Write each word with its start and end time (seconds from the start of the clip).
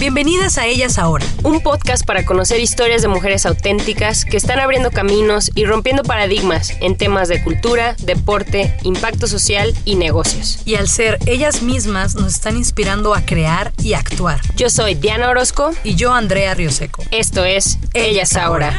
Bienvenidas 0.00 0.58
a 0.58 0.66
Ellas 0.66 0.96
Ahora. 0.96 1.24
Un 1.42 1.60
podcast 1.60 2.06
para 2.06 2.24
conocer 2.24 2.60
historias 2.60 3.02
de 3.02 3.08
mujeres 3.08 3.44
auténticas 3.46 4.24
que 4.24 4.36
están 4.36 4.60
abriendo 4.60 4.92
caminos 4.92 5.50
y 5.56 5.64
rompiendo 5.64 6.04
paradigmas 6.04 6.70
en 6.80 6.96
temas 6.96 7.26
de 7.26 7.42
cultura, 7.42 7.96
deporte, 8.04 8.76
impacto 8.84 9.26
social 9.26 9.74
y 9.84 9.96
negocios. 9.96 10.62
Y 10.64 10.76
al 10.76 10.86
ser 10.86 11.18
ellas 11.26 11.64
mismas 11.64 12.14
nos 12.14 12.32
están 12.32 12.56
inspirando 12.56 13.12
a 13.12 13.22
crear 13.22 13.72
y 13.82 13.94
actuar. 13.94 14.40
Yo 14.54 14.70
soy 14.70 14.94
Diana 14.94 15.30
Orozco 15.30 15.72
Y 15.82 15.96
yo, 15.96 16.12
Andrea 16.12 16.54
Rioseco. 16.54 17.02
Esto 17.10 17.44
es 17.44 17.80
Ellas 17.92 18.36
Ahora. 18.36 18.72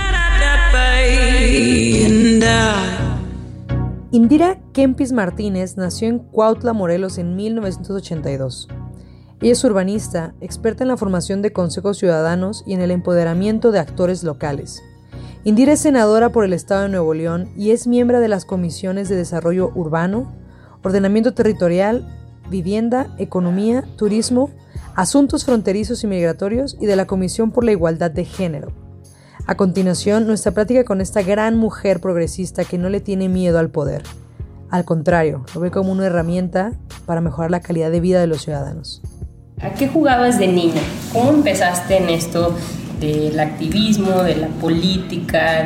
Indira 4.11 4.57
Kempis 4.71 5.11
Martínez 5.11 5.75
nació 5.75 6.07
en 6.07 6.19
Cuautla, 6.19 6.71
Morelos 6.71 7.17
en 7.17 7.35
1982. 7.35 8.69
Ella 9.41 9.53
es 9.53 9.63
urbanista, 9.63 10.33
experta 10.41 10.83
en 10.83 10.89
la 10.89 10.97
formación 10.97 11.41
de 11.41 11.53
consejos 11.53 11.97
ciudadanos 11.97 12.63
y 12.67 12.73
en 12.73 12.81
el 12.81 12.91
empoderamiento 12.91 13.71
de 13.71 13.79
actores 13.79 14.23
locales. 14.23 14.83
Indira 15.45 15.71
es 15.71 15.79
senadora 15.79 16.29
por 16.29 16.43
el 16.43 16.51
Estado 16.51 16.81
de 16.81 16.89
Nuevo 16.89 17.13
León 17.13 17.49
y 17.55 17.71
es 17.71 17.87
miembro 17.87 18.19
de 18.19 18.27
las 18.27 18.43
comisiones 18.43 19.07
de 19.07 19.15
Desarrollo 19.15 19.71
Urbano, 19.73 20.33
Ordenamiento 20.83 21.33
Territorial, 21.33 22.05
Vivienda, 22.49 23.15
Economía, 23.17 23.85
Turismo, 23.95 24.49
Asuntos 24.95 25.45
Fronterizos 25.45 26.03
y 26.03 26.07
Migratorios 26.07 26.75
y 26.81 26.85
de 26.85 26.97
la 26.97 27.07
Comisión 27.07 27.51
por 27.51 27.63
la 27.63 27.71
Igualdad 27.71 28.11
de 28.11 28.25
Género. 28.25 28.73
A 29.47 29.55
continuación, 29.55 30.27
nuestra 30.27 30.51
plática 30.51 30.83
con 30.83 30.99
esta 30.99 31.21
gran 31.21 31.55
mujer 31.55 32.01
progresista 32.01 32.65
que 32.65 32.77
no 32.77 32.89
le 32.89 32.99
tiene 32.99 33.29
miedo 33.29 33.57
al 33.57 33.69
poder. 33.69 34.03
Al 34.69 34.83
contrario, 34.83 35.45
lo 35.55 35.61
ve 35.61 35.71
como 35.71 35.93
una 35.93 36.07
herramienta 36.07 36.73
para 37.05 37.21
mejorar 37.21 37.49
la 37.49 37.61
calidad 37.61 37.89
de 37.89 38.01
vida 38.01 38.19
de 38.19 38.27
los 38.27 38.41
ciudadanos. 38.41 39.01
¿A 39.61 39.71
qué 39.71 39.89
jugabas 39.89 40.39
de 40.39 40.47
niña? 40.47 40.81
¿Cómo 41.11 41.31
empezaste 41.31 41.97
en 41.97 42.09
esto 42.09 42.55
del 43.01 43.37
activismo, 43.37 44.23
de 44.23 44.37
la 44.37 44.47
política, 44.47 45.65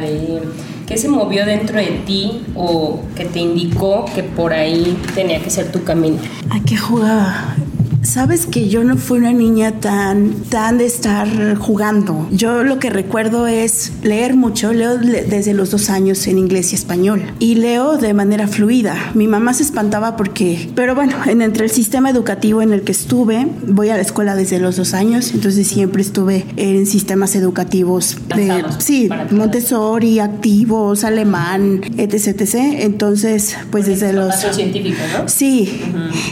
qué 0.88 0.98
se 0.98 1.10
movió 1.10 1.46
dentro 1.46 1.78
de 1.78 2.02
ti 2.04 2.42
o 2.56 3.02
que 3.16 3.26
te 3.26 3.40
indicó 3.40 4.06
que 4.16 4.24
por 4.24 4.52
ahí 4.52 4.98
tenía 5.14 5.40
que 5.44 5.52
ser 5.52 5.72
tu 5.72 5.84
camino? 5.84 6.18
¿A 6.50 6.60
qué 6.64 6.76
jugaba? 6.76 7.56
Sabes 8.04 8.46
que 8.46 8.68
yo 8.68 8.84
no 8.84 8.98
fui 8.98 9.18
una 9.20 9.32
niña 9.32 9.80
tan, 9.80 10.34
tan 10.50 10.78
de 10.78 10.86
estar 10.86 11.56
jugando. 11.56 12.28
Yo 12.32 12.62
lo 12.64 12.78
que 12.78 12.90
recuerdo 12.90 13.48
es 13.48 13.94
leer 14.04 14.36
mucho. 14.36 14.74
Leo 14.74 14.98
le- 15.00 15.24
desde 15.24 15.54
los 15.54 15.72
dos 15.72 15.90
años 15.90 16.28
en 16.28 16.38
inglés 16.38 16.74
y 16.74 16.76
español. 16.76 17.24
Y 17.40 17.56
leo 17.56 17.98
de 17.98 18.14
manera 18.14 18.48
fluida. 18.50 18.98
Mi 19.14 19.28
mamá 19.28 19.54
se 19.54 19.64
espantaba 19.64 20.18
porque... 20.18 20.70
Pero 20.76 20.96
bueno, 20.96 21.16
en, 21.28 21.42
entre 21.42 21.64
el 21.64 21.72
sistema 21.72 22.10
educativo 22.10 22.62
en 22.62 22.74
el 22.74 22.82
que 22.82 22.92
estuve, 22.92 23.48
voy 23.68 23.88
a 23.88 23.96
la 23.96 24.02
escuela 24.02 24.36
desde 24.36 24.60
los 24.60 24.76
dos 24.76 24.94
años. 24.94 25.32
Entonces 25.34 25.66
siempre 25.66 26.02
estuve 26.02 26.46
en 26.58 26.86
sistemas 26.86 27.36
educativos 27.38 28.18
de... 28.36 28.66
Sí. 28.80 29.08
Montessori, 29.32 30.20
activos, 30.20 31.06
alemán, 31.06 31.80
etc, 31.98 32.28
etc. 32.42 32.56
Entonces, 32.80 33.56
pues 33.72 33.86
desde 33.86 34.12
los... 34.12 34.36
Científicos, 34.54 35.00
¿no? 35.18 35.30
Sí, 35.30 35.80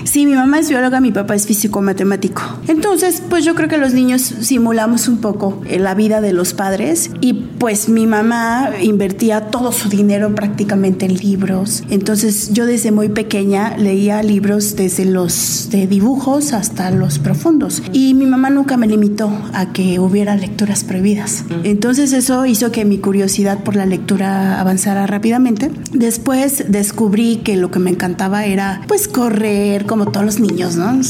sí, 0.03 0.25
mi 0.25 0.33
mamá 0.33 0.59
es 0.59 0.67
bióloga, 0.67 0.99
mi 0.99 1.13
papá 1.13 1.33
es 1.35 1.47
físico 1.47 1.60
matemático. 1.81 2.41
Entonces, 2.67 3.21
pues 3.29 3.45
yo 3.45 3.55
creo 3.55 3.69
que 3.69 3.77
los 3.77 3.93
niños 3.93 4.21
simulamos 4.21 5.07
un 5.07 5.17
poco 5.17 5.61
eh, 5.67 5.79
la 5.79 5.93
vida 5.93 6.21
de 6.21 6.33
los 6.33 6.53
padres 6.53 7.11
y 7.21 7.33
pues 7.33 7.89
mi 7.89 8.07
mamá 8.07 8.69
invertía 8.81 9.51
todo 9.51 9.71
su 9.71 9.89
dinero 9.89 10.33
prácticamente 10.33 11.05
en 11.05 11.17
libros. 11.17 11.83
Entonces, 11.89 12.51
yo 12.53 12.65
desde 12.65 12.91
muy 12.91 13.09
pequeña 13.09 13.77
leía 13.77 14.23
libros 14.23 14.75
desde 14.75 15.05
los 15.05 15.69
de 15.71 15.87
dibujos 15.87 16.53
hasta 16.53 16.91
los 16.91 17.19
profundos 17.19 17.83
y 17.93 18.13
mi 18.13 18.25
mamá 18.25 18.49
nunca 18.49 18.77
me 18.77 18.87
limitó 18.87 19.31
a 19.53 19.71
que 19.73 19.99
hubiera 19.99 20.35
lecturas 20.35 20.83
prohibidas. 20.83 21.43
Entonces, 21.63 22.13
eso 22.13 22.45
hizo 22.45 22.71
que 22.71 22.85
mi 22.85 22.97
curiosidad 22.97 23.63
por 23.63 23.75
la 23.75 23.85
lectura 23.85 24.59
avanzara 24.59 25.05
rápidamente. 25.07 25.71
Después 25.93 26.65
descubrí 26.67 27.37
que 27.37 27.57
lo 27.57 27.71
que 27.71 27.79
me 27.79 27.91
encantaba 27.91 28.45
era 28.45 28.81
pues 28.87 29.07
correr 29.07 29.85
como 29.85 30.07
todos 30.07 30.25
los 30.25 30.39
niños, 30.39 30.75
¿no? 30.75 31.03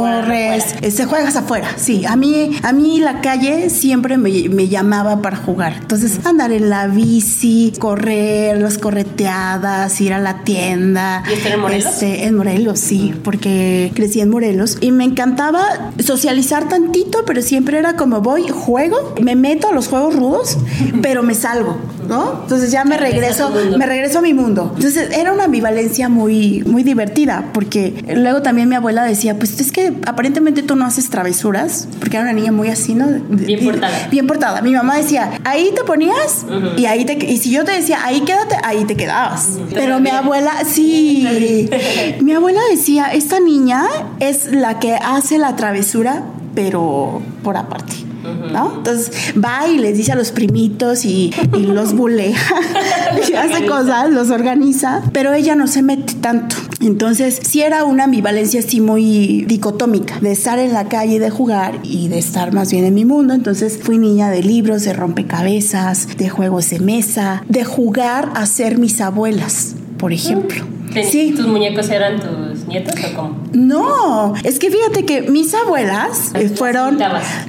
Corres, 0.00 0.74
este, 0.80 1.04
juegas 1.04 1.36
afuera. 1.36 1.68
Sí, 1.76 2.04
a 2.04 2.16
mí 2.16 2.52
a 2.62 2.72
mí 2.72 3.00
la 3.00 3.20
calle 3.20 3.70
siempre 3.70 4.16
me, 4.16 4.48
me 4.48 4.68
llamaba 4.68 5.20
para 5.20 5.36
jugar. 5.36 5.74
Entonces, 5.80 6.24
andar 6.24 6.52
en 6.52 6.70
la 6.70 6.86
bici, 6.86 7.72
correr, 7.78 8.60
las 8.60 8.78
correteadas, 8.78 10.00
ir 10.00 10.12
a 10.12 10.18
la 10.18 10.44
tienda. 10.44 11.22
¿Y 11.28 11.34
estar 11.34 11.52
en 11.52 11.60
Morelos? 11.60 11.92
Este, 11.92 12.24
en 12.24 12.36
Morelos, 12.36 12.78
sí, 12.78 13.14
porque 13.22 13.92
crecí 13.94 14.20
en 14.20 14.30
Morelos 14.30 14.78
y 14.80 14.92
me 14.92 15.04
encantaba 15.04 15.92
socializar 15.98 16.68
tantito, 16.68 17.24
pero 17.26 17.42
siempre 17.42 17.78
era 17.78 17.96
como 17.96 18.20
voy, 18.20 18.48
juego, 18.48 19.14
me 19.20 19.36
meto 19.36 19.68
a 19.68 19.72
los 19.72 19.88
juegos 19.88 20.14
rudos, 20.14 20.58
pero 21.02 21.22
me 21.22 21.34
salgo, 21.34 21.76
¿no? 22.12 22.42
Entonces 22.42 22.70
ya 22.70 22.84
me 22.84 22.98
regreso, 22.98 23.50
me 23.78 23.86
regreso 23.86 24.18
a 24.18 24.22
mi 24.22 24.34
mundo. 24.34 24.72
Entonces 24.76 25.10
era 25.16 25.32
una 25.32 25.44
ambivalencia 25.44 26.08
muy, 26.10 26.62
muy 26.66 26.82
divertida, 26.82 27.50
porque 27.54 28.04
luego 28.14 28.42
también 28.42 28.68
mi 28.68 28.74
abuela 28.74 29.04
decía, 29.04 29.38
pues 29.38 29.58
es 29.60 29.72
que 29.72 29.94
aparentemente 30.06 30.62
tú 30.62 30.76
no 30.76 30.84
haces 30.84 31.08
travesuras, 31.08 31.88
porque 31.98 32.18
era 32.18 32.24
una 32.24 32.34
niña 32.34 32.52
muy 32.52 32.68
así, 32.68 32.94
¿no? 32.94 33.06
Bien 33.30 33.64
portada. 33.64 34.08
Bien 34.10 34.26
portada. 34.26 34.60
Mi 34.60 34.72
mamá 34.72 34.98
decía, 34.98 35.40
ahí 35.44 35.70
te 35.74 35.84
ponías 35.84 36.44
y 36.76 36.84
ahí 36.84 37.04
te, 37.06 37.14
y 37.24 37.38
si 37.38 37.50
yo 37.50 37.64
te 37.64 37.72
decía, 37.72 38.00
ahí 38.04 38.20
quédate, 38.20 38.56
ahí 38.62 38.84
te 38.84 38.94
quedabas. 38.94 39.58
Pero 39.72 39.98
mi 39.98 40.10
abuela, 40.10 40.52
sí, 40.66 41.70
mi 42.20 42.32
abuela 42.32 42.60
decía, 42.70 43.06
esta 43.06 43.40
niña 43.40 43.84
es 44.20 44.52
la 44.52 44.78
que 44.78 44.94
hace 44.94 45.38
la 45.38 45.56
travesura, 45.56 46.24
pero 46.54 47.22
por 47.42 47.56
aparte. 47.56 47.94
¿No? 48.52 48.74
Entonces 48.78 49.12
va 49.42 49.66
y 49.68 49.78
les 49.78 49.96
dice 49.96 50.12
a 50.12 50.14
los 50.14 50.30
primitos 50.32 51.04
y, 51.04 51.32
y 51.56 51.60
los 51.62 51.94
bulea 51.94 52.36
y 53.28 53.34
hace 53.34 53.66
cosas, 53.66 54.10
los 54.10 54.30
organiza, 54.30 55.02
pero 55.12 55.32
ella 55.32 55.54
no 55.54 55.66
se 55.66 55.82
mete 55.82 56.14
tanto. 56.14 56.56
Entonces, 56.80 57.40
sí 57.42 57.62
era 57.62 57.84
una 57.84 58.04
ambivalencia 58.04 58.60
así 58.60 58.80
muy 58.80 59.44
dicotómica, 59.46 60.18
de 60.20 60.32
estar 60.32 60.58
en 60.58 60.72
la 60.72 60.88
calle, 60.88 61.20
de 61.20 61.30
jugar 61.30 61.78
y 61.84 62.08
de 62.08 62.18
estar 62.18 62.52
más 62.52 62.72
bien 62.72 62.84
en 62.84 62.94
mi 62.94 63.04
mundo. 63.04 63.34
Entonces, 63.34 63.78
fui 63.80 63.98
niña 63.98 64.30
de 64.30 64.42
libros, 64.42 64.82
de 64.84 64.92
rompecabezas, 64.92 66.16
de 66.16 66.28
juegos 66.28 66.70
de 66.70 66.80
mesa, 66.80 67.44
de 67.48 67.64
jugar 67.64 68.30
a 68.34 68.46
ser 68.46 68.78
mis 68.78 69.00
abuelas, 69.00 69.74
por 69.98 70.12
ejemplo. 70.12 70.64
¿Ten- 70.92 71.06
Sí. 71.08 71.32
¿Tus 71.36 71.46
muñecos 71.46 71.88
eran 71.88 72.20
tus 72.20 72.66
nietos 72.66 72.94
o 73.12 73.16
cómo? 73.16 73.36
No, 73.52 74.34
es 74.44 74.58
que 74.58 74.70
fíjate 74.70 75.04
que 75.04 75.22
mis 75.22 75.52
abuelas 75.54 76.30
eh, 76.34 76.48
fueron, 76.48 76.98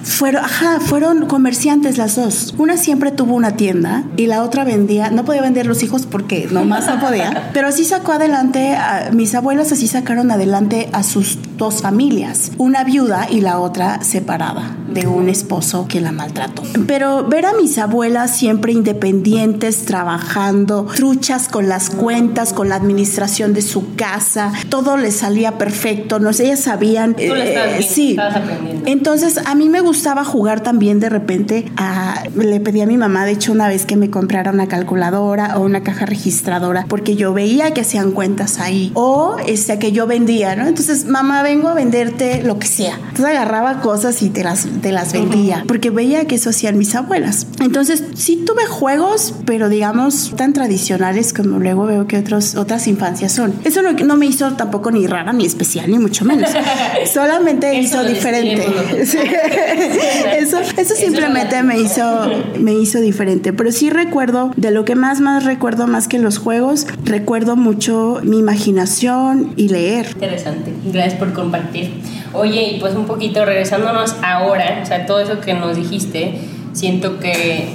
fueron, 0.04 0.44
ajá, 0.44 0.80
fueron 0.80 1.26
comerciantes 1.28 1.98
las 1.98 2.16
dos. 2.16 2.54
Una 2.58 2.78
siempre 2.78 3.12
tuvo 3.12 3.36
una 3.36 3.56
tienda 3.56 4.04
y 4.18 4.28
la 4.28 4.44
otra 4.44 4.64
vendía, 4.64 5.10
no 5.12 5.26
podía 5.26 5.42
vender 5.42 5.66
los 5.66 5.82
hijos 5.84 6.06
porque 6.06 6.48
nomás 6.52 6.88
no 6.88 7.00
podía, 7.00 7.50
pero 7.54 7.68
así 7.68 7.86
sacó 7.86 8.12
adelante, 8.14 8.76
a- 8.76 9.10
mis 9.14 9.34
abuelas 9.36 9.72
así 9.72 9.88
sacaron 9.88 10.32
adelante 10.32 10.90
a 10.94 11.04
sus 11.04 11.38
dos 11.58 11.82
familias, 11.82 12.52
una 12.58 12.84
viuda 12.84 13.28
y 13.30 13.42
la 13.42 13.60
otra 13.60 14.04
separada 14.04 14.76
de 14.90 15.08
un 15.08 15.30
esposo 15.30 15.88
que 15.88 16.02
la 16.02 16.12
maltrató. 16.12 16.62
Pero 16.88 17.24
ver 17.28 17.46
a 17.46 17.54
mis 17.54 17.78
abuelas 17.78 18.36
siempre 18.36 18.72
independientes, 18.74 19.86
trabajando, 19.86 20.86
truchas 20.96 21.48
con 21.48 21.68
las 21.70 21.90
cuentas, 21.90 22.54
con 22.54 22.70
la 22.70 22.76
administración 22.76 23.54
de 23.54 23.62
su 23.62 23.96
casa, 23.96 24.52
todo 24.70 24.98
les 24.98 25.16
salía 25.16 25.58
perfecto, 25.58 25.93
no 26.20 26.34
sé, 26.34 26.46
ellas 26.46 26.62
sabían. 26.62 27.16
Tú 27.16 27.22
le 27.22 27.50
estabas 27.50 27.70
viendo, 27.78 27.94
sí. 27.94 28.10
estabas 28.12 28.36
aprendiendo. 28.38 28.84
Entonces, 28.86 29.40
a 29.46 29.56
mí 29.56 29.70
me 29.70 29.82
gustaba 29.82 30.24
jugar 30.24 30.62
también 30.62 31.00
de 31.00 31.10
repente. 31.10 31.66
A, 31.78 32.24
le 32.36 32.60
pedí 32.60 32.82
a 32.82 32.86
mi 32.86 32.98
mamá, 32.98 33.26
de 33.26 33.32
hecho, 33.32 33.52
una 33.52 33.68
vez 33.68 33.86
que 33.86 33.96
me 33.96 34.10
comprara 34.10 34.52
una 34.52 34.68
calculadora 34.68 35.58
o 35.58 35.62
una 35.62 35.84
caja 35.84 36.06
registradora, 36.06 36.86
porque 36.88 37.16
yo 37.16 37.34
veía 37.34 37.74
que 37.74 37.82
hacían 37.82 38.12
cuentas 38.12 38.60
ahí. 38.60 38.92
O 38.94 39.38
este, 39.48 39.80
que 39.80 39.92
yo 39.92 40.08
vendía, 40.08 40.56
¿no? 40.56 40.68
Entonces, 40.68 41.06
mamá, 41.06 41.44
vengo 41.44 41.70
a 41.70 41.74
venderte 41.74 42.44
lo 42.44 42.60
que 42.60 42.68
sea. 42.68 42.96
Entonces 42.96 43.26
agarraba 43.26 43.82
cosas 43.82 44.22
y 44.22 44.30
te 44.30 44.44
las, 44.44 44.68
te 44.82 44.92
las 44.92 45.14
vendía, 45.14 45.64
porque 45.68 45.90
veía 45.90 46.26
que 46.26 46.36
eso 46.36 46.50
hacían 46.50 46.78
mis 46.78 46.96
abuelas. 46.96 47.48
Entonces 47.60 48.04
sí 48.16 48.44
tuve 48.46 48.66
juegos, 48.66 49.34
pero 49.46 49.70
digamos 49.70 50.34
tan 50.36 50.54
tradicionales 50.54 51.34
como 51.34 51.60
luego 51.60 51.86
veo 51.86 52.08
que 52.08 52.18
otros, 52.18 52.56
otras 52.56 52.88
infancias 52.88 53.32
son. 53.32 53.54
Eso 53.64 53.82
no, 53.82 53.92
no 53.92 54.18
me 54.18 54.26
hizo 54.26 54.52
tampoco 54.54 54.92
ni 54.92 55.08
rara, 55.08 55.34
ni 55.34 55.46
especial, 55.46 55.83
ni 55.88 56.00
mucho 56.00 56.26
menos. 56.26 56.50
Solamente 57.12 57.74
hizo 57.76 58.04
diferente. 58.04 58.66
eso, 60.38 60.60
eso 60.78 60.96
simplemente 60.96 61.62
me 61.64 61.80
hizo, 61.80 62.30
me 62.60 62.74
hizo 62.74 63.00
diferente. 63.00 63.54
Pero 63.54 63.72
sí 63.72 63.90
recuerdo, 63.90 64.52
de 64.56 64.72
lo 64.72 64.86
que 64.86 64.96
más, 64.96 65.20
más 65.20 65.46
recuerdo, 65.46 65.88
más 65.88 66.08
que 66.08 66.20
los 66.20 66.38
juegos, 66.38 66.88
recuerdo 67.04 67.56
mucho 67.56 68.20
mi 68.24 68.40
imaginación 68.40 69.54
y 69.56 69.70
leer. 69.70 70.08
Interesante. 70.12 70.72
Gracias 70.86 71.16
por 71.16 71.34
compartir. 71.34 71.92
Oye, 72.34 72.74
y 72.74 72.80
pues 72.80 72.96
un 72.96 73.06
poquito 73.06 73.46
regresándonos 73.46 74.16
ahora, 74.24 74.80
o 74.82 74.86
sea, 74.86 75.06
todo 75.06 75.20
eso 75.20 75.40
que 75.40 75.54
nos 75.54 75.76
dijiste, 75.76 76.40
siento 76.74 77.20
que 77.20 77.68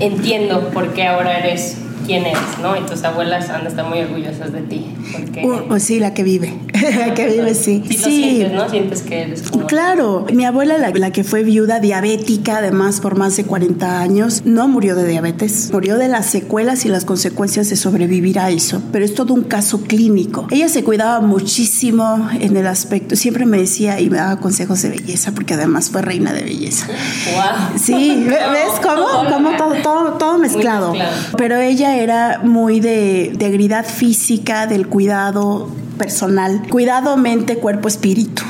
entiendo 0.00 0.70
por 0.70 0.92
qué 0.92 1.06
ahora 1.06 1.38
eres 1.38 1.78
quién 2.06 2.26
eres, 2.26 2.58
¿no? 2.60 2.76
Y 2.76 2.80
tus 2.82 3.02
abuelas 3.04 3.48
han 3.50 3.62
de 3.62 3.70
estar 3.70 3.86
muy 3.86 4.00
orgullosas 4.00 4.52
de 4.52 4.60
ti. 4.62 4.86
Porque... 5.12 5.44
Uh, 5.44 5.68
pues 5.68 5.82
sí, 5.84 5.98
la 5.98 6.14
que 6.14 6.22
vive, 6.22 6.52
la 6.98 7.14
que 7.14 7.26
vive, 7.26 7.54
sí. 7.54 7.82
Sí, 7.88 7.96
sí. 7.96 8.00
sientes, 8.00 8.52
¿no? 8.52 8.68
Sientes 8.68 9.02
que 9.02 9.22
eres 9.22 9.42
como... 9.50 9.66
Claro, 9.66 10.26
mi 10.32 10.44
abuela, 10.44 10.78
la, 10.78 10.90
la, 10.90 11.10
que 11.12 11.24
fue 11.24 11.42
viuda 11.42 11.80
diabética, 11.80 12.58
además 12.58 13.00
por 13.00 13.16
más 13.16 13.36
de 13.36 13.44
40 13.44 14.00
años, 14.00 14.42
no 14.44 14.68
murió 14.68 14.94
de 14.94 15.06
diabetes, 15.06 15.70
murió 15.72 15.98
de 15.98 16.08
las 16.08 16.26
secuelas 16.26 16.84
y 16.84 16.88
las 16.88 17.04
consecuencias 17.04 17.70
de 17.70 17.76
sobrevivir 17.76 18.38
a 18.38 18.50
eso, 18.50 18.82
pero 18.92 19.04
es 19.04 19.14
todo 19.14 19.34
un 19.34 19.44
caso 19.44 19.82
clínico. 19.82 20.46
Ella 20.50 20.68
se 20.68 20.84
cuidaba 20.84 21.20
muchísimo 21.20 22.28
en 22.40 22.56
el 22.56 22.66
aspecto, 22.66 23.16
siempre 23.16 23.46
me 23.46 23.58
decía 23.58 24.00
y 24.00 24.10
me 24.10 24.18
daba 24.18 24.40
consejos 24.40 24.82
de 24.82 24.90
belleza, 24.90 25.32
porque 25.32 25.54
además 25.54 25.90
fue 25.90 26.02
reina 26.02 26.32
de 26.32 26.42
belleza. 26.42 26.86
Wow. 26.86 27.78
Sí, 27.78 28.24
¿ves 28.26 28.80
cómo? 28.82 29.28
Cómo 29.30 29.56
todo, 29.56 29.74
todo, 29.82 30.12
todo 30.14 30.38
mezclado. 30.38 30.92
mezclado. 30.92 31.36
Pero 31.36 31.58
ella 31.58 31.91
era 31.98 32.40
muy 32.42 32.80
de 32.80 33.30
integridad 33.32 33.84
física, 33.84 34.66
del 34.66 34.88
cuidado 34.88 35.68
personal, 36.02 36.62
cuidado 36.68 37.16
mente, 37.16 37.58
cuerpo, 37.58 37.88
espíritu. 37.88 38.42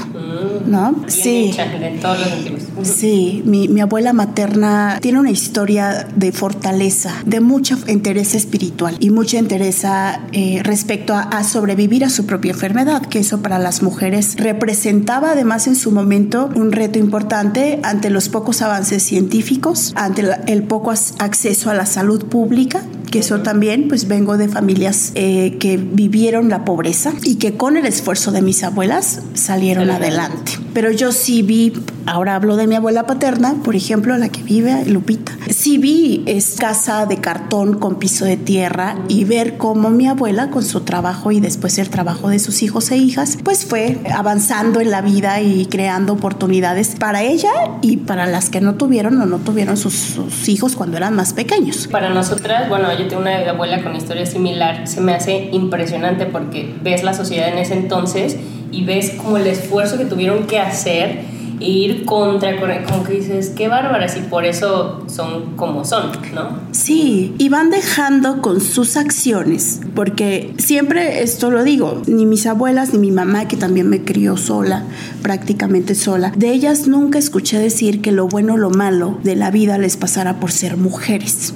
¿No? 0.67 0.93
Bien 0.93 1.11
sí. 1.11 1.51
Hecha, 1.53 1.65
en 1.65 2.01
todos 2.01 2.19
los. 2.19 2.89
Sí, 2.89 3.43
mi, 3.45 3.69
mi, 3.69 3.81
abuela 3.81 4.13
materna 4.13 4.99
tiene 5.01 5.21
una 5.21 5.31
historia 5.31 6.09
de 6.17 6.33
fortaleza, 6.33 7.15
de 7.27 7.41
mucha 7.41 7.77
interés 7.87 8.35
espiritual 8.35 8.97
y 8.99 9.11
mucha 9.11 9.39
interés 9.39 9.85
eh, 10.33 10.61
respecto 10.63 11.15
a, 11.15 11.23
a, 11.23 11.45
sobrevivir 11.45 12.05
a 12.05 12.11
su 12.11 12.25
propia 12.27 12.53
enfermedad, 12.53 13.03
que 13.03 13.19
eso 13.19 13.43
para 13.43 13.59
las 13.59 13.83
mujeres 13.83 14.37
representaba 14.37 15.33
además 15.33 15.67
en 15.67 15.77
su 15.77 15.91
momento 15.91 16.51
un 16.55 16.73
reto 16.73 16.99
importante 16.99 17.79
ante 17.83 18.09
los 18.09 18.29
pocos 18.29 18.63
avances 18.63 19.03
científicos, 19.03 19.93
ante 19.97 20.25
el 20.47 20.63
poco 20.63 20.93
acceso 21.19 21.71
a 21.71 21.75
la 21.75 21.87
salud 21.87 22.25
pública 22.25 22.83
que 23.13 23.21
eso 23.21 23.41
también, 23.41 23.87
pues 23.89 24.09
vengo 24.09 24.39
de 24.39 24.49
familias 24.49 25.13
eh, 25.15 25.59
que 25.61 25.77
vivieron 25.77 26.49
la 26.49 26.65
pobreza 26.65 27.13
y 27.23 27.37
que 27.37 27.57
con 27.57 27.77
el 27.77 27.87
esfuerzo 27.87 28.33
de 28.33 28.41
mis 28.43 28.65
abuelas 28.65 29.21
salieron 29.35 29.91
adelante. 29.91 30.53
Pero 30.73 30.91
yo 30.91 31.13
sí 31.13 31.43
vi, 31.43 31.75
ahora 32.07 32.35
hablo 32.35 32.57
de 32.57 32.67
mi 32.67 32.75
abuela 32.75 33.07
paterna, 33.07 33.57
por 33.63 33.77
ejemplo, 33.77 34.17
la 34.17 34.31
que 34.31 34.43
vive, 34.43 34.87
Lupita. 34.87 35.33
Sí 35.51 35.77
vi 35.77 36.25
es 36.27 36.57
casa 36.59 37.05
de 37.05 37.19
cartón 37.19 37.79
con 37.79 37.99
piso 37.99 38.25
de 38.25 38.39
tierra 38.39 38.97
y 39.09 39.25
ver 39.25 39.59
cómo 39.59 39.91
mi 39.91 40.09
abuela 40.09 40.49
con 40.49 40.65
su 40.65 40.81
trabajo 40.81 41.31
y 41.33 41.41
después 41.41 41.79
el 41.79 41.91
trabajo 41.91 42.31
de 42.31 42.39
sus 42.39 42.63
hijos 42.63 42.91
e 42.91 42.97
hijas, 42.97 43.37
pues 43.45 43.67
fue 43.67 43.99
avanzando 44.15 44.81
en 44.81 44.91
la 44.91 45.03
vida 45.03 45.43
y 45.43 45.67
creando 45.67 46.15
oportunidades 46.15 46.95
para 46.99 47.23
ella 47.23 47.51
y 47.83 47.99
para 47.99 48.27
las 48.27 48.49
que 48.49 48.63
no 48.63 48.77
tuvieron 48.77 49.21
o 49.21 49.27
no 49.27 49.37
tuvieron 49.37 49.77
sus, 49.77 49.93
sus 49.93 50.49
hijos 50.49 50.77
cuando 50.77 50.97
eran 50.97 51.15
más 51.15 51.35
pequeños. 51.35 51.89
Para 51.89 52.09
nosotras, 52.09 52.71
bueno, 52.71 52.89
yo 52.99 53.02
tengo 53.05 53.23
una 53.23 53.39
abuela 53.49 53.83
con 53.83 53.95
historia 53.95 54.27
similar, 54.27 54.87
se 54.87 55.01
me 55.01 55.13
hace 55.13 55.49
impresionante 55.53 56.27
porque 56.27 56.75
ves 56.83 57.03
la 57.03 57.15
sociedad 57.15 57.49
en 57.49 57.59
ese 57.59 57.75
entonces 57.75 58.37
y 58.71 58.85
ves 58.85 59.11
como 59.11 59.37
el 59.37 59.47
esfuerzo 59.47 59.99
que 59.99 60.05
tuvieron 60.05 60.47
que 60.47 60.59
hacer 60.59 61.21
e 61.63 61.71
ir 61.71 62.05
contra, 62.05 62.57
como 62.85 63.05
que 63.05 63.13
dices, 63.13 63.51
qué 63.51 63.69
bárbaras 63.69 64.17
y 64.17 64.21
por 64.21 64.45
eso 64.45 65.05
son 65.07 65.55
como 65.57 65.85
son, 65.85 66.11
¿no? 66.35 66.59
Sí, 66.73 67.35
y 67.39 67.49
van 67.49 67.71
dejando 67.71 68.43
con 68.43 68.61
sus 68.61 68.97
acciones, 68.97 69.81
porque 69.95 70.55
siempre 70.59 71.23
esto 71.23 71.51
lo 71.51 71.63
digo, 71.63 72.03
ni 72.07 72.27
mis 72.27 72.47
abuelas 72.47 72.93
ni 72.93 72.99
mi 72.99 73.13
mamá, 73.13 73.47
que 73.47 73.57
también 73.57 73.89
me 73.89 74.03
crió 74.03 74.37
sola, 74.37 74.85
prácticamente 75.23 75.95
sola, 75.95 76.33
de 76.37 76.51
ellas 76.51 76.89
nunca 76.89 77.19
escuché 77.21 77.59
decir 77.59 78.03
que 78.03 78.11
lo 78.11 78.27
bueno 78.27 78.55
o 78.55 78.59
lo 78.59 78.71
malo 78.71 79.19
de 79.23 79.37
la 79.37 79.53
vida 79.53 79.79
les 79.79 79.97
pasara 79.97 80.41
por 80.41 80.51
ser 80.51 80.77
mujeres. 80.77 81.55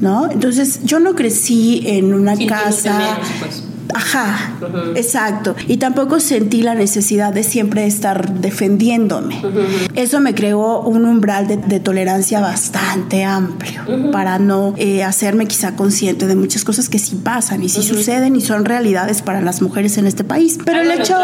¿No? 0.00 0.30
Entonces, 0.30 0.80
yo 0.84 1.00
no 1.00 1.14
crecí 1.14 1.82
en 1.86 2.14
una 2.14 2.36
Sin 2.36 2.48
casa. 2.48 3.18
Pues. 3.40 3.64
Ajá, 3.92 4.54
uh 4.60 4.64
-huh. 4.64 4.96
exacto. 4.96 5.54
Y 5.68 5.76
tampoco 5.76 6.20
sentí 6.20 6.62
la 6.62 6.74
necesidad 6.74 7.32
de 7.32 7.42
siempre 7.42 7.86
estar 7.86 8.34
defendiéndome. 8.40 9.36
Uh 9.36 9.48
-huh. 9.48 9.90
Eso 9.94 10.20
me 10.20 10.34
creó 10.34 10.80
un 10.80 11.04
umbral 11.04 11.46
de, 11.46 11.56
de 11.56 11.80
tolerancia 11.80 12.40
bastante 12.40 13.24
amplio 13.24 13.82
uh 13.86 13.90
-huh. 13.90 14.10
para 14.10 14.38
no 14.38 14.74
eh, 14.76 15.02
hacerme 15.04 15.46
quizá 15.46 15.76
consciente 15.76 16.26
de 16.26 16.36
muchas 16.36 16.64
cosas 16.64 16.88
que 16.88 16.98
sí 16.98 17.16
pasan 17.16 17.62
y 17.62 17.68
sí 17.68 17.82
suceden 17.82 18.36
y 18.36 18.40
son 18.40 18.64
realidades 18.64 19.22
para 19.22 19.40
las 19.40 19.60
mujeres 19.62 19.98
en 19.98 20.06
este 20.06 20.24
país. 20.24 20.58
Pero 20.64 20.80
Hay 20.80 20.86
el 20.86 21.00
hecho... 21.00 21.16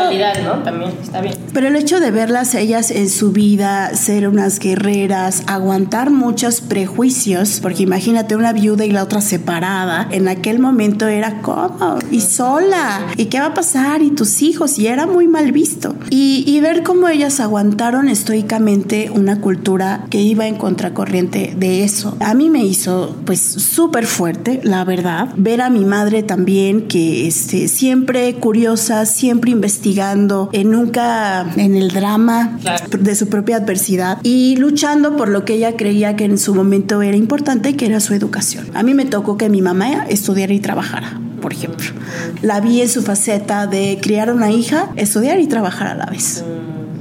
¿no? 0.45 0.63
También 0.63 0.93
está 1.03 1.21
bien. 1.21 1.35
Pero 1.53 1.69
el 1.69 1.77
hecho 1.77 2.01
de 2.01 2.11
verlas 2.11 2.55
ellas 2.55 2.91
en 2.91 3.09
su 3.09 3.33
vida, 3.33 3.95
ser 3.95 4.29
unas 4.29 4.59
guerreras, 4.59 5.43
aguantar 5.47 6.11
muchos 6.11 6.61
prejuicios, 6.61 7.61
porque 7.61 7.83
imagínate 7.83 8.37
una 8.37 8.53
viuda 8.53 8.85
y 8.85 8.91
la 8.91 9.03
otra 9.03 9.21
separada, 9.21 10.09
en 10.11 10.29
aquel 10.29 10.59
momento 10.59 11.07
era 11.07 11.41
como 11.43 11.99
y 12.11 12.21
sola, 12.51 13.07
¿y 13.17 13.27
qué 13.27 13.39
va 13.39 13.47
a 13.47 13.55
pasar? 13.55 14.03
Y 14.03 14.11
tus 14.11 14.43
hijos, 14.43 14.79
y 14.79 14.89
era 14.89 15.07
muy 15.07 15.29
mal 15.29 15.53
visto. 15.53 15.95
Y, 16.11 16.43
y 16.47 16.59
ver 16.61 16.83
cómo 16.83 17.09
ellas 17.09 17.39
aguantaron 17.39 18.09
estoicamente 18.09 19.11
una 19.15 19.41
cultura 19.41 20.07
que 20.11 20.21
iba 20.21 20.47
en 20.49 20.57
contracorriente 20.57 21.55
de 21.57 21.85
eso. 21.85 22.17
A 22.21 22.35
mí 22.35 22.51
me 22.51 22.65
hizo 22.65 23.17
pues 23.25 23.41
súper 23.41 24.07
fuerte, 24.07 24.61
la 24.65 24.85
verdad, 24.85 25.29
ver 25.37 25.61
a 25.61 25.71
mi 25.71 25.85
madre 25.85 26.23
también 26.25 26.89
que 26.89 27.29
este, 27.29 27.69
siempre 27.69 28.35
curiosa, 28.35 29.07
siempre 29.07 29.53
investigando, 29.53 30.51
eh, 30.53 30.65
nunca 30.65 31.47
en 31.57 31.77
el 31.77 31.91
drama 31.93 32.59
Claro. 32.61 32.85
de 32.99 33.15
su 33.15 33.29
propia 33.29 33.57
adversidad 33.59 34.19
y 34.23 34.57
luchando 34.57 35.17
por 35.17 35.29
lo 35.29 35.45
que 35.45 35.55
ella 35.55 35.77
creía 35.77 36.17
que 36.17 36.25
en 36.25 36.37
su 36.39 36.55
momento 36.55 37.01
era 37.03 37.17
importante, 37.17 37.77
que 37.77 37.87
era 37.87 38.01
su 38.01 38.13
educación. 38.15 38.67
A 38.75 38.83
mí 38.83 38.93
me 38.95 39.05
tocó 39.05 39.37
que 39.37 39.49
mi 39.49 39.63
mamá 39.63 40.07
estudiara 40.09 40.53
y 40.53 40.59
trabajara, 40.61 41.21
por 41.41 41.53
ejemplo. 41.53 41.91
La 42.43 42.61
vi 42.61 42.81
en 42.81 42.89
su 42.89 43.03
faceta 43.03 43.67
de 43.67 43.99
criar 44.01 44.33
una 44.33 44.51
hija, 44.51 44.91
estudiar 44.97 45.41
y 45.41 45.47
trabajar 45.47 45.89
a 45.89 45.95
la 45.95 46.07
vez. 46.07 46.45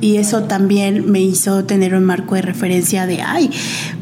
Y 0.01 0.17
eso 0.17 0.43
también 0.43 1.11
me 1.11 1.21
hizo 1.21 1.65
tener 1.65 1.93
un 1.93 2.05
marco 2.05 2.35
de 2.35 2.41
referencia 2.41 3.05
de, 3.05 3.21
ay, 3.21 3.51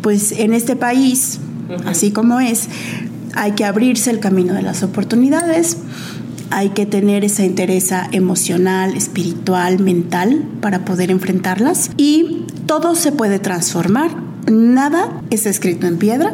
pues 0.01 0.31
en 0.31 0.53
este 0.53 0.75
país, 0.75 1.39
así 1.85 2.11
como 2.11 2.39
es, 2.39 2.67
hay 3.33 3.53
que 3.53 3.65
abrirse 3.65 4.11
el 4.11 4.19
camino 4.19 4.53
de 4.53 4.61
las 4.61 4.83
oportunidades, 4.83 5.77
hay 6.49 6.69
que 6.69 6.85
tener 6.85 7.25
esa 7.25 7.43
interesa 7.43 8.07
emocional, 8.11 8.95
espiritual, 8.95 9.79
mental 9.79 10.45
para 10.61 10.85
poder 10.85 11.11
enfrentarlas 11.11 11.91
y 11.97 12.45
todo 12.65 12.95
se 12.95 13.11
puede 13.11 13.39
transformar. 13.39 14.11
Nada 14.49 15.21
es 15.29 15.45
escrito 15.45 15.87
en 15.87 15.97
piedra. 15.97 16.33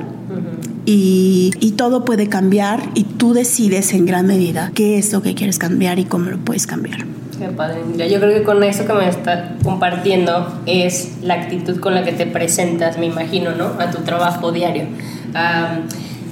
Y, 0.86 1.52
y, 1.62 1.72
todo 1.72 2.04
puede 2.04 2.28
cambiar 2.28 2.82
y 2.94 3.06
tú 3.06 3.34
decides 3.34 3.94
en 3.94 4.06
gran 4.06 4.28
medida 4.28 4.72
qué 4.76 4.98
es 4.98 5.14
lo 5.14 5.22
que 5.22 5.34
quieres 5.34 5.58
cambiar 5.58 5.98
y 5.98 6.04
cómo 6.04 6.30
lo 6.30 6.38
puedes 6.38 6.68
cambiar. 6.68 7.06
Qué 7.40 7.48
padre. 7.48 7.82
Yo 7.98 8.20
creo 8.20 8.34
que 8.38 8.44
con 8.44 8.64
esto 8.64 8.86
que 8.86 8.94
me 8.94 9.08
está 9.08 9.56
compartiendo 9.64 10.62
es 10.66 11.18
la 11.22 11.36
actitud 11.36 11.80
con 11.80 11.96
la 11.96 12.04
que 12.04 12.12
te 12.12 12.26
presentas, 12.26 12.98
me 12.98 13.06
imagino, 13.06 13.52
¿no? 13.52 13.72
A 13.80 13.92
tu 13.92 14.04
trabajo 14.04 14.52
diario. 14.52 14.84
Um, 14.84 15.88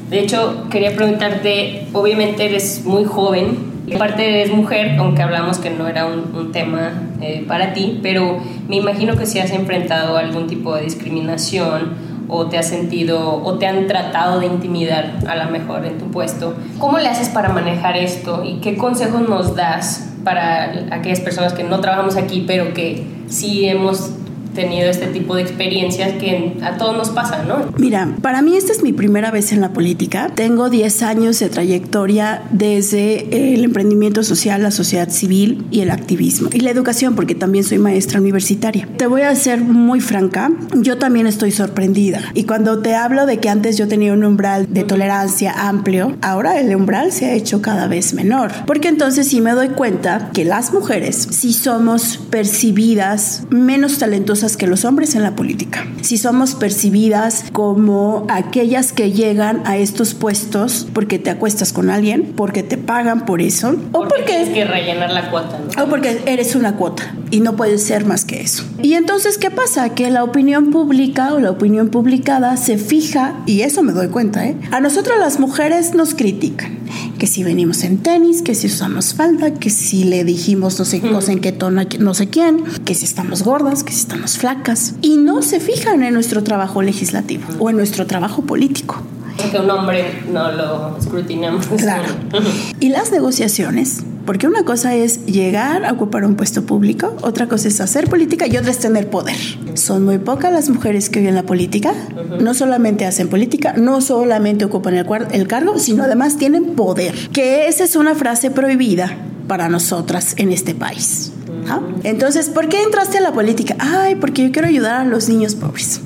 de 0.10 0.20
hecho, 0.20 0.68
quería 0.70 0.96
preguntarte, 0.96 1.88
obviamente 1.94 2.46
eres 2.46 2.84
muy 2.86 3.06
joven, 3.06 3.72
aparte 3.96 4.42
eres 4.42 4.54
mujer, 4.54 4.98
aunque 5.00 5.22
hablamos 5.22 5.58
que 5.58 5.70
no 5.70 5.88
era 5.88 6.06
un, 6.06 6.36
un 6.36 6.52
tema 6.52 6.92
eh, 7.22 7.46
para 7.48 7.74
ti, 7.74 8.00
pero 8.04 8.40
me 8.68 8.76
imagino 8.76 9.16
que 9.16 9.26
si 9.26 9.40
has 9.40 9.52
enfrentado 9.52 10.18
algún 10.18 10.48
tipo 10.48 10.76
de 10.76 10.84
discriminación 10.84 12.11
o 12.34 12.48
te 12.48 12.58
has 12.58 12.68
sentido 12.68 13.44
o 13.44 13.58
te 13.58 13.68
han 13.68 13.88
tratado 13.88 14.40
de 14.40 14.46
intimidar 14.46 15.20
a 15.28 15.36
lo 15.36 15.52
mejor 15.52 15.86
en 15.86 15.98
tu 15.98 16.06
puesto. 16.06 16.56
¿Cómo 16.80 16.98
le 16.98 17.10
haces 17.10 17.28
para 17.28 17.50
manejar 17.50 17.98
esto 17.98 18.44
y 18.46 18.62
qué 18.62 18.78
consejos 18.78 19.28
nos 19.28 19.56
das 19.56 20.14
para 20.24 20.88
aquellas 20.92 21.20
personas 21.20 21.52
que 21.52 21.64
no 21.64 21.82
trabajamos 21.82 22.16
aquí, 22.16 22.46
pero 22.48 22.74
que 22.74 23.06
sí 23.28 23.68
hemos 23.68 24.14
tenido 24.54 24.90
este 24.90 25.08
tipo 25.08 25.36
de 25.36 25.42
experiencias 25.42 26.14
que 26.14 26.58
a 26.62 26.78
todos 26.78 26.96
nos 26.96 27.10
pasa, 27.10 27.44
¿no? 27.44 27.72
Mira, 27.78 28.16
para 28.22 28.42
mí 28.42 28.56
esta 28.56 28.72
es 28.72 28.84
mi 28.84 28.94
primera 28.94 29.32
vez 29.32 29.52
en 29.52 29.62
la 29.62 29.74
política. 29.74 30.32
Tengo 30.34 30.70
10 30.70 31.04
años 31.04 31.40
de 31.40 31.50
trayectoria 31.50 32.44
desde 32.52 33.54
el 33.54 33.64
emprendimiento 33.64 34.24
social, 34.24 34.64
la 34.64 34.72
sociedad 34.72 35.10
civil 35.10 35.66
y 35.72 35.82
el 35.82 35.92
activismo. 35.92 36.50
Y 36.54 36.60
la 36.60 36.72
educación, 36.72 37.16
porque 37.16 37.36
también 37.36 37.64
soy 37.64 37.80
maestra 37.80 38.20
universitaria. 38.20 38.88
Te 38.98 39.08
voy 39.08 39.22
a 39.22 39.36
ser 39.36 39.62
muy 39.62 40.02
franca, 40.02 40.52
yo 40.76 40.98
también 40.98 41.28
estoy 41.28 41.52
sorprendida. 41.52 42.22
Y 42.34 42.44
cuando 42.44 42.80
te 42.80 42.96
hablo 42.96 43.26
de 43.26 43.38
que 43.38 43.50
antes 43.50 43.78
yo 43.78 43.88
tenía 43.88 44.14
un 44.14 44.24
umbral 44.24 44.68
de 44.74 44.84
tolerancia 44.84 45.68
amplio, 45.68 46.16
ahora 46.22 46.60
el 46.60 46.76
umbral 46.76 47.12
se 47.12 47.26
ha 47.26 47.34
hecho 47.34 47.62
cada 47.62 47.88
vez 47.88 48.14
menor. 48.14 48.52
Porque 48.66 48.88
entonces 48.88 49.28
sí 49.28 49.42
me 49.42 49.52
doy 49.52 49.70
cuenta 49.70 50.30
que 50.34 50.46
las 50.46 50.74
mujeres 50.74 51.28
sí 51.32 51.54
somos 51.54 52.20
percibidas 52.30 53.44
menos 53.50 53.98
talentosas 53.98 54.41
que 54.58 54.68
los 54.68 54.86
hombres 54.86 55.16
en 55.16 55.24
la 55.24 55.36
política. 55.36 55.86
Si 56.02 56.18
somos 56.18 56.56
percibidas 56.56 57.46
como 57.52 58.26
aquellas 58.30 58.92
que 58.92 59.12
llegan 59.12 59.62
a 59.66 59.78
estos 59.78 60.14
puestos 60.14 60.88
porque 60.94 61.20
te 61.20 61.30
acuestas 61.30 61.74
con 61.74 61.90
alguien, 61.90 62.34
porque 62.36 62.64
te 62.64 62.78
pagan 62.78 63.26
por 63.26 63.42
eso, 63.42 63.76
o 63.92 64.08
porque, 64.08 64.24
tienes 64.26 64.50
que 64.50 64.66
rellenar 64.66 65.12
la 65.12 65.30
cuota, 65.30 65.60
O 65.82 65.88
porque 65.88 66.24
eres 66.26 66.56
una 66.56 66.76
cuota 66.76 67.14
y 67.30 67.40
no 67.40 67.56
puedes 67.56 67.84
ser 67.84 68.06
más 68.06 68.26
que 68.26 68.42
eso. 68.42 68.64
Y 68.82 68.94
entonces, 68.94 69.38
¿qué 69.38 69.52
pasa? 69.52 69.90
Que 69.90 70.10
la 70.10 70.24
opinión 70.24 70.72
pública 70.72 71.34
o 71.34 71.40
la 71.40 71.52
opinión 71.52 71.90
publicada 71.90 72.58
se 72.58 72.78
fija, 72.78 73.36
y 73.46 73.62
eso 73.62 73.84
me 73.84 73.94
doy 73.94 74.08
cuenta, 74.08 74.46
¿eh? 74.46 74.58
A 74.72 74.80
nosotros 74.80 75.18
las 75.20 75.40
mujeres 75.40 75.94
nos 75.94 76.14
critican. 76.14 76.80
Que 77.18 77.28
si 77.28 77.44
venimos 77.44 77.84
en 77.84 78.00
tenis, 78.00 78.42
que 78.42 78.56
si 78.56 78.68
usamos 78.68 79.14
falda, 79.14 79.54
que 79.54 79.70
si 79.70 80.04
le 80.04 80.24
dijimos 80.24 80.78
no 80.80 80.86
sé, 80.86 81.00
no 81.00 81.22
sé 81.22 81.34
en 81.34 81.40
qué 81.40 81.52
tono, 81.52 81.84
no 82.00 82.14
sé 82.14 82.28
quién, 82.28 82.64
que 82.86 82.96
si 82.96 83.06
estamos 83.06 83.44
gordas, 83.44 83.84
que 83.84 83.94
si 83.94 84.00
estamos 84.00 84.31
flacas. 84.38 84.96
Y 85.02 85.18
no 85.18 85.42
se 85.42 85.60
fijan 85.60 86.04
en 86.04 86.14
nuestro 86.14 86.44
trabajo 86.44 86.82
legislativo 86.82 87.44
o 87.60 87.70
en 87.70 87.78
nuestro 87.78 88.08
trabajo 88.08 88.44
político. 88.44 89.02
Porque 89.38 89.60
un 89.60 89.70
hombre 89.70 90.24
no 90.32 90.52
lo 90.52 90.98
escrutinamos. 90.98 91.66
Claro. 91.68 92.08
y 92.80 92.90
las 92.90 93.12
negociaciones 93.12 94.04
porque 94.26 94.48
una 94.48 94.64
cosa 94.64 94.96
es 94.96 95.26
llegar 95.26 95.86
a 95.86 95.92
ocupar 95.92 96.26
un 96.26 96.36
puesto 96.36 96.64
público, 96.64 97.16
otra 97.22 97.48
cosa 97.48 97.68
es 97.68 97.82
hacer 97.82 98.08
política 98.08 98.48
y 98.48 98.58
otra 98.58 98.72
es 98.72 98.80
tener 98.80 99.10
poder. 99.10 99.36
Son 99.74 100.06
muy 100.06 100.20
pocas 100.20 100.54
las 100.54 100.70
mujeres 100.70 101.10
que 101.10 101.20
viven 101.20 101.36
la 101.36 101.44
política. 101.44 101.94
No 102.40 102.54
solamente 102.54 103.06
hacen 103.06 103.30
política, 103.30 103.74
no 103.74 104.02
solamente 104.02 104.66
ocupan 104.66 104.96
el, 104.96 105.08
el 105.32 105.48
cargo, 105.48 105.80
sino 105.80 106.04
además 106.04 106.38
tienen 106.38 106.76
poder. 106.76 107.14
Que 107.34 107.68
esa 107.68 107.84
es 107.84 107.96
una 107.96 108.16
frase 108.16 108.52
prohibida 108.52 109.18
para 109.48 109.70
nosotras 109.70 110.36
en 110.38 110.52
este 110.52 110.76
país. 110.76 111.32
¿Ah? 111.68 111.82
Entonces, 112.04 112.50
¿por 112.50 112.70
qué 112.70 112.82
entraste 112.82 113.18
a 113.18 113.22
la 113.22 113.34
política? 113.34 113.76
Ay, 113.80 114.16
porque 114.16 114.44
yo 114.44 114.52
quiero 114.52 114.68
ayudar 114.68 115.02
a 115.02 115.06
los 115.06 115.30
niños 115.30 115.56
pobres 115.56 116.02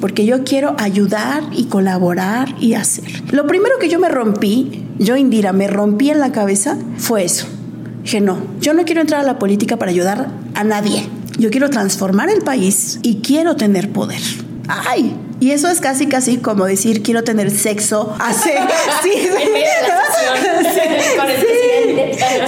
porque 0.00 0.24
yo 0.24 0.44
quiero 0.44 0.74
ayudar 0.78 1.42
y 1.52 1.64
colaborar 1.64 2.54
y 2.60 2.74
hacer. 2.74 3.22
Lo 3.32 3.46
primero 3.46 3.78
que 3.78 3.88
yo 3.88 3.98
me 3.98 4.08
rompí, 4.08 4.86
yo 4.98 5.16
Indira, 5.16 5.52
me 5.52 5.68
rompí 5.68 6.10
en 6.10 6.20
la 6.20 6.32
cabeza 6.32 6.76
fue 6.98 7.24
eso. 7.24 7.46
Dije, 8.02 8.20
no, 8.20 8.38
yo 8.60 8.72
no 8.72 8.84
quiero 8.84 9.00
entrar 9.00 9.20
a 9.20 9.24
la 9.24 9.38
política 9.38 9.76
para 9.76 9.90
ayudar 9.90 10.28
a 10.54 10.64
nadie. 10.64 11.08
Yo 11.38 11.50
quiero 11.50 11.70
transformar 11.70 12.30
el 12.30 12.42
país 12.42 13.00
y 13.02 13.16
quiero 13.16 13.56
tener 13.56 13.92
poder. 13.92 14.20
¡Ay! 14.68 15.16
Y 15.38 15.50
eso 15.50 15.68
es 15.68 15.80
casi, 15.80 16.06
casi 16.06 16.38
como 16.38 16.64
decir, 16.64 17.02
quiero 17.02 17.24
tener 17.24 17.50
sexo 17.50 18.16
hace... 18.20 18.54
sí, 19.02 19.10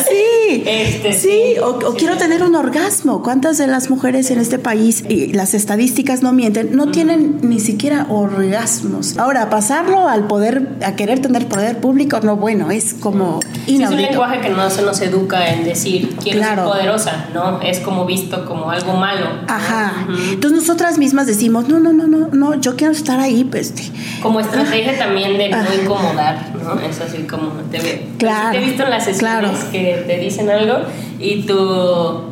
sí, 0.09 0.38
este, 0.67 1.13
sí, 1.13 1.55
o, 1.63 1.79
quiero 1.95 2.17
tener 2.17 2.43
un 2.43 2.55
orgasmo. 2.55 3.23
¿Cuántas 3.23 3.59
de 3.59 3.67
las 3.67 3.91
mujeres 3.91 4.31
en 4.31 4.39
este 4.39 4.59
país, 4.59 5.05
y 5.09 5.33
las 5.33 5.55
estadísticas 5.55 6.23
no 6.23 6.33
mienten, 6.33 6.75
no 6.75 6.91
tienen 6.91 7.41
ni 7.43 7.61
siquiera 7.61 8.07
orgasmos? 8.09 9.19
Ahora, 9.19 9.51
pasarlo 9.51 10.09
al 10.09 10.27
poder, 10.27 10.77
a 10.85 10.97
querer 10.97 11.21
tener 11.21 11.47
poder 11.47 11.79
público, 11.81 12.21
no, 12.23 12.37
bueno, 12.37 12.71
es 12.71 12.95
como 12.95 13.41
inaudito. 13.67 13.85
es 13.85 13.91
un 13.91 14.11
lenguaje 14.11 14.41
que 14.41 14.51
no 14.51 14.71
se 14.71 14.83
nos 14.83 15.01
educa 15.01 15.49
en 15.53 15.65
decir, 15.65 16.17
quiero 16.23 16.43
ser 16.43 16.59
poderosa, 16.59 17.27
¿no? 17.35 17.61
Es 17.61 17.81
como 17.81 18.07
visto 18.07 18.45
como 18.47 18.71
algo 18.71 18.95
malo. 18.95 19.27
Ajá. 19.49 20.07
Entonces 20.31 20.61
nosotras 20.61 20.99
mismas 20.99 21.27
decimos, 21.27 21.69
no, 21.69 21.79
no, 21.79 21.93
no, 21.93 22.07
no, 22.07 22.29
no, 22.33 22.55
yo 22.61 22.77
quiero 22.77 22.93
estar 22.93 23.21
ahí, 23.21 23.45
pues. 23.45 23.75
Como 24.23 24.41
estrategia 24.41 24.99
también 24.99 25.37
de 25.39 25.49
no 25.51 25.75
incomodar, 25.83 26.53
¿no? 26.75 26.81
Es 26.81 27.01
así 27.01 27.23
como 27.23 27.51
te 27.71 27.81
veo. 27.81 27.99
Claro. 28.19 28.53
Te 28.53 28.59
he 28.59 28.67
visto 28.67 28.85
en 28.85 28.91
las 28.91 29.05
sesiones 29.05 29.65
que 29.65 30.05
te 30.07 30.19
dicen 30.19 30.51
algo 30.51 30.79
y 31.19 31.43
tú 31.43 32.29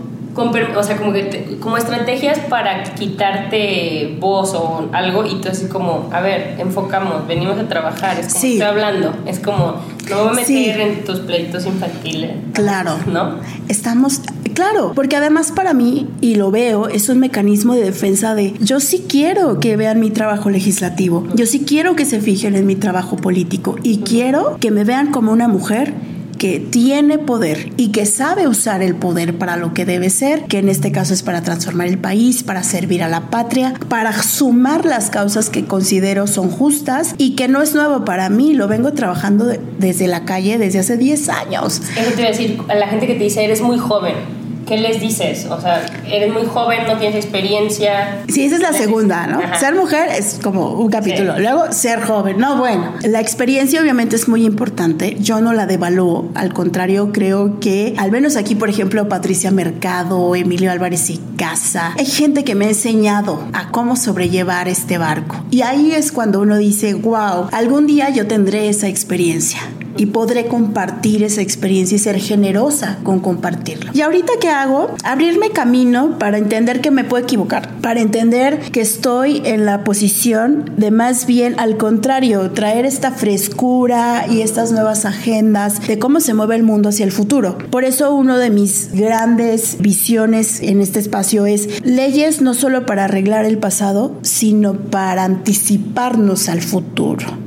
o 0.76 0.82
sea, 0.82 0.96
como 0.96 1.12
que 1.12 1.56
como 1.60 1.76
estrategias 1.76 2.38
para 2.40 2.82
quitarte 2.84 4.16
voz 4.20 4.54
o 4.54 4.88
algo 4.92 5.24
y 5.24 5.36
tú 5.36 5.48
así 5.48 5.66
como, 5.66 6.10
a 6.12 6.20
ver, 6.20 6.56
enfocamos, 6.58 7.26
venimos 7.26 7.58
a 7.58 7.68
trabajar, 7.68 8.18
es 8.18 8.32
como 8.34 8.44
estoy 8.44 8.60
hablando, 8.60 9.14
es 9.26 9.38
como 9.40 9.80
no 10.10 10.24
voy 10.24 10.28
a 10.28 10.32
meter 10.32 10.80
en 10.80 11.04
tus 11.04 11.20
pleitos 11.20 11.66
infantiles. 11.66 12.32
Claro. 12.52 12.96
¿No? 13.06 13.36
Estamos 13.68 14.20
Claro, 14.56 14.92
porque 14.94 15.16
además 15.16 15.52
para 15.52 15.74
mí, 15.74 16.08
y 16.22 16.36
lo 16.36 16.50
veo, 16.50 16.88
es 16.88 17.10
un 17.10 17.18
mecanismo 17.18 17.74
de 17.74 17.84
defensa 17.84 18.34
de 18.34 18.54
yo 18.58 18.80
sí 18.80 19.04
quiero 19.06 19.60
que 19.60 19.76
vean 19.76 20.00
mi 20.00 20.10
trabajo 20.10 20.48
legislativo, 20.48 21.28
yo 21.34 21.44
sí 21.44 21.64
quiero 21.66 21.94
que 21.94 22.06
se 22.06 22.22
fijen 22.22 22.56
en 22.56 22.64
mi 22.64 22.74
trabajo 22.74 23.16
político 23.16 23.76
y 23.82 23.98
quiero 23.98 24.56
que 24.58 24.70
me 24.70 24.84
vean 24.84 25.12
como 25.12 25.30
una 25.30 25.46
mujer 25.46 25.92
que 26.38 26.58
tiene 26.58 27.18
poder 27.18 27.70
y 27.76 27.92
que 27.92 28.06
sabe 28.06 28.48
usar 28.48 28.82
el 28.82 28.94
poder 28.94 29.36
para 29.36 29.58
lo 29.58 29.74
que 29.74 29.84
debe 29.84 30.08
ser, 30.08 30.44
que 30.44 30.58
en 30.58 30.70
este 30.70 30.90
caso 30.90 31.12
es 31.12 31.22
para 31.22 31.42
transformar 31.42 31.88
el 31.88 31.98
país, 31.98 32.42
para 32.42 32.62
servir 32.62 33.02
a 33.02 33.08
la 33.08 33.28
patria, 33.28 33.74
para 33.90 34.22
sumar 34.22 34.86
las 34.86 35.10
causas 35.10 35.50
que 35.50 35.66
considero 35.66 36.26
son 36.26 36.48
justas 36.48 37.14
y 37.18 37.36
que 37.36 37.48
no 37.48 37.60
es 37.60 37.74
nuevo 37.74 38.06
para 38.06 38.30
mí, 38.30 38.54
lo 38.54 38.68
vengo 38.68 38.94
trabajando 38.94 39.52
desde 39.78 40.06
la 40.06 40.24
calle 40.24 40.56
desde 40.56 40.78
hace 40.78 40.96
10 40.96 41.28
años. 41.28 41.82
Eso 41.94 42.12
te 42.14 42.20
iba 42.22 42.28
a 42.28 42.32
decir, 42.32 42.58
la 42.68 42.88
gente 42.88 43.06
que 43.06 43.16
te 43.16 43.24
dice, 43.24 43.44
eres 43.44 43.60
muy 43.60 43.76
joven 43.76 44.35
¿qué 44.66 44.76
les 44.76 45.00
dices? 45.00 45.46
O 45.46 45.60
sea, 45.60 45.86
eres 46.10 46.32
muy 46.32 46.44
joven, 46.44 46.80
no 46.86 46.98
tienes 46.98 47.16
experiencia. 47.16 48.24
Sí, 48.28 48.44
esa 48.44 48.56
es 48.56 48.60
la 48.60 48.72
segunda, 48.72 49.26
¿no? 49.26 49.40
Ser 49.58 49.74
mujer 49.74 50.08
es 50.10 50.38
como 50.42 50.72
un 50.72 50.90
capítulo. 50.90 51.38
Luego, 51.38 51.72
ser 51.72 52.02
joven. 52.02 52.38
No, 52.38 52.56
bueno, 52.58 52.92
la 53.02 53.20
experiencia 53.20 53.80
obviamente 53.80 54.16
es 54.16 54.28
muy 54.28 54.44
importante. 54.44 55.16
Yo 55.20 55.40
no 55.40 55.52
la 55.52 55.66
devalúo. 55.66 56.28
Al 56.34 56.52
contrario, 56.52 57.10
creo 57.12 57.60
que, 57.60 57.94
al 57.96 58.10
menos 58.10 58.36
aquí, 58.36 58.54
por 58.54 58.68
ejemplo, 58.68 59.08
Patricia 59.08 59.50
Mercado, 59.50 60.34
Emilio 60.34 60.70
Álvarez 60.70 61.08
y 61.10 61.20
Casa, 61.36 61.94
hay 61.96 62.06
gente 62.06 62.44
que 62.44 62.54
me 62.54 62.66
ha 62.66 62.68
enseñado 62.68 63.42
a 63.52 63.70
cómo 63.70 63.96
sobrellevar 63.96 64.68
este 64.68 64.98
barco. 64.98 65.36
Y 65.50 65.62
ahí 65.62 65.92
es 65.92 66.12
cuando 66.12 66.40
uno 66.40 66.56
dice, 66.56 66.94
wow, 66.94 67.48
algún 67.52 67.86
día 67.86 68.10
yo 68.10 68.26
tendré 68.26 68.68
esa 68.68 68.88
experiencia 68.88 69.60
y 69.96 70.06
podré 70.06 70.46
compartir 70.46 71.22
esa 71.22 71.40
experiencia 71.40 71.96
y 71.96 71.98
ser 71.98 72.18
generosa 72.18 72.98
con 73.02 73.20
compartirlo. 73.20 73.90
Y 73.94 74.00
ahorita 74.00 74.32
qué 74.40 74.48
hago? 74.48 74.94
Abrirme 75.04 75.50
camino 75.50 76.18
para 76.18 76.38
entender 76.38 76.80
que 76.80 76.90
me 76.90 77.04
puedo 77.04 77.22
equivocar, 77.22 77.68
para 77.80 78.00
entender 78.00 78.58
que 78.72 78.80
estoy 78.80 79.42
en 79.44 79.64
la 79.64 79.84
posición 79.84 80.70
de 80.76 80.90
más 80.90 81.26
bien 81.26 81.58
al 81.58 81.76
contrario, 81.76 82.50
traer 82.50 82.86
esta 82.86 83.10
frescura 83.12 84.26
y 84.28 84.42
estas 84.42 84.72
nuevas 84.72 85.04
agendas 85.04 85.86
de 85.86 85.98
cómo 85.98 86.20
se 86.20 86.34
mueve 86.34 86.56
el 86.56 86.62
mundo 86.62 86.88
hacia 86.88 87.04
el 87.04 87.12
futuro. 87.12 87.58
Por 87.70 87.84
eso 87.84 88.14
uno 88.14 88.38
de 88.38 88.50
mis 88.50 88.92
grandes 88.92 89.76
visiones 89.80 90.60
en 90.60 90.80
este 90.80 90.98
espacio 90.98 91.46
es 91.46 91.84
leyes 91.84 92.40
no 92.40 92.54
solo 92.54 92.86
para 92.86 93.04
arreglar 93.04 93.44
el 93.44 93.58
pasado, 93.58 94.14
sino 94.22 94.74
para 94.74 95.24
anticiparnos 95.24 96.48
al 96.48 96.62
futuro. 96.62 97.45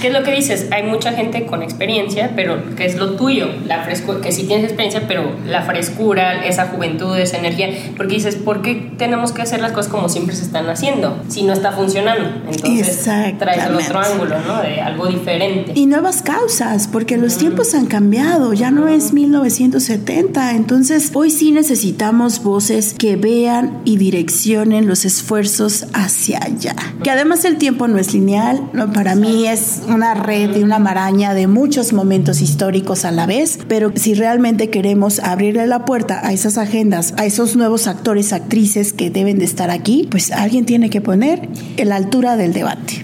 ¿Qué 0.00 0.08
es 0.08 0.12
lo 0.12 0.22
que 0.22 0.32
dices? 0.32 0.68
Hay 0.70 0.84
mucha 0.84 1.12
gente 1.12 1.46
con 1.46 1.62
experiencia, 1.62 2.32
pero 2.36 2.62
¿qué 2.76 2.86
es 2.86 2.96
lo 2.96 3.16
tuyo? 3.16 3.48
La 3.66 3.82
frescura, 3.82 4.20
que 4.20 4.32
sí 4.32 4.44
tienes 4.44 4.64
experiencia, 4.64 5.04
pero 5.08 5.32
la 5.46 5.62
frescura, 5.62 6.44
esa 6.46 6.68
juventud, 6.68 7.16
esa 7.16 7.38
energía. 7.38 7.70
Porque 7.96 8.14
dices, 8.14 8.36
¿por 8.36 8.62
qué 8.62 8.92
tenemos 8.96 9.32
que 9.32 9.42
hacer 9.42 9.60
las 9.60 9.72
cosas 9.72 9.90
como 9.90 10.08
siempre 10.08 10.34
se 10.36 10.42
están 10.42 10.68
haciendo? 10.68 11.22
Si 11.28 11.42
no 11.42 11.52
está 11.52 11.72
funcionando. 11.72 12.24
Entonces 12.50 13.08
traes 13.38 13.66
el 13.66 13.74
otro 13.74 13.98
ángulo, 13.98 14.36
¿no? 14.46 14.62
De 14.62 14.80
algo 14.80 15.06
diferente. 15.06 15.72
Y 15.74 15.86
nuevas 15.86 16.22
causas, 16.22 16.88
porque 16.88 17.16
los 17.16 17.38
tiempos 17.38 17.74
han 17.74 17.86
cambiado. 17.86 18.52
Ya 18.52 18.70
no 18.70 18.88
es 18.88 19.12
1970. 19.12 20.52
Entonces, 20.52 21.10
hoy 21.14 21.30
sí 21.30 21.52
necesitamos 21.52 22.42
voces 22.42 22.94
que 22.94 23.16
vean 23.16 23.80
y 23.84 23.96
direccionen 23.96 24.86
los 24.86 25.04
esfuerzos 25.04 25.86
hacia 25.92 26.42
allá. 26.42 26.74
Que 27.02 27.10
además 27.10 27.44
el 27.44 27.56
tiempo 27.56 27.88
no 27.88 27.98
es 27.98 28.14
lineal, 28.14 28.70
¿no? 28.72 28.92
Para 28.92 29.14
mí 29.18 29.46
es 29.46 29.82
una 29.88 30.14
red 30.14 30.56
y 30.56 30.62
una 30.62 30.78
maraña 30.78 31.34
de 31.34 31.46
muchos 31.46 31.92
momentos 31.92 32.40
históricos 32.40 33.04
a 33.04 33.10
la 33.10 33.26
vez, 33.26 33.58
pero 33.68 33.92
si 33.94 34.14
realmente 34.14 34.70
queremos 34.70 35.18
abrirle 35.18 35.66
la 35.66 35.84
puerta 35.84 36.26
a 36.26 36.32
esas 36.32 36.58
agendas, 36.58 37.14
a 37.16 37.26
esos 37.26 37.56
nuevos 37.56 37.86
actores, 37.86 38.32
actrices 38.32 38.92
que 38.92 39.10
deben 39.10 39.38
de 39.38 39.44
estar 39.44 39.70
aquí, 39.70 40.08
pues 40.10 40.32
alguien 40.32 40.64
tiene 40.64 40.90
que 40.90 41.00
poner 41.00 41.48
en 41.76 41.88
la 41.88 41.96
altura 41.96 42.36
del 42.36 42.52
debate. 42.52 43.02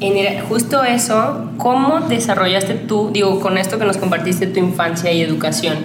Y 0.00 0.10
mira, 0.10 0.44
justo 0.48 0.84
eso, 0.84 1.50
¿cómo 1.56 2.00
desarrollaste 2.00 2.74
tú, 2.74 3.10
digo, 3.12 3.40
con 3.40 3.58
esto 3.58 3.78
que 3.78 3.84
nos 3.84 3.96
compartiste 3.96 4.46
tu 4.46 4.60
infancia 4.60 5.12
y 5.12 5.20
educación? 5.20 5.76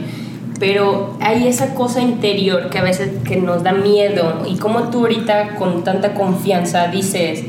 pero 0.60 1.18
hay 1.20 1.48
esa 1.48 1.74
cosa 1.74 2.00
interior 2.00 2.70
que 2.70 2.80
a 2.80 2.84
veces 2.84 3.10
que 3.26 3.36
nos 3.36 3.64
da 3.64 3.74
miedo 3.74 4.44
y 4.48 4.56
como 4.56 4.84
tú 4.90 5.00
ahorita 5.00 5.56
con 5.56 5.84
tanta 5.84 6.14
confianza 6.14 6.88
dices, 6.88 7.44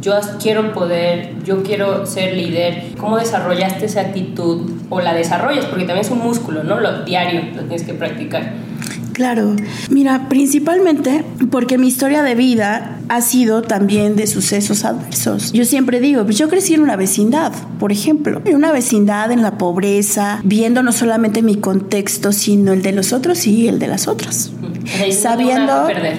yo 0.00 0.18
quiero 0.40 0.72
poder, 0.72 1.34
yo 1.44 1.62
quiero 1.62 2.06
ser 2.06 2.34
líder, 2.34 2.92
¿cómo 2.98 3.18
desarrollaste 3.18 3.86
esa 3.86 4.00
actitud 4.00 4.70
o 4.88 5.00
la 5.00 5.14
desarrollas? 5.14 5.66
Porque 5.66 5.84
también 5.84 6.04
es 6.04 6.10
un 6.10 6.20
músculo, 6.20 6.64
¿no? 6.64 6.80
Lo 6.80 7.04
diario 7.04 7.42
lo 7.54 7.62
tienes 7.62 7.82
que 7.82 7.94
practicar. 7.94 8.52
Claro, 9.12 9.54
mira, 9.90 10.28
principalmente 10.30 11.24
porque 11.50 11.76
mi 11.76 11.88
historia 11.88 12.22
de 12.22 12.34
vida 12.34 12.98
ha 13.08 13.20
sido 13.20 13.60
también 13.60 14.16
de 14.16 14.26
sucesos 14.26 14.86
adversos. 14.86 15.52
Yo 15.52 15.66
siempre 15.66 16.00
digo, 16.00 16.24
pues 16.24 16.38
yo 16.38 16.48
crecí 16.48 16.72
en 16.72 16.80
una 16.80 16.96
vecindad, 16.96 17.52
por 17.78 17.92
ejemplo, 17.92 18.40
en 18.46 18.56
una 18.56 18.72
vecindad 18.72 19.30
en 19.30 19.42
la 19.42 19.58
pobreza, 19.58 20.40
viendo 20.42 20.82
no 20.82 20.92
solamente 20.92 21.42
mi 21.42 21.56
contexto, 21.56 22.32
sino 22.32 22.72
el 22.72 22.80
de 22.80 22.92
los 22.92 23.12
otros 23.12 23.46
y 23.46 23.68
el 23.68 23.78
de 23.78 23.88
las 23.88 24.08
otras. 24.08 24.52
Sabiendo... 25.10 25.86
Perder, 25.86 26.16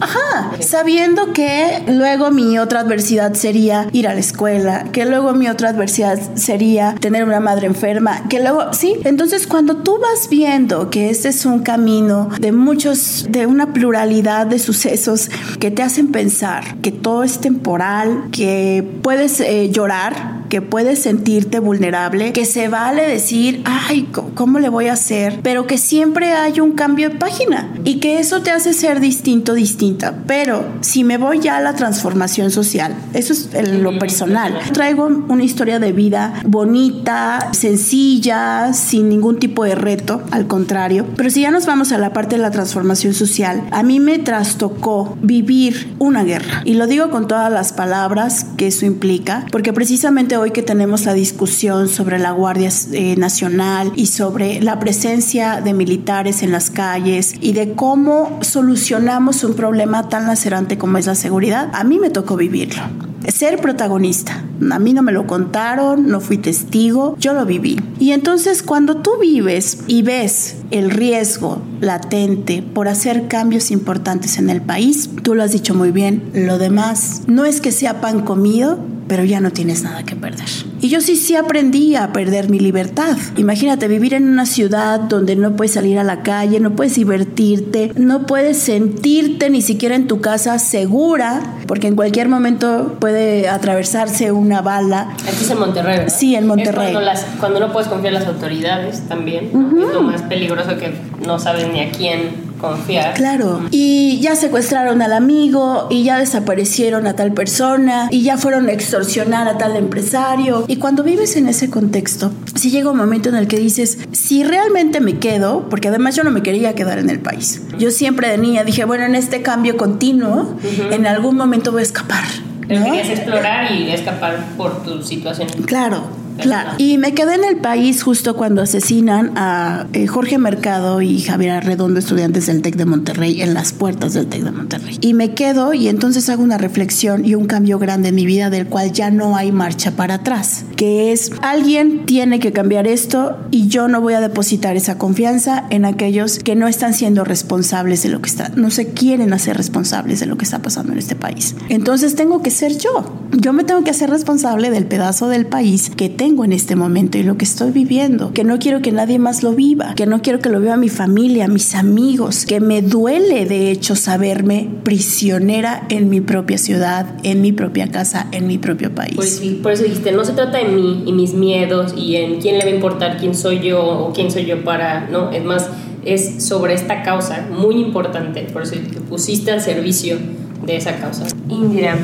Ajá, 0.00 0.52
sabiendo 0.60 1.32
que 1.32 1.82
luego 1.88 2.30
mi 2.30 2.58
otra 2.58 2.80
adversidad 2.80 3.34
sería 3.34 3.88
ir 3.92 4.08
a 4.08 4.14
la 4.14 4.20
escuela, 4.20 4.84
que 4.92 5.04
luego 5.04 5.32
mi 5.32 5.48
otra 5.48 5.70
adversidad 5.70 6.18
sería 6.34 6.94
tener 7.00 7.24
una 7.24 7.40
madre 7.40 7.66
enferma, 7.66 8.28
que 8.28 8.40
luego, 8.40 8.72
sí, 8.72 8.96
entonces 9.04 9.46
cuando 9.46 9.76
tú 9.78 9.98
vas 9.98 10.28
viendo 10.28 10.90
que 10.90 11.10
este 11.10 11.28
es 11.28 11.46
un 11.46 11.60
camino 11.60 12.28
de 12.40 12.52
muchos, 12.52 13.26
de 13.28 13.46
una 13.46 13.72
pluralidad 13.72 14.46
de 14.46 14.58
sucesos 14.58 15.30
que 15.60 15.70
te 15.70 15.82
hacen 15.82 16.08
pensar 16.08 16.76
que 16.82 16.92
todo 16.92 17.22
es 17.22 17.40
temporal, 17.40 18.24
que 18.32 18.84
puedes 19.02 19.40
eh, 19.40 19.70
llorar, 19.70 20.44
que 20.48 20.62
puedes 20.62 21.00
sentirte 21.00 21.58
vulnerable, 21.58 22.32
que 22.32 22.44
se 22.44 22.68
vale 22.68 23.08
decir, 23.08 23.62
ay, 23.64 24.08
¿cómo 24.34 24.58
le 24.58 24.68
voy 24.68 24.86
a 24.86 24.92
hacer? 24.92 25.40
Pero 25.42 25.66
que 25.66 25.78
siempre 25.78 26.32
hay 26.32 26.60
un 26.60 26.72
cambio 26.72 27.10
de 27.10 27.16
página 27.16 27.74
y 27.84 27.98
que 27.98 28.20
eso 28.20 28.42
te 28.42 28.50
hace 28.50 28.72
ser 28.72 29.00
distinto, 29.00 29.54
distinta. 29.84 30.14
Pero 30.26 30.64
si 30.80 31.04
me 31.04 31.18
voy 31.18 31.40
ya 31.40 31.56
a 31.56 31.60
la 31.60 31.74
transformación 31.74 32.50
social, 32.50 32.94
eso 33.12 33.32
es 33.32 33.68
lo 33.68 33.98
personal. 33.98 34.58
Traigo 34.72 35.06
una 35.06 35.44
historia 35.44 35.78
de 35.78 35.92
vida 35.92 36.34
bonita, 36.44 37.50
sencilla, 37.52 38.72
sin 38.72 39.08
ningún 39.08 39.38
tipo 39.38 39.64
de 39.64 39.74
reto, 39.74 40.22
al 40.30 40.46
contrario. 40.46 41.06
Pero 41.16 41.30
si 41.30 41.42
ya 41.42 41.50
nos 41.50 41.66
vamos 41.66 41.92
a 41.92 41.98
la 41.98 42.12
parte 42.12 42.36
de 42.36 42.42
la 42.42 42.50
transformación 42.50 43.14
social, 43.14 43.66
a 43.70 43.82
mí 43.82 44.00
me 44.00 44.18
trastocó 44.18 45.16
vivir 45.22 45.94
una 45.98 46.24
guerra. 46.24 46.62
Y 46.64 46.74
lo 46.74 46.86
digo 46.86 47.10
con 47.10 47.28
todas 47.28 47.52
las 47.52 47.72
palabras 47.72 48.46
que 48.56 48.68
eso 48.68 48.86
implica, 48.86 49.46
porque 49.50 49.72
precisamente 49.72 50.36
hoy 50.36 50.50
que 50.50 50.62
tenemos 50.62 51.04
la 51.04 51.14
discusión 51.14 51.88
sobre 51.88 52.18
la 52.18 52.30
Guardia 52.32 52.70
eh, 52.92 53.16
Nacional 53.16 53.92
y 53.96 54.06
sobre 54.06 54.60
la 54.62 54.78
presencia 54.78 55.60
de 55.60 55.74
militares 55.74 56.42
en 56.42 56.52
las 56.52 56.70
calles 56.70 57.34
y 57.40 57.52
de 57.52 57.72
cómo 57.72 58.38
solucionamos 58.42 59.44
un 59.44 59.54
problema 59.54 59.73
tan 60.08 60.26
lacerante 60.26 60.78
como 60.78 60.98
es 60.98 61.06
la 61.06 61.14
seguridad, 61.14 61.70
a 61.72 61.84
mí 61.84 61.98
me 61.98 62.10
tocó 62.10 62.36
vivirlo 62.36 62.82
ser 63.30 63.60
protagonista. 63.60 64.44
A 64.70 64.78
mí 64.78 64.92
no 64.92 65.02
me 65.02 65.12
lo 65.12 65.26
contaron, 65.26 66.08
no 66.08 66.20
fui 66.20 66.38
testigo, 66.38 67.16
yo 67.18 67.32
lo 67.32 67.44
viví. 67.44 67.80
Y 67.98 68.12
entonces 68.12 68.62
cuando 68.62 68.98
tú 68.98 69.12
vives 69.20 69.78
y 69.86 70.02
ves 70.02 70.56
el 70.70 70.90
riesgo 70.90 71.60
latente 71.80 72.62
por 72.62 72.88
hacer 72.88 73.28
cambios 73.28 73.70
importantes 73.70 74.38
en 74.38 74.50
el 74.50 74.62
país, 74.62 75.10
tú 75.22 75.34
lo 75.34 75.42
has 75.42 75.52
dicho 75.52 75.74
muy 75.74 75.90
bien, 75.90 76.30
lo 76.34 76.58
demás 76.58 77.22
no 77.26 77.44
es 77.44 77.60
que 77.60 77.72
sea 77.72 78.00
pan 78.00 78.20
comido, 78.20 78.78
pero 79.08 79.24
ya 79.24 79.40
no 79.40 79.50
tienes 79.50 79.82
nada 79.82 80.04
que 80.04 80.16
perder. 80.16 80.48
Y 80.80 80.88
yo 80.88 81.00
sí, 81.00 81.16
sí 81.16 81.36
aprendí 81.36 81.96
a 81.96 82.12
perder 82.12 82.50
mi 82.50 82.58
libertad. 82.58 83.16
Imagínate 83.36 83.88
vivir 83.88 84.14
en 84.14 84.28
una 84.28 84.46
ciudad 84.46 85.00
donde 85.00 85.36
no 85.36 85.56
puedes 85.56 85.72
salir 85.72 85.98
a 85.98 86.04
la 86.04 86.22
calle, 86.22 86.60
no 86.60 86.76
puedes 86.76 86.94
divertirte, 86.94 87.92
no 87.96 88.26
puedes 88.26 88.58
sentirte 88.58 89.50
ni 89.50 89.62
siquiera 89.62 89.94
en 89.96 90.06
tu 90.06 90.20
casa 90.20 90.58
segura, 90.58 91.40
porque 91.66 91.86
en 91.86 91.96
cualquier 91.96 92.28
momento 92.28 92.96
puede 92.98 93.48
atravesarse 93.48 94.32
una 94.32 94.60
bala. 94.60 95.14
Aquí 95.26 95.44
es 95.44 95.50
en 95.50 95.58
Monterrey. 95.58 95.98
¿verdad? 95.98 96.14
Sí, 96.14 96.34
en 96.34 96.46
Monterrey. 96.46 96.92
cuando, 96.92 97.00
las, 97.00 97.24
cuando, 97.40 97.60
no 97.60 97.72
puedes 97.72 97.88
confiar 97.88 98.14
en 98.14 98.20
las 98.20 98.28
autoridades 98.28 99.08
también. 99.08 99.46
Es 99.46 99.94
lo 99.94 100.02
más 100.02 100.22
peligroso 100.22 100.76
que 100.76 100.92
no 101.26 101.38
sabes 101.38 101.72
ni 101.72 101.80
a 101.80 101.90
quién 101.90 102.43
confiar. 102.68 103.14
Claro. 103.14 103.62
Y 103.70 104.20
ya 104.20 104.36
secuestraron 104.36 105.02
al 105.02 105.12
amigo 105.12 105.86
y 105.90 106.04
ya 106.04 106.18
desaparecieron 106.18 107.06
a 107.06 107.16
tal 107.16 107.32
persona 107.32 108.08
y 108.10 108.22
ya 108.22 108.36
fueron 108.36 108.68
a 108.68 108.72
extorsionar 108.72 109.48
a 109.48 109.58
tal 109.58 109.76
empresario. 109.76 110.64
Y 110.68 110.76
cuando 110.76 111.02
vives 111.02 111.36
en 111.36 111.48
ese 111.48 111.70
contexto, 111.70 112.32
si 112.54 112.70
llega 112.70 112.90
un 112.90 112.96
momento 112.96 113.28
en 113.28 113.36
el 113.36 113.46
que 113.46 113.58
dices, 113.58 113.98
si 114.12 114.44
realmente 114.44 115.00
me 115.00 115.18
quedo, 115.18 115.68
porque 115.68 115.88
además 115.88 116.16
yo 116.16 116.24
no 116.24 116.30
me 116.30 116.42
quería 116.42 116.74
quedar 116.74 116.98
en 116.98 117.10
el 117.10 117.20
país. 117.20 117.62
Yo 117.78 117.90
siempre 117.90 118.28
de 118.28 118.38
niña 118.38 118.64
dije, 118.64 118.84
bueno, 118.84 119.04
en 119.04 119.14
este 119.14 119.42
cambio 119.42 119.76
continuo, 119.76 120.56
en 120.90 121.06
algún 121.06 121.36
momento 121.36 121.72
voy 121.72 121.80
a 121.80 121.84
escapar. 121.84 122.24
Pero 122.66 122.82
querías 122.82 123.08
explorar 123.08 123.70
y 123.72 123.90
escapar 123.90 124.42
por 124.56 124.82
tu 124.82 125.02
situación. 125.02 125.48
Claro. 125.66 126.23
Claro. 126.38 126.70
Y 126.78 126.98
me 126.98 127.14
quedé 127.14 127.34
en 127.34 127.44
el 127.44 127.56
país 127.56 128.02
justo 128.02 128.36
cuando 128.36 128.62
asesinan 128.62 129.32
a 129.36 129.86
eh, 129.92 130.06
Jorge 130.06 130.38
Mercado 130.38 131.00
y 131.02 131.20
Javier 131.20 131.52
Arredondo, 131.52 131.98
estudiantes 131.98 132.46
del 132.46 132.62
TEC 132.62 132.76
de 132.76 132.84
Monterrey, 132.84 133.42
en 133.42 133.54
las 133.54 133.72
puertas 133.72 134.14
del 134.14 134.26
TEC 134.26 134.42
de 134.42 134.50
Monterrey. 134.50 134.98
Y 135.00 135.14
me 135.14 135.34
quedo 135.34 135.74
y 135.74 135.88
entonces 135.88 136.28
hago 136.28 136.42
una 136.42 136.58
reflexión 136.58 137.24
y 137.24 137.34
un 137.34 137.46
cambio 137.46 137.78
grande 137.78 138.08
en 138.08 138.14
mi 138.14 138.26
vida 138.26 138.50
del 138.50 138.66
cual 138.66 138.92
ya 138.92 139.10
no 139.10 139.36
hay 139.36 139.52
marcha 139.52 139.92
para 139.92 140.14
atrás, 140.14 140.64
que 140.76 141.12
es 141.12 141.30
alguien 141.42 142.06
tiene 142.06 142.40
que 142.40 142.52
cambiar 142.52 142.86
esto 142.86 143.38
y 143.50 143.68
yo 143.68 143.88
no 143.88 144.00
voy 144.00 144.14
a 144.14 144.20
depositar 144.20 144.76
esa 144.76 144.98
confianza 144.98 145.64
en 145.70 145.84
aquellos 145.84 146.38
que 146.38 146.56
no 146.56 146.68
están 146.68 146.94
siendo 146.94 147.24
responsables 147.24 148.02
de 148.02 148.08
lo 148.08 148.20
que 148.20 148.28
está, 148.28 148.50
no 148.50 148.70
se 148.70 148.88
quieren 148.88 149.32
hacer 149.32 149.56
responsables 149.56 150.20
de 150.20 150.26
lo 150.26 150.36
que 150.36 150.44
está 150.44 150.60
pasando 150.60 150.92
en 150.92 150.98
este 150.98 151.16
país. 151.16 151.54
Entonces 151.68 152.14
tengo 152.14 152.42
que 152.42 152.50
ser 152.50 152.76
yo. 152.78 153.20
Yo 153.32 153.52
me 153.52 153.64
tengo 153.64 153.82
que 153.84 153.90
hacer 153.90 154.10
responsable 154.10 154.70
del 154.70 154.86
pedazo 154.86 155.28
del 155.28 155.46
país 155.46 155.90
que 155.96 156.08
tengo 156.08 156.23
tengo 156.24 156.42
en 156.46 156.54
este 156.54 156.74
momento 156.74 157.18
y 157.18 157.22
lo 157.22 157.36
que 157.36 157.44
estoy 157.44 157.70
viviendo, 157.70 158.32
que 158.32 158.44
no 158.44 158.58
quiero 158.58 158.80
que 158.80 158.92
nadie 158.92 159.18
más 159.18 159.42
lo 159.42 159.52
viva, 159.52 159.94
que 159.94 160.06
no 160.06 160.22
quiero 160.22 160.38
que 160.38 160.48
lo 160.48 160.58
viva 160.58 160.78
mi 160.78 160.88
familia, 160.88 161.48
mis 161.48 161.74
amigos, 161.74 162.46
que 162.46 162.60
me 162.60 162.80
duele 162.80 163.44
de 163.44 163.70
hecho 163.70 163.94
saberme 163.94 164.70
prisionera 164.84 165.84
en 165.90 166.08
mi 166.08 166.22
propia 166.22 166.56
ciudad, 166.56 167.14
en 167.24 167.42
mi 167.42 167.52
propia 167.52 167.90
casa, 167.90 168.26
en 168.32 168.46
mi 168.46 168.56
propio 168.56 168.94
país. 168.94 169.16
Pues 169.16 169.36
sí, 169.36 169.60
por 169.62 169.72
eso 169.72 169.82
dijiste, 169.82 170.12
no 170.12 170.24
se 170.24 170.32
trata 170.32 170.56
de 170.56 170.68
mí 170.68 171.02
y 171.04 171.12
mis 171.12 171.34
miedos 171.34 171.92
y 171.94 172.16
en 172.16 172.40
quién 172.40 172.56
le 172.58 172.64
va 172.64 172.70
a 172.70 172.74
importar 172.74 173.18
quién 173.18 173.34
soy 173.34 173.60
yo 173.60 173.84
o 173.84 174.14
quién 174.14 174.30
soy 174.30 174.46
yo 174.46 174.64
para, 174.64 175.06
no, 175.10 175.30
es 175.30 175.44
más, 175.44 175.68
es 176.06 176.42
sobre 176.42 176.72
esta 176.72 177.02
causa 177.02 177.46
muy 177.50 177.74
importante, 177.74 178.46
por 178.50 178.62
eso 178.62 178.76
te 178.76 179.00
pusiste 179.02 179.50
al 179.50 179.60
servicio 179.60 180.16
de 180.64 180.76
esa 180.76 180.96
causa. 180.96 181.26
Indira, 181.50 181.98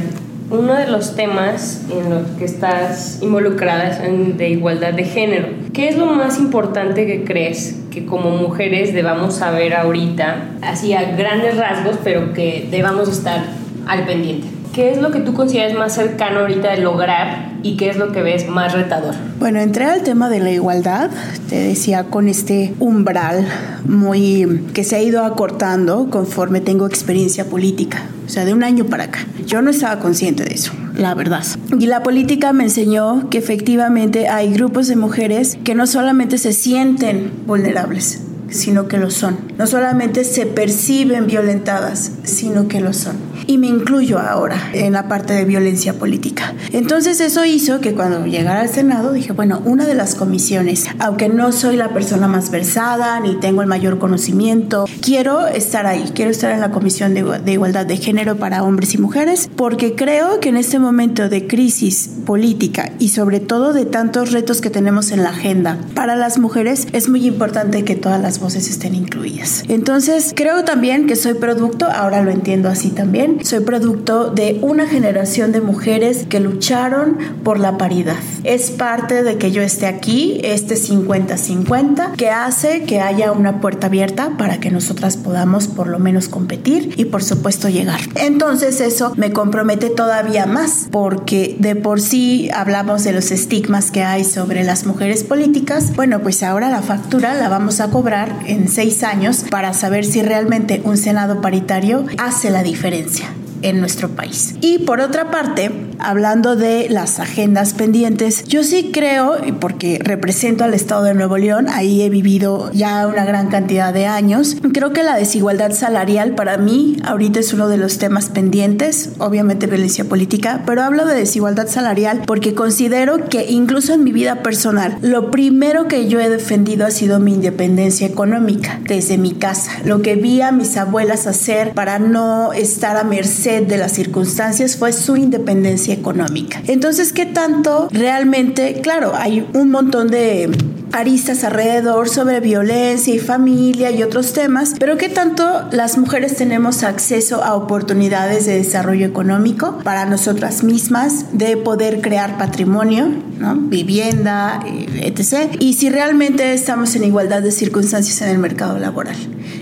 uno 0.50 0.74
de 0.74 0.88
los 0.88 1.14
temas 1.14 1.82
en 1.90 2.10
los 2.10 2.26
que 2.38 2.44
estás 2.44 3.18
involucrada 3.22 3.88
es 3.88 4.36
de 4.36 4.48
igualdad 4.48 4.92
de 4.92 5.04
género. 5.04 5.48
¿Qué 5.72 5.88
es 5.88 5.96
lo 5.96 6.06
más 6.06 6.38
importante 6.38 7.06
que 7.06 7.24
crees 7.24 7.80
que 7.90 8.04
como 8.04 8.30
mujeres 8.30 8.92
debamos 8.92 9.34
saber 9.34 9.74
ahorita, 9.74 10.48
así 10.62 10.92
a 10.92 11.12
grandes 11.12 11.56
rasgos, 11.56 11.96
pero 12.02 12.32
que 12.32 12.68
debamos 12.70 13.08
estar 13.08 13.44
al 13.86 14.04
pendiente? 14.06 14.59
¿Qué 14.74 14.92
es 14.92 15.02
lo 15.02 15.10
que 15.10 15.18
tú 15.18 15.34
consideras 15.34 15.76
más 15.76 15.94
cercano 15.94 16.40
ahorita 16.40 16.70
de 16.70 16.78
lograr 16.78 17.54
y 17.64 17.76
qué 17.76 17.90
es 17.90 17.96
lo 17.96 18.12
que 18.12 18.22
ves 18.22 18.48
más 18.48 18.72
retador? 18.72 19.16
Bueno, 19.40 19.58
entré 19.58 19.86
al 19.86 20.02
tema 20.02 20.30
de 20.30 20.38
la 20.38 20.52
igualdad, 20.52 21.10
te 21.48 21.56
decía, 21.56 22.04
con 22.04 22.28
este 22.28 22.72
umbral 22.78 23.48
muy 23.84 24.62
que 24.72 24.84
se 24.84 24.94
ha 24.94 25.02
ido 25.02 25.24
acortando 25.24 26.08
conforme 26.08 26.60
tengo 26.60 26.86
experiencia 26.86 27.46
política, 27.46 28.04
o 28.26 28.28
sea, 28.28 28.44
de 28.44 28.54
un 28.54 28.62
año 28.62 28.84
para 28.84 29.04
acá. 29.04 29.26
Yo 29.44 29.60
no 29.60 29.70
estaba 29.70 29.98
consciente 29.98 30.44
de 30.44 30.54
eso, 30.54 30.72
la 30.94 31.14
verdad. 31.14 31.44
Y 31.76 31.86
la 31.86 32.04
política 32.04 32.52
me 32.52 32.62
enseñó 32.62 33.28
que 33.28 33.38
efectivamente 33.38 34.28
hay 34.28 34.52
grupos 34.52 34.86
de 34.86 34.94
mujeres 34.94 35.58
que 35.64 35.74
no 35.74 35.88
solamente 35.88 36.38
se 36.38 36.52
sienten 36.52 37.32
vulnerables, 37.44 38.20
sino 38.50 38.86
que 38.86 38.98
lo 38.98 39.10
son. 39.10 39.36
No 39.58 39.66
solamente 39.66 40.22
se 40.22 40.46
perciben 40.46 41.26
violentadas, 41.26 42.12
sino 42.22 42.68
que 42.68 42.80
lo 42.80 42.92
son 42.92 43.29
y 43.46 43.58
me 43.58 43.66
incluyo 43.66 44.18
ahora 44.18 44.70
en 44.72 44.92
la 44.92 45.08
parte 45.08 45.34
de 45.34 45.44
violencia 45.44 45.94
política. 45.94 46.54
Entonces 46.72 47.20
eso 47.20 47.44
hizo 47.44 47.80
que 47.80 47.94
cuando 47.94 48.24
llegara 48.26 48.60
al 48.60 48.68
Senado 48.68 49.12
dije, 49.12 49.32
bueno, 49.32 49.62
una 49.64 49.86
de 49.86 49.94
las 49.94 50.14
comisiones, 50.14 50.86
aunque 50.98 51.28
no 51.28 51.52
soy 51.52 51.76
la 51.76 51.90
persona 51.90 52.28
más 52.28 52.50
versada 52.50 53.20
ni 53.20 53.36
tengo 53.36 53.62
el 53.62 53.68
mayor 53.68 53.98
conocimiento, 53.98 54.86
quiero 55.00 55.46
estar 55.46 55.86
ahí, 55.86 56.10
quiero 56.14 56.30
estar 56.30 56.52
en 56.52 56.60
la 56.60 56.70
Comisión 56.70 57.14
de, 57.14 57.22
de 57.22 57.52
Igualdad 57.52 57.86
de 57.86 57.96
Género 57.96 58.36
para 58.36 58.62
hombres 58.62 58.94
y 58.94 58.98
mujeres, 58.98 59.50
porque 59.56 59.94
creo 59.94 60.40
que 60.40 60.48
en 60.48 60.56
este 60.56 60.78
momento 60.78 61.28
de 61.28 61.46
crisis 61.46 62.10
política 62.24 62.92
y 62.98 63.08
sobre 63.08 63.40
todo 63.40 63.72
de 63.72 63.86
tantos 63.86 64.32
retos 64.32 64.60
que 64.60 64.70
tenemos 64.70 65.10
en 65.10 65.22
la 65.22 65.30
agenda 65.30 65.78
para 65.94 66.16
las 66.16 66.38
mujeres, 66.38 66.86
es 66.92 67.08
muy 67.08 67.26
importante 67.26 67.84
que 67.84 67.96
todas 67.96 68.20
las 68.20 68.40
voces 68.40 68.68
estén 68.68 68.94
incluidas. 68.94 69.64
Entonces, 69.68 70.32
creo 70.34 70.64
también 70.64 71.06
que 71.06 71.16
soy 71.16 71.34
producto, 71.34 71.86
ahora 71.86 72.22
lo 72.22 72.30
entiendo 72.30 72.68
así 72.68 72.90
también, 72.90 73.29
soy 73.42 73.60
producto 73.60 74.30
de 74.30 74.58
una 74.62 74.86
generación 74.86 75.52
de 75.52 75.60
mujeres 75.60 76.26
que 76.28 76.40
lucharon 76.40 77.18
por 77.44 77.58
la 77.58 77.78
paridad. 77.78 78.16
Es 78.44 78.70
parte 78.70 79.22
de 79.22 79.36
que 79.38 79.50
yo 79.50 79.62
esté 79.62 79.86
aquí, 79.86 80.40
este 80.42 80.74
50-50, 80.74 82.12
que 82.16 82.30
hace 82.30 82.84
que 82.84 83.00
haya 83.00 83.32
una 83.32 83.60
puerta 83.60 83.88
abierta 83.88 84.36
para 84.38 84.60
que 84.60 84.70
nosotras 84.70 85.16
podamos 85.16 85.68
por 85.68 85.86
lo 85.86 85.98
menos 85.98 86.28
competir 86.28 86.94
y 86.96 87.06
por 87.06 87.22
supuesto 87.22 87.68
llegar. 87.68 88.00
Entonces 88.16 88.80
eso 88.80 89.12
me 89.16 89.32
compromete 89.32 89.90
todavía 89.90 90.46
más 90.46 90.88
porque 90.90 91.56
de 91.58 91.76
por 91.76 92.00
sí 92.00 92.50
hablamos 92.54 93.04
de 93.04 93.12
los 93.12 93.30
estigmas 93.30 93.90
que 93.90 94.02
hay 94.02 94.24
sobre 94.24 94.64
las 94.64 94.86
mujeres 94.86 95.24
políticas. 95.24 95.94
Bueno, 95.96 96.20
pues 96.20 96.42
ahora 96.42 96.70
la 96.70 96.82
factura 96.82 97.34
la 97.34 97.48
vamos 97.48 97.80
a 97.80 97.90
cobrar 97.90 98.34
en 98.46 98.68
seis 98.68 99.02
años 99.02 99.44
para 99.50 99.72
saber 99.74 100.04
si 100.04 100.22
realmente 100.22 100.80
un 100.84 100.96
Senado 100.96 101.40
paritario 101.40 102.04
hace 102.18 102.50
la 102.50 102.62
diferencia 102.62 103.19
en 103.62 103.80
nuestro 103.80 104.08
país. 104.10 104.54
Y 104.60 104.80
por 104.80 105.00
otra 105.00 105.30
parte, 105.30 105.70
hablando 106.02 106.56
de 106.56 106.88
las 106.88 107.20
agendas 107.20 107.74
pendientes, 107.74 108.44
yo 108.44 108.64
sí 108.64 108.90
creo, 108.92 109.36
porque 109.60 109.98
represento 110.02 110.64
al 110.64 110.74
Estado 110.74 111.04
de 111.04 111.14
Nuevo 111.14 111.38
León, 111.38 111.68
ahí 111.68 112.02
he 112.02 112.10
vivido 112.10 112.70
ya 112.72 113.06
una 113.06 113.24
gran 113.24 113.48
cantidad 113.48 113.92
de 113.92 114.06
años, 114.06 114.56
creo 114.72 114.92
que 114.92 115.02
la 115.02 115.16
desigualdad 115.16 115.72
salarial 115.72 116.34
para 116.34 116.56
mí 116.56 116.96
ahorita 117.04 117.40
es 117.40 117.52
uno 117.52 117.68
de 117.68 117.76
los 117.76 117.98
temas 117.98 118.28
pendientes, 118.28 119.10
obviamente 119.18 119.66
violencia 119.66 120.04
política, 120.04 120.62
pero 120.66 120.82
hablo 120.82 121.04
de 121.06 121.14
desigualdad 121.14 121.68
salarial 121.68 122.22
porque 122.26 122.54
considero 122.54 123.28
que 123.28 123.50
incluso 123.50 123.94
en 123.94 124.04
mi 124.04 124.12
vida 124.12 124.42
personal, 124.42 124.98
lo 125.02 125.30
primero 125.30 125.88
que 125.88 126.08
yo 126.08 126.20
he 126.20 126.28
defendido 126.28 126.86
ha 126.86 126.90
sido 126.90 127.20
mi 127.20 127.34
independencia 127.34 128.06
económica 128.06 128.80
desde 128.84 129.18
mi 129.18 129.32
casa, 129.32 129.72
lo 129.84 130.02
que 130.02 130.16
vi 130.16 130.40
a 130.40 130.52
mis 130.52 130.76
abuelas 130.76 131.26
hacer 131.26 131.72
para 131.72 131.98
no 131.98 132.52
estar 132.52 132.96
a 132.96 133.04
merced 133.04 133.66
de 133.66 133.78
las 133.78 133.92
circunstancias 133.92 134.76
fue 134.76 134.92
su 134.92 135.16
independencia 135.16 135.89
económica. 135.92 136.62
Entonces, 136.66 137.12
¿qué 137.12 137.26
tanto 137.26 137.88
realmente, 137.92 138.80
claro, 138.82 139.12
hay 139.14 139.46
un 139.54 139.70
montón 139.70 140.08
de 140.08 140.50
aristas 140.92 141.44
alrededor 141.44 142.08
sobre 142.08 142.40
violencia 142.40 143.14
y 143.14 143.18
familia 143.18 143.90
y 143.90 144.02
otros 144.02 144.32
temas, 144.32 144.74
pero 144.78 144.96
qué 144.96 145.08
tanto 145.08 145.68
las 145.70 145.98
mujeres 145.98 146.36
tenemos 146.36 146.82
acceso 146.82 147.42
a 147.42 147.54
oportunidades 147.54 148.46
de 148.46 148.56
desarrollo 148.56 149.06
económico 149.06 149.78
para 149.84 150.06
nosotras 150.06 150.62
mismas, 150.62 151.26
de 151.32 151.56
poder 151.56 152.00
crear 152.00 152.38
patrimonio, 152.38 153.08
¿no? 153.38 153.56
vivienda, 153.56 154.60
eh, 154.66 154.86
etc. 155.04 155.56
Y 155.58 155.74
si 155.74 155.90
realmente 155.90 156.52
estamos 156.52 156.94
en 156.96 157.04
igualdad 157.04 157.42
de 157.42 157.52
circunstancias 157.52 158.20
en 158.22 158.30
el 158.30 158.38
mercado 158.38 158.78
laboral, 158.78 159.16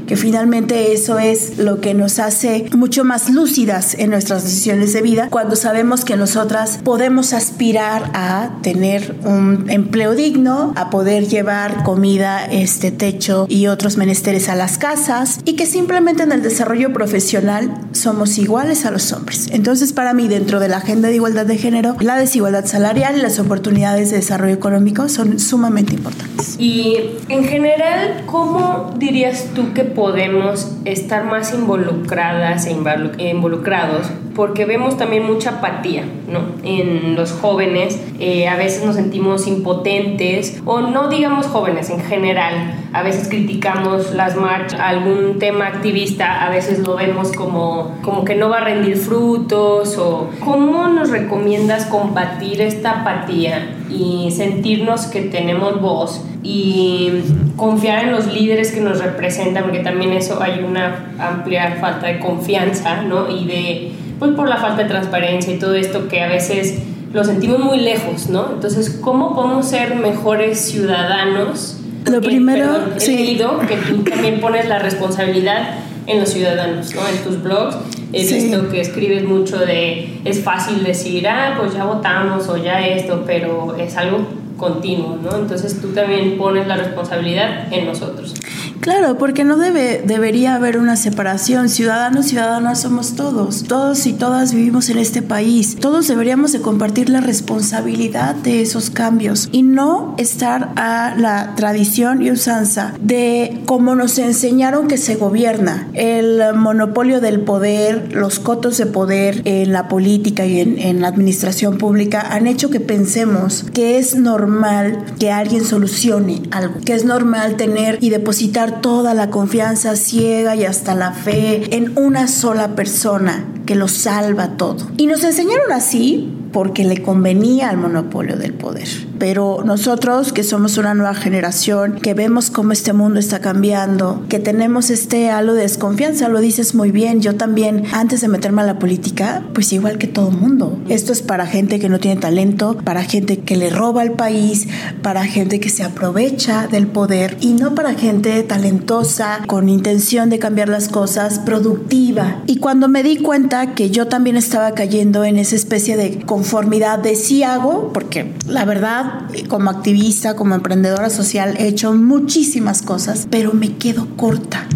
que 0.06 0.16
finalmente 0.16 0.92
eso 0.92 1.18
es 1.18 1.58
lo 1.58 1.80
que 1.80 1.94
nos 1.94 2.18
hace 2.18 2.66
mucho 2.76 3.04
más 3.04 3.30
lúcidas 3.30 3.94
en 3.94 4.10
nuestras 4.10 4.42
decisiones 4.44 4.92
de 4.92 5.02
vida 5.02 5.28
cuando 5.30 5.56
sabemos 5.56 6.04
que 6.04 6.16
nosotras 6.16 6.80
podemos 6.82 7.32
aspirar 7.32 8.10
a 8.14 8.50
tener 8.62 9.16
un 9.24 9.66
empleo 9.68 10.14
digno, 10.14 10.72
a 10.76 10.90
llevar 11.26 11.82
comida, 11.82 12.44
este 12.46 12.90
techo 12.90 13.46
y 13.48 13.66
otros 13.66 13.96
menesteres 13.96 14.48
a 14.48 14.54
las 14.54 14.78
casas 14.78 15.40
y 15.44 15.54
que 15.54 15.66
simplemente 15.66 16.22
en 16.22 16.32
el 16.32 16.42
desarrollo 16.42 16.92
profesional 16.92 17.72
somos 17.92 18.38
iguales 18.38 18.86
a 18.86 18.90
los 18.90 19.12
hombres. 19.12 19.48
Entonces, 19.52 19.92
para 19.92 20.14
mí, 20.14 20.28
dentro 20.28 20.60
de 20.60 20.68
la 20.68 20.78
agenda 20.78 21.08
de 21.08 21.16
igualdad 21.16 21.46
de 21.46 21.58
género, 21.58 21.96
la 22.00 22.16
desigualdad 22.16 22.66
salarial 22.66 23.16
y 23.16 23.22
las 23.22 23.38
oportunidades 23.38 24.10
de 24.10 24.16
desarrollo 24.18 24.54
económico 24.54 25.08
son 25.08 25.38
sumamente 25.38 25.94
importantes. 25.94 26.56
Y 26.58 26.96
en 27.28 27.44
general, 27.44 28.22
¿cómo 28.26 28.94
dirías 28.98 29.46
tú 29.54 29.72
que 29.72 29.84
podemos 29.84 30.72
estar 30.84 31.24
más 31.24 31.52
involucradas 31.54 32.66
e 32.66 33.30
involucrados? 33.30 34.06
Porque 34.38 34.66
vemos 34.66 34.96
también 34.96 35.26
mucha 35.26 35.58
apatía 35.58 36.04
¿no? 36.28 36.42
en 36.62 37.16
los 37.16 37.32
jóvenes. 37.32 38.00
Eh, 38.20 38.46
a 38.46 38.54
veces 38.54 38.84
nos 38.84 38.94
sentimos 38.94 39.48
impotentes 39.48 40.62
o 40.64 40.80
no 40.80 41.08
digamos 41.08 41.46
jóvenes 41.46 41.90
en 41.90 41.98
general, 41.98 42.76
a 42.92 43.02
veces 43.02 43.26
criticamos 43.28 44.14
las 44.14 44.36
marchas, 44.36 44.78
algún 44.78 45.40
tema 45.40 45.66
activista, 45.66 46.46
a 46.46 46.50
veces 46.50 46.86
lo 46.86 46.94
vemos 46.94 47.32
como, 47.32 47.98
como 48.02 48.24
que 48.24 48.36
no 48.36 48.48
va 48.48 48.58
a 48.58 48.64
rendir 48.64 48.96
frutos 48.96 49.98
o 49.98 50.30
¿cómo 50.38 50.86
nos 50.86 51.10
recomiendas 51.10 51.86
combatir 51.86 52.60
esta 52.60 53.00
apatía 53.00 53.76
y 53.90 54.30
sentirnos 54.30 55.06
que 55.06 55.22
tenemos 55.22 55.80
voz 55.80 56.24
y 56.44 57.24
confiar 57.56 58.04
en 58.04 58.12
los 58.12 58.32
líderes 58.32 58.70
que 58.70 58.80
nos 58.80 59.02
representan, 59.02 59.64
porque 59.64 59.80
también 59.80 60.12
eso 60.12 60.40
hay 60.40 60.60
una 60.60 61.12
amplia 61.18 61.76
falta 61.80 62.06
de 62.06 62.20
confianza, 62.20 63.02
¿no? 63.02 63.28
Y 63.28 63.46
de, 63.46 63.92
pues 64.18 64.32
por 64.32 64.48
la 64.48 64.56
falta 64.56 64.82
de 64.82 64.88
transparencia 64.88 65.54
y 65.54 65.58
todo 65.58 65.74
esto 65.74 66.08
que 66.08 66.22
a 66.22 66.28
veces 66.28 66.78
lo 67.12 67.24
sentimos 67.24 67.60
muy 67.60 67.78
lejos, 67.78 68.28
¿no? 68.28 68.52
Entonces, 68.52 68.98
¿cómo 69.00 69.34
podemos 69.34 69.66
ser 69.66 69.96
mejores 69.96 70.60
ciudadanos? 70.60 71.78
Lo 72.10 72.20
primero, 72.20 72.78
he 73.00 73.06
leído 73.06 73.60
que 73.60 73.76
tú 73.76 74.02
también 74.02 74.40
pones 74.40 74.68
la 74.68 74.78
responsabilidad 74.78 75.78
en 76.06 76.20
los 76.20 76.30
ciudadanos, 76.30 76.94
¿no? 76.94 77.00
En 77.06 77.18
tus 77.24 77.42
blogs 77.42 77.76
he 78.12 78.26
visto 78.26 78.68
que 78.68 78.80
escribes 78.80 79.24
mucho 79.24 79.58
de, 79.58 80.20
es 80.24 80.40
fácil 80.42 80.82
decir, 80.82 81.28
ah, 81.28 81.54
pues 81.58 81.74
ya 81.74 81.84
votamos 81.84 82.48
o 82.48 82.56
ya 82.56 82.80
esto, 82.86 83.24
pero 83.26 83.76
es 83.76 83.96
algo 83.96 84.26
continuo, 84.56 85.18
¿no? 85.22 85.36
Entonces 85.36 85.80
tú 85.80 85.88
también 85.88 86.36
pones 86.38 86.66
la 86.66 86.76
responsabilidad 86.76 87.72
en 87.72 87.86
nosotros. 87.86 88.34
Claro, 88.80 89.18
porque 89.18 89.44
no 89.44 89.56
debe, 89.56 90.02
debería 90.06 90.54
haber 90.54 90.78
una 90.78 90.96
separación. 90.96 91.68
Ciudadanos, 91.68 92.26
ciudadanas 92.26 92.80
somos 92.80 93.14
todos. 93.14 93.64
Todos 93.64 94.06
y 94.06 94.12
todas 94.12 94.54
vivimos 94.54 94.88
en 94.88 94.98
este 94.98 95.20
país. 95.20 95.76
Todos 95.76 96.06
deberíamos 96.06 96.52
de 96.52 96.60
compartir 96.60 97.08
la 97.08 97.20
responsabilidad 97.20 98.34
de 98.36 98.62
esos 98.62 98.90
cambios 98.90 99.48
y 99.52 99.62
no 99.62 100.14
estar 100.18 100.72
a 100.76 101.14
la 101.16 101.54
tradición 101.56 102.22
y 102.22 102.30
usanza 102.30 102.94
de 103.00 103.62
cómo 103.66 103.94
nos 103.94 104.18
enseñaron 104.18 104.86
que 104.86 104.96
se 104.96 105.16
gobierna. 105.16 105.88
El 105.94 106.40
monopolio 106.54 107.20
del 107.20 107.40
poder, 107.40 108.12
los 108.12 108.38
cotos 108.38 108.78
de 108.78 108.86
poder 108.86 109.42
en 109.44 109.72
la 109.72 109.88
política 109.88 110.46
y 110.46 110.60
en, 110.60 110.78
en 110.78 111.00
la 111.00 111.08
administración 111.08 111.78
pública 111.78 112.20
han 112.20 112.46
hecho 112.46 112.70
que 112.70 112.80
pensemos 112.80 113.64
que 113.74 113.98
es 113.98 114.14
normal 114.14 115.04
que 115.18 115.32
alguien 115.32 115.64
solucione 115.64 116.42
algo, 116.50 116.74
que 116.84 116.94
es 116.94 117.04
normal 117.04 117.56
tener 117.56 117.98
y 118.00 118.10
depositar 118.10 118.67
toda 118.72 119.14
la 119.14 119.30
confianza 119.30 119.96
ciega 119.96 120.56
y 120.56 120.64
hasta 120.64 120.94
la 120.94 121.12
fe 121.12 121.76
en 121.76 121.98
una 121.98 122.28
sola 122.28 122.74
persona 122.74 123.46
que 123.66 123.74
lo 123.74 123.88
salva 123.88 124.56
todo. 124.56 124.88
Y 124.96 125.06
nos 125.06 125.24
enseñaron 125.24 125.72
así 125.72 126.32
porque 126.52 126.84
le 126.84 127.02
convenía 127.02 127.70
al 127.70 127.76
monopolio 127.76 128.36
del 128.36 128.54
poder. 128.54 128.88
Pero 129.18 129.62
nosotros 129.64 130.32
que 130.32 130.44
somos 130.44 130.78
una 130.78 130.94
nueva 130.94 131.14
generación, 131.14 131.98
que 132.00 132.14
vemos 132.14 132.50
cómo 132.50 132.72
este 132.72 132.92
mundo 132.92 133.18
está 133.18 133.40
cambiando, 133.40 134.24
que 134.28 134.38
tenemos 134.38 134.90
este 134.90 135.30
halo 135.30 135.54
de 135.54 135.62
desconfianza, 135.62 136.28
lo 136.28 136.40
dices 136.40 136.74
muy 136.74 136.90
bien, 136.90 137.20
yo 137.20 137.36
también 137.36 137.84
antes 137.92 138.20
de 138.20 138.28
meterme 138.28 138.62
a 138.62 138.66
la 138.66 138.78
política, 138.78 139.42
pues 139.52 139.72
igual 139.72 139.98
que 139.98 140.06
todo 140.06 140.30
mundo. 140.30 140.78
Esto 140.88 141.12
es 141.12 141.22
para 141.22 141.46
gente 141.46 141.78
que 141.78 141.88
no 141.88 141.98
tiene 141.98 142.20
talento, 142.20 142.76
para 142.84 143.02
gente 143.02 143.40
que 143.40 143.56
le 143.56 143.70
roba 143.70 144.02
al 144.02 144.12
país, 144.12 144.68
para 145.02 145.24
gente 145.24 145.60
que 145.60 145.68
se 145.68 145.82
aprovecha 145.82 146.66
del 146.68 146.86
poder 146.86 147.36
y 147.40 147.52
no 147.52 147.74
para 147.74 147.94
gente 147.94 148.42
talentosa, 148.42 149.40
con 149.46 149.68
intención 149.68 150.30
de 150.30 150.38
cambiar 150.38 150.68
las 150.68 150.88
cosas, 150.88 151.38
productiva. 151.38 152.42
Y 152.46 152.56
cuando 152.56 152.88
me 152.88 153.02
di 153.02 153.18
cuenta 153.18 153.74
que 153.74 153.90
yo 153.90 154.06
también 154.08 154.36
estaba 154.36 154.72
cayendo 154.72 155.24
en 155.24 155.38
esa 155.38 155.56
especie 155.56 155.96
de 155.96 156.20
conformidad 156.20 156.98
de 156.98 157.16
sí 157.16 157.42
hago, 157.42 157.92
porque 157.92 158.32
la 158.46 158.64
verdad, 158.64 159.07
como 159.48 159.70
activista, 159.70 160.34
como 160.36 160.54
emprendedora 160.54 161.10
social, 161.10 161.56
he 161.56 161.68
hecho 161.68 161.92
muchísimas 161.94 162.82
cosas, 162.82 163.26
pero 163.30 163.52
me 163.52 163.76
quedo 163.76 164.06
corta 164.16 164.66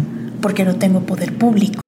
porque 0.41 0.65
no 0.65 0.75
tengo 0.75 1.01
poder 1.01 1.37
público. 1.37 1.79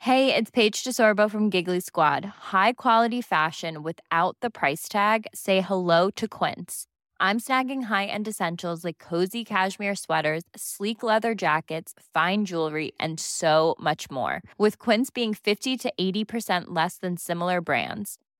Hey, 0.00 0.34
it's 0.34 0.50
Paige 0.50 0.84
DeSorbo 0.84 1.28
from 1.30 1.50
Giggly 1.50 1.80
Squad. 1.80 2.24
High 2.52 2.74
quality 2.74 3.20
fashion 3.20 3.82
without 3.82 4.36
the 4.40 4.48
price 4.48 4.88
tag. 4.88 5.26
Say 5.34 5.60
hello 5.60 6.08
to 6.12 6.26
Quince. 6.26 6.86
I'm 7.20 7.40
snagging 7.40 7.84
high-end 7.84 8.28
essentials 8.28 8.84
like 8.84 8.98
cozy 8.98 9.44
cashmere 9.44 9.96
sweaters, 9.96 10.44
sleek 10.54 11.02
leather 11.02 11.34
jackets, 11.34 11.92
fine 12.14 12.44
jewelry, 12.44 12.92
and 13.00 13.18
so 13.18 13.74
much 13.80 14.08
more. 14.08 14.40
With 14.56 14.78
Quince 14.78 15.10
being 15.10 15.34
50 15.34 15.76
to 15.76 15.92
80% 16.00 16.66
less 16.68 16.98
than 16.98 17.16
similar 17.16 17.60
brands. 17.60 18.18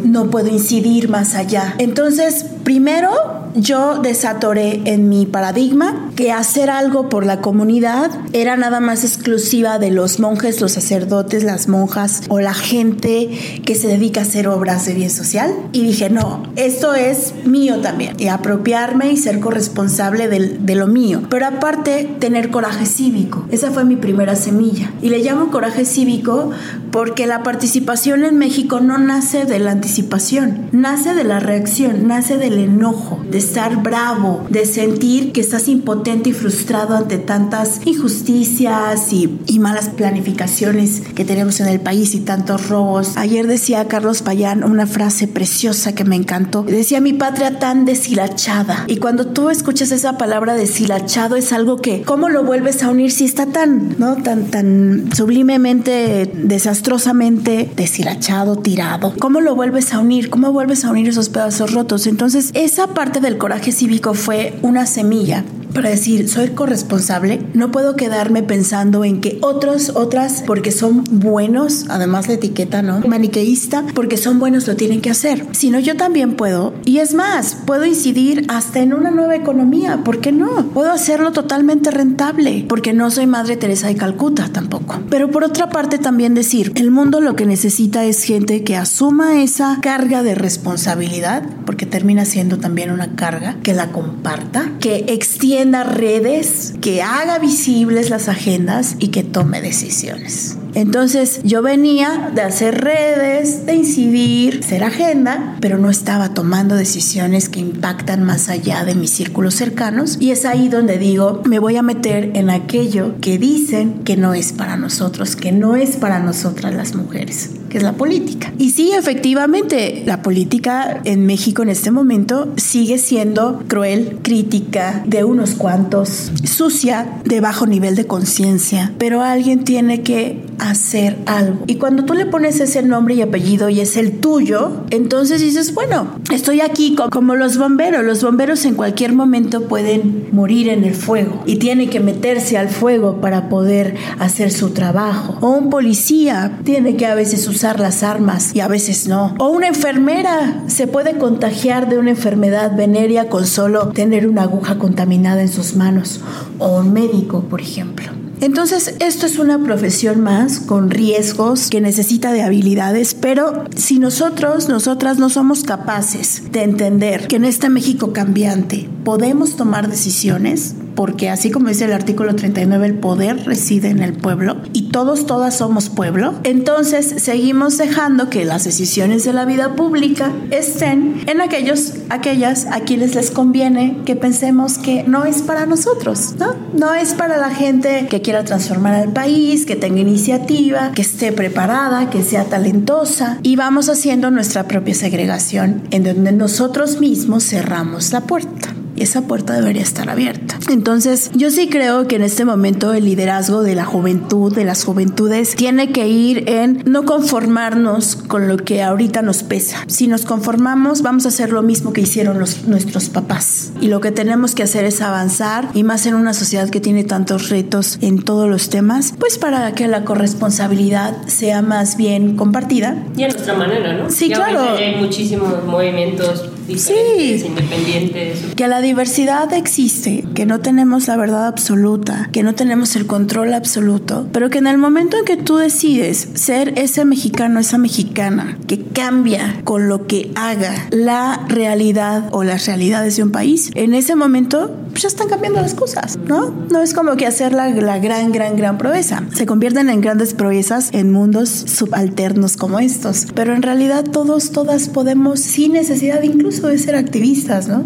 No 0.00 0.30
puedo 0.30 0.48
incidir 0.48 1.10
más 1.10 1.34
allá. 1.34 1.74
Entonces, 1.76 2.46
primero 2.64 3.10
yo 3.54 3.98
desatoré 3.98 4.80
en 4.86 5.10
mi 5.10 5.26
paradigma 5.26 6.10
que 6.16 6.32
hacer 6.32 6.70
algo 6.70 7.10
por 7.10 7.26
la 7.26 7.42
comunidad 7.42 8.10
era 8.32 8.56
nada 8.56 8.80
más 8.80 9.04
exclusiva 9.04 9.78
de 9.78 9.90
los 9.90 10.18
monjes, 10.20 10.62
los 10.62 10.72
sacerdotes, 10.72 11.44
las 11.44 11.68
monjas 11.68 12.22
o 12.30 12.40
la 12.40 12.54
gente 12.54 13.60
que 13.66 13.74
se 13.74 13.88
dedica 13.88 14.20
a 14.20 14.22
hacer 14.22 14.48
obras 14.48 14.86
de 14.86 14.94
bien 14.94 15.10
social. 15.10 15.52
Y 15.72 15.82
dije, 15.82 16.08
no, 16.08 16.42
esto 16.56 16.94
es 16.94 17.34
mío 17.44 17.80
también. 17.80 18.18
Y 18.18 18.28
apropiarme 18.28 19.12
y 19.12 19.18
ser 19.18 19.40
corresponsable 19.40 20.28
de, 20.28 20.74
lo 20.74 20.86
mío. 20.86 21.20
Pero 21.28 21.46
aparte, 21.46 22.08
tener 22.18 22.50
coraje 22.50 22.86
cívico. 22.86 23.44
Esa 23.50 23.70
fue 23.70 23.84
mi 23.84 23.96
primera 23.96 24.36
semilla. 24.36 24.90
Y 25.02 25.10
le 25.10 25.18
llamo 25.18 25.50
coraje 25.50 25.84
cívico 25.84 26.50
porque 26.90 27.26
la 27.26 27.42
participación 27.42 28.24
en 28.24 28.38
México 28.38 28.80
no 28.80 28.96
nace 28.96 29.44
de 29.44 29.58
la 29.58 29.72
anticipación, 29.82 30.68
nace 30.70 31.12
de 31.12 31.24
la 31.24 31.40
reacción, 31.40 32.06
nace 32.06 32.38
del 32.38 32.56
enojo, 32.58 33.20
de 33.28 33.38
estar 33.38 33.82
bravo, 33.82 34.46
de 34.48 34.64
sentir 34.64 35.32
que 35.32 35.40
estás 35.40 35.66
impotente 35.66 36.30
y 36.30 36.32
frustrado 36.32 36.96
ante 36.96 37.18
tantas 37.18 37.80
injusticias 37.84 39.12
y, 39.12 39.40
y 39.48 39.58
malas 39.58 39.88
planificaciones 39.88 41.02
que 41.16 41.24
tenemos 41.24 41.58
en 41.58 41.66
el 41.66 41.80
país 41.80 42.14
y 42.14 42.20
tantos 42.20 42.68
robos. 42.68 43.16
Ayer 43.16 43.48
decía 43.48 43.88
Carlos 43.88 44.22
Payán 44.22 44.62
una 44.62 44.86
frase 44.86 45.26
preciosa 45.26 45.96
que 45.96 46.04
me 46.04 46.14
encantó. 46.14 46.62
Decía 46.62 47.00
mi 47.00 47.12
patria 47.12 47.58
tan 47.58 47.84
deshilachada. 47.84 48.84
Y 48.86 48.98
cuando 48.98 49.26
tú 49.26 49.50
escuchas 49.50 49.90
esa 49.90 50.16
palabra 50.16 50.54
deshilachado 50.54 51.34
es 51.34 51.52
algo 51.52 51.78
que, 51.78 52.02
¿cómo 52.02 52.28
lo 52.28 52.44
vuelves 52.44 52.84
a 52.84 52.90
unir 52.90 53.10
si 53.10 53.24
está 53.24 53.46
tan, 53.46 53.96
no, 53.98 54.14
tan, 54.22 54.44
tan 54.44 55.10
sublimemente, 55.12 56.30
desastrosamente 56.32 57.68
deshilachado, 57.74 58.54
tirado? 58.56 59.14
¿Cómo 59.18 59.40
lo 59.40 59.56
vuelves 59.56 59.71
a 59.72 59.98
unir? 59.98 60.28
¿Cómo 60.28 60.52
vuelves 60.52 60.84
a 60.84 60.90
unir 60.90 61.08
esos 61.08 61.30
pedazos 61.30 61.72
rotos? 61.72 62.06
Entonces, 62.06 62.50
esa 62.52 62.88
parte 62.88 63.20
del 63.20 63.38
coraje 63.38 63.72
cívico 63.72 64.12
fue 64.12 64.58
una 64.62 64.84
semilla 64.86 65.44
para 65.72 65.90
decir, 65.90 66.28
soy 66.28 66.48
corresponsable, 66.50 67.40
no 67.54 67.70
puedo 67.70 67.96
quedarme 67.96 68.42
pensando 68.42 69.04
en 69.04 69.20
que 69.20 69.38
otros, 69.40 69.92
otras, 69.94 70.42
porque 70.46 70.70
son 70.70 71.04
buenos, 71.10 71.86
además 71.88 72.28
la 72.28 72.34
etiqueta, 72.34 72.82
¿no? 72.82 73.00
Maniqueísta, 73.00 73.84
porque 73.94 74.16
son 74.16 74.38
buenos 74.38 74.66
lo 74.66 74.76
tienen 74.76 75.00
que 75.00 75.10
hacer, 75.10 75.46
sino 75.52 75.78
yo 75.78 75.96
también 75.96 76.36
puedo, 76.36 76.74
y 76.84 76.98
es 76.98 77.14
más, 77.14 77.56
puedo 77.66 77.84
incidir 77.84 78.44
hasta 78.48 78.80
en 78.80 78.92
una 78.92 79.10
nueva 79.10 79.36
economía, 79.36 80.04
¿por 80.04 80.20
qué 80.20 80.32
no? 80.32 80.66
Puedo 80.72 80.92
hacerlo 80.92 81.32
totalmente 81.32 81.90
rentable, 81.90 82.66
porque 82.68 82.92
no 82.92 83.10
soy 83.10 83.26
Madre 83.26 83.56
Teresa 83.56 83.88
de 83.88 83.96
Calcuta 83.96 84.48
tampoco. 84.52 85.00
Pero 85.10 85.30
por 85.30 85.44
otra 85.44 85.70
parte 85.70 85.98
también 85.98 86.34
decir, 86.34 86.72
el 86.76 86.90
mundo 86.90 87.20
lo 87.20 87.36
que 87.36 87.46
necesita 87.46 88.04
es 88.04 88.22
gente 88.24 88.64
que 88.64 88.76
asuma 88.76 89.42
esa 89.42 89.78
carga 89.80 90.22
de 90.22 90.34
responsabilidad, 90.34 91.44
porque 91.64 91.86
termina 91.86 92.24
siendo 92.24 92.58
también 92.58 92.90
una 92.90 93.14
carga, 93.14 93.56
que 93.62 93.74
la 93.74 93.92
comparta, 93.92 94.72
que 94.80 95.04
extienda 95.08 95.61
redes, 95.70 96.74
que 96.80 97.02
haga 97.02 97.38
visibles 97.38 98.10
las 98.10 98.28
agendas 98.28 98.96
y 98.98 99.08
que 99.08 99.22
tome 99.22 99.60
decisiones. 99.60 100.56
Entonces 100.74 101.40
yo 101.44 101.62
venía 101.62 102.30
de 102.34 102.42
hacer 102.42 102.80
redes, 102.82 103.66
de 103.66 103.74
incidir, 103.74 104.64
ser 104.64 104.84
agenda, 104.84 105.56
pero 105.60 105.78
no 105.78 105.90
estaba 105.90 106.34
tomando 106.34 106.74
decisiones 106.74 107.48
que 107.48 107.60
impactan 107.60 108.24
más 108.24 108.48
allá 108.48 108.84
de 108.84 108.94
mis 108.94 109.10
círculos 109.10 109.54
cercanos. 109.54 110.16
Y 110.20 110.30
es 110.30 110.44
ahí 110.44 110.68
donde 110.68 110.98
digo, 110.98 111.42
me 111.44 111.58
voy 111.58 111.76
a 111.76 111.82
meter 111.82 112.30
en 112.34 112.50
aquello 112.50 113.14
que 113.20 113.38
dicen 113.38 114.00
que 114.04 114.16
no 114.16 114.34
es 114.34 114.52
para 114.52 114.76
nosotros, 114.76 115.36
que 115.36 115.52
no 115.52 115.76
es 115.76 115.96
para 115.96 116.18
nosotras 116.18 116.74
las 116.74 116.94
mujeres, 116.94 117.50
que 117.68 117.78
es 117.78 117.84
la 117.84 117.92
política. 117.92 118.52
Y 118.58 118.70
sí, 118.70 118.92
efectivamente, 118.92 120.02
la 120.06 120.22
política 120.22 121.00
en 121.04 121.26
México 121.26 121.62
en 121.62 121.68
este 121.68 121.90
momento 121.90 122.52
sigue 122.56 122.98
siendo 122.98 123.62
cruel, 123.68 124.18
crítica, 124.22 125.02
de 125.06 125.24
unos 125.24 125.54
cuantos, 125.54 126.32
sucia, 126.44 127.20
de 127.24 127.40
bajo 127.40 127.66
nivel 127.66 127.96
de 127.96 128.06
conciencia, 128.06 128.92
pero 128.98 129.22
alguien 129.22 129.64
tiene 129.64 130.02
que 130.02 130.44
hacer 130.62 131.18
algo. 131.26 131.64
Y 131.66 131.76
cuando 131.76 132.04
tú 132.04 132.14
le 132.14 132.24
pones 132.26 132.60
ese 132.60 132.82
nombre 132.82 133.14
y 133.14 133.22
apellido 133.22 133.68
y 133.68 133.80
es 133.80 133.96
el 133.96 134.20
tuyo, 134.20 134.84
entonces 134.90 135.40
dices, 135.40 135.74
bueno, 135.74 136.06
estoy 136.32 136.60
aquí 136.60 136.96
como 137.10 137.34
los 137.34 137.58
bomberos. 137.58 138.04
Los 138.04 138.22
bomberos 138.22 138.64
en 138.64 138.74
cualquier 138.74 139.12
momento 139.12 139.62
pueden 139.62 140.28
morir 140.32 140.68
en 140.68 140.84
el 140.84 140.94
fuego 140.94 141.42
y 141.46 141.56
tienen 141.56 141.90
que 141.90 142.00
meterse 142.00 142.56
al 142.56 142.68
fuego 142.68 143.20
para 143.20 143.48
poder 143.48 143.96
hacer 144.20 144.52
su 144.52 144.70
trabajo. 144.70 145.36
O 145.40 145.50
un 145.50 145.68
policía 145.68 146.58
tiene 146.64 146.96
que 146.96 147.06
a 147.06 147.14
veces 147.14 147.46
usar 147.48 147.80
las 147.80 148.04
armas 148.04 148.54
y 148.54 148.60
a 148.60 148.68
veces 148.68 149.08
no. 149.08 149.34
O 149.38 149.48
una 149.48 149.66
enfermera 149.68 150.62
se 150.68 150.86
puede 150.86 151.18
contagiar 151.18 151.88
de 151.88 151.98
una 151.98 152.10
enfermedad 152.10 152.76
venérea 152.76 153.28
con 153.28 153.46
solo 153.46 153.88
tener 153.88 154.28
una 154.28 154.42
aguja 154.42 154.78
contaminada 154.78 155.42
en 155.42 155.48
sus 155.48 155.74
manos. 155.74 156.20
O 156.58 156.78
un 156.78 156.92
médico, 156.92 157.40
por 157.42 157.60
ejemplo. 157.60 158.21
Entonces, 158.42 158.96
esto 158.98 159.26
es 159.26 159.38
una 159.38 159.56
profesión 159.62 160.20
más 160.20 160.58
con 160.58 160.90
riesgos 160.90 161.70
que 161.70 161.80
necesita 161.80 162.32
de 162.32 162.42
habilidades, 162.42 163.14
pero 163.14 163.66
si 163.76 164.00
nosotros, 164.00 164.68
nosotras 164.68 165.18
no 165.20 165.30
somos 165.30 165.62
capaces 165.62 166.50
de 166.50 166.64
entender 166.64 167.28
que 167.28 167.36
en 167.36 167.44
este 167.44 167.68
México 167.68 168.12
cambiante 168.12 168.90
podemos 169.04 169.54
tomar 169.54 169.88
decisiones, 169.88 170.74
porque 170.94 171.30
así 171.30 171.50
como 171.50 171.68
dice 171.68 171.84
el 171.84 171.92
artículo 171.92 172.34
39, 172.34 172.86
el 172.86 172.94
poder 172.94 173.44
reside 173.44 173.88
en 173.88 174.02
el 174.02 174.12
pueblo 174.12 174.56
y 174.72 174.88
todos, 174.90 175.26
todas 175.26 175.56
somos 175.56 175.88
pueblo, 175.88 176.34
entonces 176.44 177.14
seguimos 177.18 177.78
dejando 177.78 178.28
que 178.30 178.44
las 178.44 178.64
decisiones 178.64 179.24
de 179.24 179.32
la 179.32 179.44
vida 179.44 179.74
pública 179.74 180.32
estén 180.50 181.22
en 181.26 181.40
aquellos, 181.40 181.94
aquellas 182.10 182.66
a 182.66 182.80
quienes 182.80 183.14
les 183.14 183.30
conviene 183.30 183.98
que 184.04 184.16
pensemos 184.16 184.78
que 184.78 185.04
no 185.04 185.24
es 185.24 185.42
para 185.42 185.66
nosotros, 185.66 186.34
¿no? 186.38 186.54
No 186.74 186.94
es 186.94 187.14
para 187.14 187.36
la 187.36 187.50
gente 187.50 188.06
que 188.08 188.22
quiera 188.22 188.44
transformar 188.44 188.94
al 188.94 189.12
país, 189.12 189.66
que 189.66 189.76
tenga 189.76 190.00
iniciativa, 190.00 190.92
que 190.92 191.02
esté 191.02 191.32
preparada, 191.32 192.10
que 192.10 192.22
sea 192.22 192.44
talentosa. 192.44 193.38
Y 193.42 193.56
vamos 193.56 193.88
haciendo 193.88 194.30
nuestra 194.30 194.68
propia 194.68 194.94
segregación 194.94 195.82
en 195.90 196.04
donde 196.04 196.32
nosotros 196.32 197.00
mismos 197.00 197.44
cerramos 197.44 198.12
la 198.12 198.22
puerta 198.22 198.74
esa 199.02 199.22
puerta 199.22 199.54
debería 199.54 199.82
estar 199.82 200.08
abierta. 200.08 200.58
Entonces, 200.70 201.30
yo 201.34 201.50
sí 201.50 201.68
creo 201.68 202.06
que 202.06 202.16
en 202.16 202.22
este 202.22 202.44
momento 202.44 202.92
el 202.92 203.04
liderazgo 203.04 203.62
de 203.62 203.74
la 203.74 203.84
juventud, 203.84 204.54
de 204.54 204.64
las 204.64 204.84
juventudes, 204.84 205.54
tiene 205.56 205.92
que 205.92 206.08
ir 206.08 206.48
en 206.48 206.82
no 206.86 207.04
conformarnos 207.04 208.16
con 208.16 208.48
lo 208.48 208.56
que 208.56 208.82
ahorita 208.82 209.22
nos 209.22 209.42
pesa. 209.42 209.84
Si 209.86 210.06
nos 210.06 210.24
conformamos, 210.24 211.02
vamos 211.02 211.26
a 211.26 211.28
hacer 211.28 211.50
lo 211.50 211.62
mismo 211.62 211.92
que 211.92 212.00
hicieron 212.00 212.38
los, 212.38 212.64
nuestros 212.64 213.08
papás. 213.08 213.72
Y 213.80 213.88
lo 213.88 214.00
que 214.00 214.12
tenemos 214.12 214.54
que 214.54 214.62
hacer 214.62 214.84
es 214.84 215.00
avanzar, 215.00 215.68
y 215.74 215.82
más 215.82 216.06
en 216.06 216.14
una 216.14 216.34
sociedad 216.34 216.70
que 216.70 216.80
tiene 216.80 217.04
tantos 217.04 217.48
retos 217.48 217.98
en 218.00 218.22
todos 218.22 218.48
los 218.48 218.68
temas, 218.70 219.14
pues 219.18 219.38
para 219.38 219.72
que 219.72 219.88
la 219.88 220.04
corresponsabilidad 220.04 221.16
sea 221.26 221.62
más 221.62 221.96
bien 221.96 222.36
compartida. 222.36 223.04
Y 223.16 223.24
a 223.24 223.28
nuestra 223.28 223.54
manera, 223.54 223.94
¿no? 223.94 224.10
Sí, 224.10 224.30
claro. 224.30 224.76
Hay 224.76 224.96
muchísimos 224.96 225.64
movimientos 225.64 226.51
diferentes, 226.66 227.44
independientes. 227.44 228.38
Que 228.56 228.68
la 228.68 228.80
diversidad 228.80 229.52
existe, 229.52 230.24
que 230.34 230.46
no 230.46 230.60
tenemos 230.60 231.08
la 231.08 231.16
verdad 231.16 231.46
absoluta, 231.46 232.28
que 232.32 232.42
no 232.42 232.54
tenemos 232.54 232.96
el 232.96 233.06
control 233.06 233.54
absoluto, 233.54 234.26
pero 234.32 234.50
que 234.50 234.58
en 234.58 234.66
el 234.66 234.78
momento 234.78 235.16
en 235.18 235.24
que 235.24 235.36
tú 235.36 235.56
decides 235.56 236.28
ser 236.34 236.72
ese 236.76 237.04
mexicano, 237.04 237.60
esa 237.60 237.78
mexicana, 237.78 238.58
que 238.66 238.80
cambia 238.80 239.60
con 239.64 239.88
lo 239.88 240.06
que 240.06 240.30
haga 240.34 240.88
la 240.90 241.44
realidad 241.48 242.28
o 242.32 242.44
las 242.44 242.66
realidades 242.66 243.16
de 243.16 243.22
un 243.22 243.32
país, 243.32 243.70
en 243.74 243.94
ese 243.94 244.16
momento 244.16 244.76
pues, 244.92 245.02
ya 245.02 245.08
están 245.08 245.28
cambiando 245.28 245.60
las 245.60 245.74
cosas, 245.74 246.18
¿no? 246.18 246.50
No 246.70 246.80
es 246.80 246.94
como 246.94 247.16
que 247.16 247.26
hacer 247.26 247.52
la, 247.52 247.68
la 247.68 247.98
gran, 247.98 248.32
gran, 248.32 248.56
gran 248.56 248.78
proeza. 248.78 249.22
Se 249.34 249.46
convierten 249.46 249.90
en 249.90 250.00
grandes 250.00 250.34
proezas 250.34 250.90
en 250.92 251.12
mundos 251.12 251.48
subalternos 251.48 252.56
como 252.56 252.78
estos, 252.78 253.26
pero 253.34 253.54
en 253.54 253.62
realidad 253.62 254.04
todos, 254.04 254.52
todas 254.52 254.88
podemos, 254.88 255.40
sin 255.40 255.72
necesidad 255.72 256.22
incluso 256.22 256.68
de 256.68 256.78
ser 256.78 256.94
activistas, 256.94 257.68
¿no? 257.68 257.84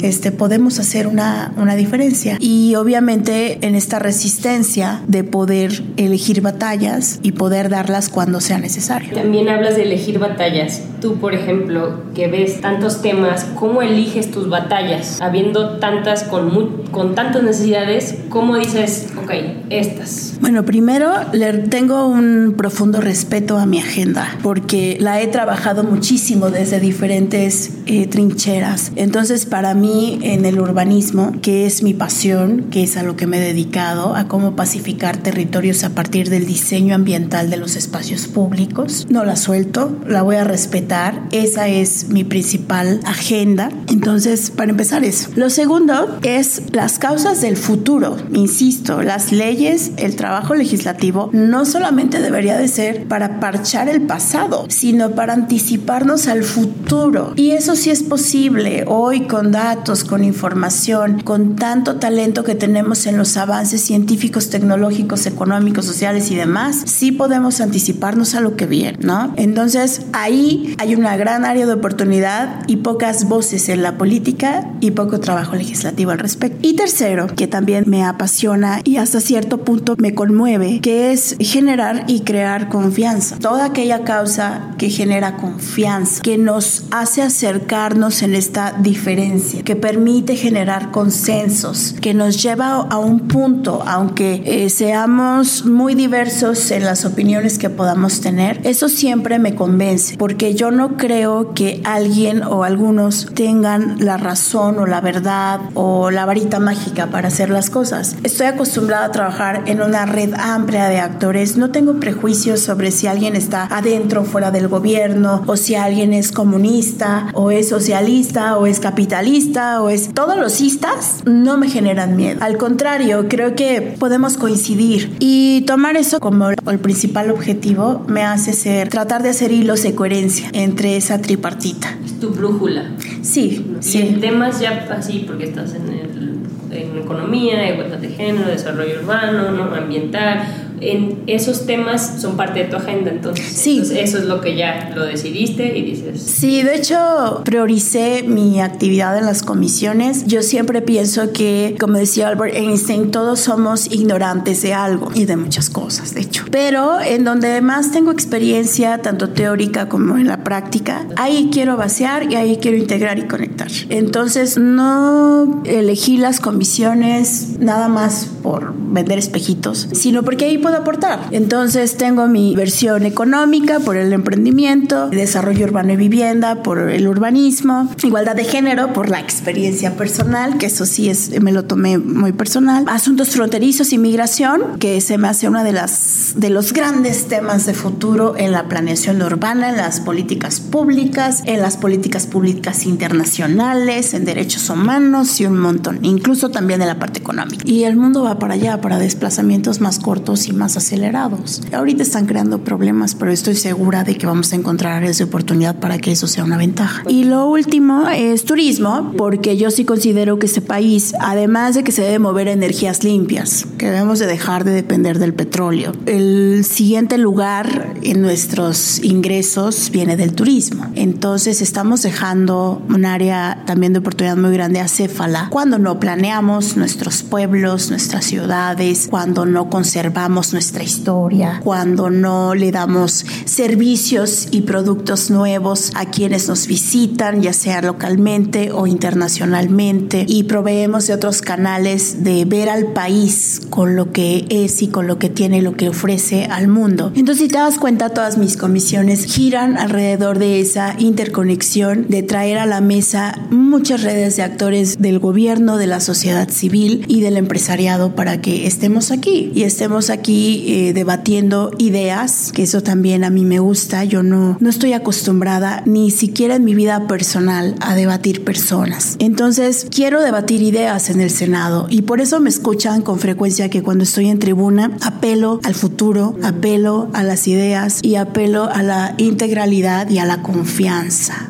Este, 0.00 0.32
podemos 0.32 0.78
hacer 0.78 1.06
una, 1.06 1.52
una 1.56 1.74
diferencia. 1.74 2.36
Y 2.40 2.74
obviamente 2.76 3.58
en 3.66 3.74
esta 3.74 3.98
resistencia 3.98 5.02
de 5.06 5.24
poder 5.24 5.82
elegir 5.96 6.40
batallas 6.40 7.18
y 7.22 7.32
poder 7.32 7.68
darlas 7.68 8.08
cuando 8.08 8.40
sea 8.40 8.58
necesario. 8.58 9.14
También 9.14 9.48
hablas 9.48 9.76
de 9.76 9.82
elegir 9.82 10.18
batallas. 10.18 10.82
Tú, 11.00 11.16
por 11.16 11.34
ejemplo, 11.34 12.02
que 12.14 12.28
ves 12.28 12.60
tantos 12.60 13.02
temas, 13.02 13.46
¿cómo 13.54 13.82
eliges 13.82 14.30
tus 14.30 14.48
batallas? 14.48 15.20
Habiendo 15.20 15.78
tantas 15.78 16.24
con, 16.28 16.84
con 16.90 17.14
tantas 17.14 17.42
necesidades, 17.42 18.16
¿cómo 18.28 18.56
dices, 18.56 19.08
ok, 19.22 19.30
estas? 19.70 20.38
Bueno, 20.40 20.64
primero 20.64 21.12
le 21.32 21.52
tengo 21.54 22.06
un 22.06 22.54
profundo 22.56 23.00
respeto 23.00 23.58
a 23.58 23.66
mi 23.66 23.78
agenda 23.78 24.36
porque 24.42 24.96
la 25.00 25.20
he 25.20 25.26
trabajado 25.26 25.84
muchísimo 25.84 26.50
desde 26.50 26.80
diferentes 26.80 27.70
eh, 27.86 28.06
trincheras. 28.06 28.92
Entonces, 28.96 29.46
para 29.46 29.74
mí, 29.74 30.18
en 30.22 30.44
el 30.44 30.60
urbanismo, 30.60 31.32
que 31.42 31.66
es 31.66 31.82
mi 31.82 31.94
pasión, 31.94 32.66
que 32.70 32.82
es 32.84 32.96
a 32.96 33.02
lo 33.02 33.16
que 33.16 33.26
me 33.26 33.38
he 33.38 33.40
dedicado, 33.40 34.14
a 34.14 34.28
cómo 34.28 34.56
pacificar 34.56 35.16
territorios 35.16 35.84
a 35.84 35.90
partir 35.90 36.28
del 36.30 36.46
diseño 36.46 36.94
ambiental 36.94 37.50
de 37.50 37.56
los 37.56 37.76
espacios 37.76 38.26
públicos, 38.26 39.06
no 39.10 39.24
la 39.24 39.36
suelto, 39.36 39.96
la 40.06 40.22
voy 40.22 40.36
a 40.36 40.44
respetar. 40.44 41.22
Esa 41.32 41.68
es 41.68 42.08
mi 42.08 42.24
principal 42.24 43.00
agenda. 43.04 43.70
Entonces, 43.88 44.50
para 44.50 44.70
empezar 44.70 45.04
eso. 45.04 45.30
Lo 45.36 45.50
segundo 45.50 46.17
es 46.22 46.62
las 46.72 46.98
causas 46.98 47.40
del 47.40 47.56
futuro. 47.56 48.16
Insisto, 48.32 49.02
las 49.02 49.32
leyes, 49.32 49.92
el 49.96 50.16
trabajo 50.16 50.54
legislativo 50.54 51.30
no 51.32 51.64
solamente 51.64 52.20
debería 52.20 52.56
de 52.56 52.68
ser 52.68 53.06
para 53.06 53.40
parchar 53.40 53.88
el 53.88 54.02
pasado, 54.02 54.66
sino 54.68 55.10
para 55.10 55.34
anticiparnos 55.34 56.28
al 56.28 56.42
futuro. 56.42 57.32
Y 57.36 57.50
eso 57.50 57.76
sí 57.76 57.90
es 57.90 58.02
posible 58.02 58.84
hoy 58.86 59.26
con 59.26 59.52
datos, 59.52 60.04
con 60.04 60.24
información, 60.24 61.20
con 61.20 61.56
tanto 61.56 61.96
talento 61.96 62.44
que 62.44 62.54
tenemos 62.54 63.06
en 63.06 63.16
los 63.16 63.36
avances 63.36 63.80
científicos, 63.82 64.50
tecnológicos, 64.50 65.26
económicos, 65.26 65.86
sociales 65.86 66.30
y 66.30 66.36
demás, 66.36 66.82
sí 66.86 67.12
podemos 67.12 67.60
anticiparnos 67.60 68.34
a 68.34 68.40
lo 68.40 68.56
que 68.56 68.66
viene, 68.66 68.98
¿no? 69.00 69.32
Entonces, 69.36 70.02
ahí 70.12 70.74
hay 70.78 70.94
una 70.94 71.16
gran 71.16 71.44
área 71.44 71.66
de 71.66 71.72
oportunidad 71.72 72.62
y 72.66 72.76
pocas 72.76 73.28
voces 73.28 73.68
en 73.68 73.82
la 73.82 73.96
política 73.96 74.70
y 74.80 74.92
poco 74.92 75.20
trabajo 75.20 75.56
legislativo 75.56 76.07
al 76.10 76.18
respecto. 76.18 76.58
Y 76.62 76.74
tercero, 76.74 77.26
que 77.26 77.46
también 77.46 77.84
me 77.86 78.04
apasiona 78.04 78.80
y 78.84 78.96
hasta 78.96 79.20
cierto 79.20 79.58
punto 79.58 79.94
me 79.98 80.14
conmueve, 80.14 80.80
que 80.80 81.12
es 81.12 81.36
generar 81.40 82.04
y 82.06 82.20
crear 82.20 82.68
confianza. 82.68 83.38
Toda 83.38 83.66
aquella 83.66 84.04
causa 84.04 84.74
que 84.78 84.90
genera 84.90 85.36
confianza, 85.36 86.22
que 86.22 86.38
nos 86.38 86.84
hace 86.90 87.22
acercarnos 87.22 88.22
en 88.22 88.34
esta 88.34 88.72
diferencia, 88.72 89.62
que 89.62 89.76
permite 89.76 90.36
generar 90.36 90.90
consensos, 90.90 91.94
que 92.00 92.14
nos 92.14 92.42
lleva 92.42 92.76
a 92.76 92.98
un 92.98 93.28
punto, 93.28 93.82
aunque 93.86 94.42
eh, 94.44 94.70
seamos 94.70 95.64
muy 95.64 95.94
diversos 95.94 96.70
en 96.70 96.84
las 96.84 97.04
opiniones 97.04 97.58
que 97.58 97.70
podamos 97.70 98.20
tener, 98.20 98.60
eso 98.64 98.88
siempre 98.88 99.38
me 99.38 99.54
convence, 99.54 100.16
porque 100.16 100.54
yo 100.54 100.70
no 100.70 100.96
creo 100.96 101.54
que 101.54 101.80
alguien 101.84 102.42
o 102.42 102.64
algunos 102.64 103.28
tengan 103.34 104.04
la 104.04 104.16
razón 104.16 104.78
o 104.78 104.86
la 104.86 105.00
verdad 105.00 105.60
o 105.74 105.97
la 106.10 106.24
varita 106.24 106.60
mágica 106.60 107.08
para 107.08 107.28
hacer 107.28 107.50
las 107.50 107.70
cosas. 107.70 108.16
Estoy 108.22 108.46
acostumbrada 108.46 109.06
a 109.06 109.12
trabajar 109.12 109.64
en 109.66 109.82
una 109.82 110.06
red 110.06 110.32
amplia 110.34 110.88
de 110.88 110.98
actores, 111.00 111.56
no 111.56 111.70
tengo 111.70 112.00
prejuicios 112.00 112.60
sobre 112.60 112.90
si 112.90 113.06
alguien 113.06 113.36
está 113.36 113.64
adentro 113.64 114.22
o 114.22 114.24
fuera 114.24 114.50
del 114.50 114.68
gobierno 114.68 115.42
o 115.46 115.56
si 115.56 115.74
alguien 115.74 116.12
es 116.12 116.32
comunista 116.32 117.28
o 117.34 117.50
es 117.50 117.68
socialista 117.68 118.56
o 118.56 118.66
es 118.66 118.80
capitalista 118.80 119.82
o 119.82 119.90
es 119.90 120.14
todos 120.14 120.36
los 120.36 120.60
istas 120.60 121.22
no 121.24 121.58
me 121.58 121.68
generan 121.68 122.16
miedo. 122.16 122.38
Al 122.42 122.56
contrario, 122.56 123.26
creo 123.28 123.54
que 123.54 123.96
podemos 123.98 124.36
coincidir 124.36 125.16
y 125.18 125.62
tomar 125.66 125.96
eso 125.96 126.20
como 126.20 126.50
el 126.50 126.78
principal 126.78 127.30
objetivo 127.30 128.04
me 128.06 128.22
hace 128.22 128.52
ser 128.52 128.88
tratar 128.88 129.22
de 129.22 129.30
hacer 129.30 129.52
hilos 129.52 129.82
de 129.82 129.94
coherencia 129.94 130.48
entre 130.52 130.96
esa 130.96 131.20
tripartita. 131.20 131.96
Es 132.04 132.18
tu 132.20 132.30
brújula. 132.30 132.84
Sí, 133.22 133.76
y 133.80 133.82
sí. 133.82 133.98
en 133.98 134.20
temas 134.20 134.60
ya 134.60 134.86
así, 134.90 135.24
porque 135.26 135.44
estás 135.44 135.74
en, 135.74 135.87
el, 135.88 136.38
en 136.70 136.98
economía, 136.98 137.72
igualdad 137.72 137.98
de 137.98 138.08
género, 138.08 138.48
desarrollo 138.48 139.00
urbano, 139.00 139.50
¿no? 139.50 139.74
ambiental, 139.74 140.67
en 140.80 141.22
esos 141.26 141.66
temas 141.66 142.20
son 142.20 142.36
parte 142.36 142.60
de 142.60 142.64
tu 142.66 142.76
agenda, 142.76 143.10
entonces, 143.10 143.46
Sí. 143.46 143.72
entonces 143.78 143.98
eso 144.08 144.18
es 144.18 144.24
lo 144.24 144.40
que 144.40 144.56
ya 144.56 144.92
lo 144.94 145.04
decidiste 145.04 145.76
y 145.76 145.82
dices, 145.82 146.20
Sí, 146.22 146.62
de 146.62 146.76
hecho 146.76 147.42
prioricé 147.44 148.22
mi 148.22 148.60
actividad 148.60 149.16
en 149.18 149.26
las 149.26 149.42
comisiones. 149.42 150.26
Yo 150.26 150.42
siempre 150.42 150.82
pienso 150.82 151.32
que, 151.32 151.76
como 151.78 151.98
decía 151.98 152.28
Albert 152.28 152.54
Einstein, 152.54 153.10
todos 153.10 153.40
somos 153.40 153.90
ignorantes 153.90 154.62
de 154.62 154.74
algo 154.74 155.10
y 155.14 155.24
de 155.24 155.36
muchas 155.36 155.70
cosas, 155.70 156.14
de 156.14 156.20
hecho. 156.22 156.44
Pero 156.50 157.00
en 157.00 157.24
donde 157.24 157.60
más 157.60 157.90
tengo 157.92 158.12
experiencia, 158.12 158.98
tanto 158.98 159.30
teórica 159.30 159.88
como 159.88 160.16
en 160.18 160.26
la 160.26 160.44
práctica, 160.44 161.06
ahí 161.16 161.50
quiero 161.52 161.76
vaciar 161.76 162.30
y 162.30 162.36
ahí 162.36 162.58
quiero 162.60 162.76
integrar 162.76 163.18
y 163.18 163.22
conectar. 163.26 163.68
Entonces 163.88 164.58
no 164.58 165.62
elegí 165.64 166.16
las 166.18 166.40
comisiones 166.40 167.58
nada 167.58 167.88
más 167.88 168.28
por 168.48 168.72
vender 168.74 169.18
espejitos, 169.18 169.88
sino 169.92 170.22
porque 170.22 170.46
ahí 170.46 170.56
puedo 170.56 170.78
aportar. 170.78 171.28
Entonces 171.32 171.98
tengo 171.98 172.28
mi 172.28 172.56
versión 172.56 173.04
económica 173.04 173.78
por 173.78 173.98
el 173.98 174.10
emprendimiento, 174.14 175.10
desarrollo 175.10 175.66
urbano 175.66 175.92
y 175.92 175.96
vivienda 175.96 176.62
por 176.62 176.78
el 176.78 177.06
urbanismo, 177.06 177.90
igualdad 178.02 178.34
de 178.36 178.44
género 178.44 178.94
por 178.94 179.10
la 179.10 179.20
experiencia 179.20 179.98
personal, 179.98 180.56
que 180.56 180.64
eso 180.64 180.86
sí 180.86 181.10
es 181.10 181.38
me 181.42 181.52
lo 181.52 181.66
tomé 181.66 181.98
muy 181.98 182.32
personal, 182.32 182.86
asuntos 182.88 183.28
fronterizos 183.28 183.92
y 183.92 183.98
migración, 183.98 184.78
que 184.78 185.02
se 185.02 185.18
me 185.18 185.28
hace 185.28 185.46
una 185.46 185.62
de 185.62 185.72
las 185.72 186.32
de 186.36 186.48
los 186.48 186.72
grandes 186.72 187.28
temas 187.28 187.66
de 187.66 187.74
futuro 187.74 188.34
en 188.38 188.52
la 188.52 188.66
planeación 188.66 189.20
urbana, 189.20 189.68
en 189.68 189.76
las 189.76 190.00
políticas 190.00 190.60
públicas, 190.60 191.42
en 191.44 191.60
las 191.60 191.76
políticas 191.76 192.26
públicas 192.26 192.86
internacionales, 192.86 194.14
en 194.14 194.24
derechos 194.24 194.70
humanos 194.70 195.38
y 195.38 195.44
un 195.44 195.58
montón, 195.58 195.98
incluso 196.00 196.50
también 196.50 196.80
en 196.80 196.88
la 196.88 196.98
parte 196.98 197.20
económica. 197.20 197.62
Y 197.66 197.84
el 197.84 197.96
mundo 197.96 198.22
va 198.22 198.37
para 198.38 198.54
allá, 198.54 198.80
para 198.80 198.98
desplazamientos 198.98 199.80
más 199.80 199.98
cortos 199.98 200.48
y 200.48 200.52
más 200.52 200.76
acelerados. 200.76 201.62
Ahorita 201.72 202.02
están 202.02 202.26
creando 202.26 202.64
problemas, 202.64 203.14
pero 203.14 203.32
estoy 203.32 203.54
segura 203.56 204.04
de 204.04 204.16
que 204.16 204.26
vamos 204.26 204.52
a 204.52 204.56
encontrar 204.56 204.98
de 204.98 205.24
oportunidad 205.24 205.76
para 205.76 205.98
que 205.98 206.12
eso 206.12 206.26
sea 206.26 206.44
una 206.44 206.56
ventaja. 206.56 207.02
Y 207.08 207.24
lo 207.24 207.48
último 207.48 208.08
es 208.08 208.44
turismo, 208.44 209.12
porque 209.16 209.56
yo 209.56 209.70
sí 209.70 209.84
considero 209.84 210.38
que 210.38 210.46
este 210.46 210.60
país, 210.60 211.14
además 211.20 211.74
de 211.74 211.84
que 211.84 211.92
se 211.92 212.02
debe 212.02 212.18
mover 212.18 212.48
energías 212.48 213.04
limpias, 213.04 213.66
que 213.78 213.86
debemos 213.86 214.18
de 214.18 214.26
dejar 214.26 214.64
de 214.64 214.72
depender 214.72 215.18
del 215.18 215.34
petróleo, 215.34 215.92
el 216.06 216.64
siguiente 216.64 217.18
lugar 217.18 217.94
en 218.02 218.22
nuestros 218.22 219.02
ingresos 219.02 219.90
viene 219.90 220.16
del 220.16 220.32
turismo. 220.32 220.86
Entonces 220.94 221.62
estamos 221.62 222.02
dejando 222.02 222.82
un 222.88 223.04
área 223.04 223.62
también 223.66 223.92
de 223.92 224.00
oportunidad 224.00 224.36
muy 224.36 224.52
grande 224.52 224.80
a 224.80 224.88
Céfala 224.88 225.48
cuando 225.50 225.78
no 225.78 226.00
planeamos 226.00 226.76
nuestros 226.76 227.22
pueblos, 227.22 227.90
nuestras 227.90 228.17
ciudades, 228.24 229.08
cuando 229.10 229.46
no 229.46 229.70
conservamos 229.70 230.52
nuestra 230.52 230.82
historia, 230.82 231.60
cuando 231.64 232.10
no 232.10 232.54
le 232.54 232.70
damos 232.70 233.24
servicios 233.44 234.48
y 234.50 234.62
productos 234.62 235.30
nuevos 235.30 235.90
a 235.94 236.06
quienes 236.06 236.48
nos 236.48 236.66
visitan, 236.66 237.42
ya 237.42 237.52
sea 237.52 237.82
localmente 237.82 238.72
o 238.72 238.86
internacionalmente, 238.86 240.24
y 240.28 240.44
proveemos 240.44 241.06
de 241.06 241.14
otros 241.14 241.42
canales 241.42 242.24
de 242.24 242.44
ver 242.44 242.68
al 242.68 242.92
país 242.92 243.60
con 243.70 243.96
lo 243.96 244.12
que 244.12 244.46
es 244.50 244.82
y 244.82 244.88
con 244.88 245.06
lo 245.06 245.18
que 245.18 245.28
tiene, 245.28 245.62
lo 245.62 245.76
que 245.76 245.88
ofrece 245.88 246.46
al 246.46 246.68
mundo. 246.68 247.12
Entonces, 247.14 247.44
si 247.44 247.48
te 247.48 247.58
das 247.58 247.78
cuenta, 247.78 248.10
todas 248.10 248.38
mis 248.38 248.56
comisiones 248.56 249.24
giran 249.24 249.76
alrededor 249.76 250.38
de 250.38 250.60
esa 250.60 250.94
interconexión, 250.98 252.06
de 252.08 252.22
traer 252.22 252.58
a 252.58 252.66
la 252.66 252.80
mesa 252.80 253.46
muchas 253.50 254.02
redes 254.02 254.36
de 254.36 254.42
actores 254.42 254.98
del 254.98 255.18
gobierno, 255.18 255.76
de 255.76 255.86
la 255.86 256.00
sociedad 256.00 256.48
civil 256.48 257.04
y 257.08 257.20
del 257.20 257.36
empresariado 257.36 258.07
para 258.14 258.40
que 258.40 258.66
estemos 258.66 259.10
aquí 259.10 259.52
y 259.54 259.62
estemos 259.62 260.10
aquí 260.10 260.64
eh, 260.66 260.92
debatiendo 260.92 261.70
ideas, 261.78 262.52
que 262.52 262.62
eso 262.62 262.82
también 262.82 263.24
a 263.24 263.30
mí 263.30 263.44
me 263.44 263.58
gusta. 263.58 264.04
Yo 264.04 264.22
no, 264.22 264.56
no 264.60 264.70
estoy 264.70 264.92
acostumbrada 264.92 265.82
ni 265.86 266.10
siquiera 266.10 266.56
en 266.56 266.64
mi 266.64 266.74
vida 266.74 267.06
personal 267.06 267.74
a 267.80 267.94
debatir 267.94 268.44
personas. 268.44 269.16
Entonces, 269.18 269.86
quiero 269.90 270.22
debatir 270.22 270.62
ideas 270.62 271.10
en 271.10 271.20
el 271.20 271.30
Senado 271.30 271.86
y 271.90 272.02
por 272.02 272.20
eso 272.20 272.40
me 272.40 272.50
escuchan 272.50 273.02
con 273.02 273.18
frecuencia 273.18 273.68
que 273.68 273.82
cuando 273.82 274.04
estoy 274.04 274.28
en 274.28 274.38
tribuna 274.38 274.96
apelo 275.02 275.60
al 275.64 275.74
futuro, 275.74 276.36
apelo 276.42 277.08
a 277.12 277.22
las 277.22 277.46
ideas 277.48 278.00
y 278.02 278.16
apelo 278.16 278.68
a 278.70 278.82
la 278.82 279.14
integralidad 279.18 280.10
y 280.10 280.18
a 280.18 280.24
la 280.24 280.42
confianza. 280.42 281.48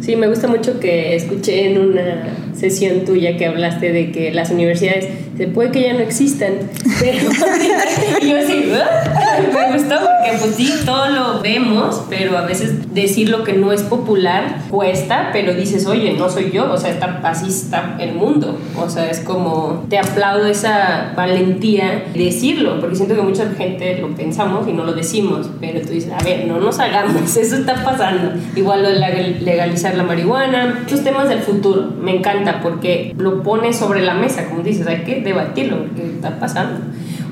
Sí, 0.00 0.16
me 0.16 0.28
gusta 0.28 0.48
mucho 0.48 0.80
que 0.80 1.14
escuché 1.14 1.70
en 1.70 1.80
una 1.80 2.51
sesión 2.62 3.04
tuya 3.04 3.36
que 3.36 3.46
hablaste 3.46 3.90
de 3.90 4.12
que 4.12 4.30
las 4.30 4.50
universidades 4.50 5.08
se 5.36 5.48
puede 5.48 5.72
que 5.72 5.82
ya 5.82 5.94
no 5.94 5.98
existan, 5.98 6.52
pero 7.00 7.18
yo 8.22 8.36
"Ah". 8.76 9.40
me 9.52 9.72
gustó 9.76 9.96
porque 10.22 10.38
pues 10.38 10.54
sí, 10.56 10.72
todo 10.86 11.08
lo 11.08 11.40
vemos, 11.40 12.02
pero 12.08 12.38
a 12.38 12.42
veces 12.42 12.94
decir 12.94 13.28
lo 13.28 13.42
que 13.44 13.54
no 13.54 13.72
es 13.72 13.82
popular 13.82 14.62
cuesta, 14.70 15.30
pero 15.32 15.52
dices, 15.54 15.86
oye, 15.86 16.14
no 16.18 16.30
soy 16.30 16.50
yo, 16.52 16.70
o 16.72 16.76
sea, 16.76 16.90
está, 16.90 17.20
así 17.24 17.48
está 17.48 17.96
el 17.98 18.14
mundo, 18.14 18.58
o 18.78 18.88
sea, 18.88 19.10
es 19.10 19.20
como, 19.20 19.84
te 19.88 19.98
aplaudo 19.98 20.46
esa 20.46 21.12
valentía 21.16 22.04
de 22.14 22.24
decirlo, 22.24 22.78
porque 22.80 22.96
siento 22.96 23.14
que 23.14 23.22
mucha 23.22 23.50
gente 23.56 23.98
lo 23.98 24.14
pensamos 24.14 24.68
y 24.68 24.72
no 24.72 24.84
lo 24.84 24.92
decimos, 24.92 25.50
pero 25.60 25.80
tú 25.80 25.88
dices, 25.88 26.12
a 26.12 26.22
ver, 26.22 26.46
no 26.46 26.58
nos 26.60 26.78
hagamos, 26.78 27.36
eso 27.36 27.56
está 27.56 27.82
pasando, 27.82 28.32
igual 28.54 28.82
lo 28.82 28.88
de 28.90 28.96
legal- 29.00 29.36
legalizar 29.44 29.96
la 29.96 30.04
marihuana, 30.04 30.80
estos 30.86 31.02
temas 31.02 31.28
del 31.28 31.40
futuro, 31.40 31.90
me 32.00 32.16
encanta 32.16 32.60
porque 32.62 33.14
lo 33.18 33.42
pone 33.42 33.72
sobre 33.72 34.02
la 34.02 34.14
mesa, 34.14 34.46
como 34.48 34.62
dices, 34.62 34.86
hay 34.86 35.02
que 35.04 35.20
debatirlo 35.20 35.78
porque 35.84 36.06
está 36.06 36.38
pasando. 36.38 36.80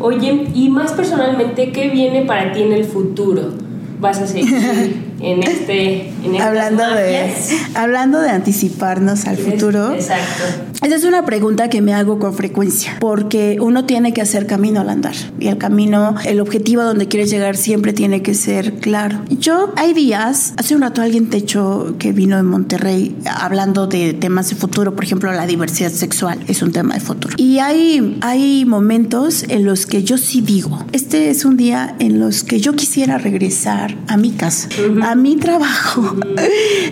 Oye, 0.00 0.46
y 0.54 0.70
más 0.70 0.92
personalmente, 0.92 1.72
¿qué 1.72 1.90
viene 1.90 2.22
para 2.22 2.52
ti 2.52 2.62
en 2.62 2.72
el 2.72 2.84
futuro? 2.84 3.52
¿Vas 4.00 4.20
a 4.20 4.26
seguir 4.26 5.09
en 5.22 5.42
este 5.42 6.08
en 6.24 6.40
hablando 6.40 6.82
de 6.82 7.32
hablando 7.74 8.20
de 8.20 8.30
anticiparnos 8.30 9.26
al 9.26 9.36
futuro 9.36 9.92
exacto. 9.92 10.42
esa 10.82 10.96
es 10.96 11.04
una 11.04 11.24
pregunta 11.24 11.68
que 11.68 11.82
me 11.82 11.94
hago 11.94 12.18
con 12.18 12.34
frecuencia 12.34 12.96
porque 13.00 13.58
uno 13.60 13.84
tiene 13.84 14.12
que 14.12 14.22
hacer 14.22 14.46
camino 14.46 14.80
al 14.80 14.88
andar 14.88 15.14
y 15.38 15.48
el 15.48 15.58
camino 15.58 16.14
el 16.24 16.40
objetivo 16.40 16.82
a 16.82 16.84
donde 16.84 17.08
quieres 17.08 17.30
llegar 17.30 17.56
siempre 17.56 17.92
tiene 17.92 18.22
que 18.22 18.34
ser 18.34 18.74
claro. 18.74 19.20
Yo 19.28 19.72
hay 19.76 19.92
días 19.92 20.54
hace 20.56 20.74
un 20.74 20.82
rato 20.82 21.02
alguien 21.02 21.28
te 21.28 21.38
echó 21.38 21.94
que 21.98 22.12
vino 22.12 22.36
de 22.36 22.42
Monterrey 22.42 23.16
hablando 23.26 23.86
de 23.86 24.14
temas 24.14 24.50
de 24.50 24.56
futuro 24.56 24.94
por 24.94 25.04
ejemplo 25.04 25.32
la 25.32 25.46
diversidad 25.46 25.90
sexual 25.90 26.38
es 26.48 26.62
un 26.62 26.72
tema 26.72 26.94
de 26.94 27.00
futuro. 27.00 27.34
Y 27.36 27.58
hay 27.58 28.18
hay 28.22 28.64
momentos 28.64 29.44
en 29.48 29.64
los 29.64 29.86
que 29.86 30.02
yo 30.02 30.16
sí 30.16 30.40
digo 30.40 30.84
este 30.92 31.30
es 31.30 31.44
un 31.44 31.56
día 31.56 31.94
en 31.98 32.20
los 32.20 32.42
que 32.42 32.60
yo 32.60 32.74
quisiera 32.74 33.18
regresar 33.18 33.96
a 34.06 34.16
mi 34.16 34.30
casa 34.30 34.68
a 35.10 35.16
mi 35.16 35.36
trabajo, 35.36 36.14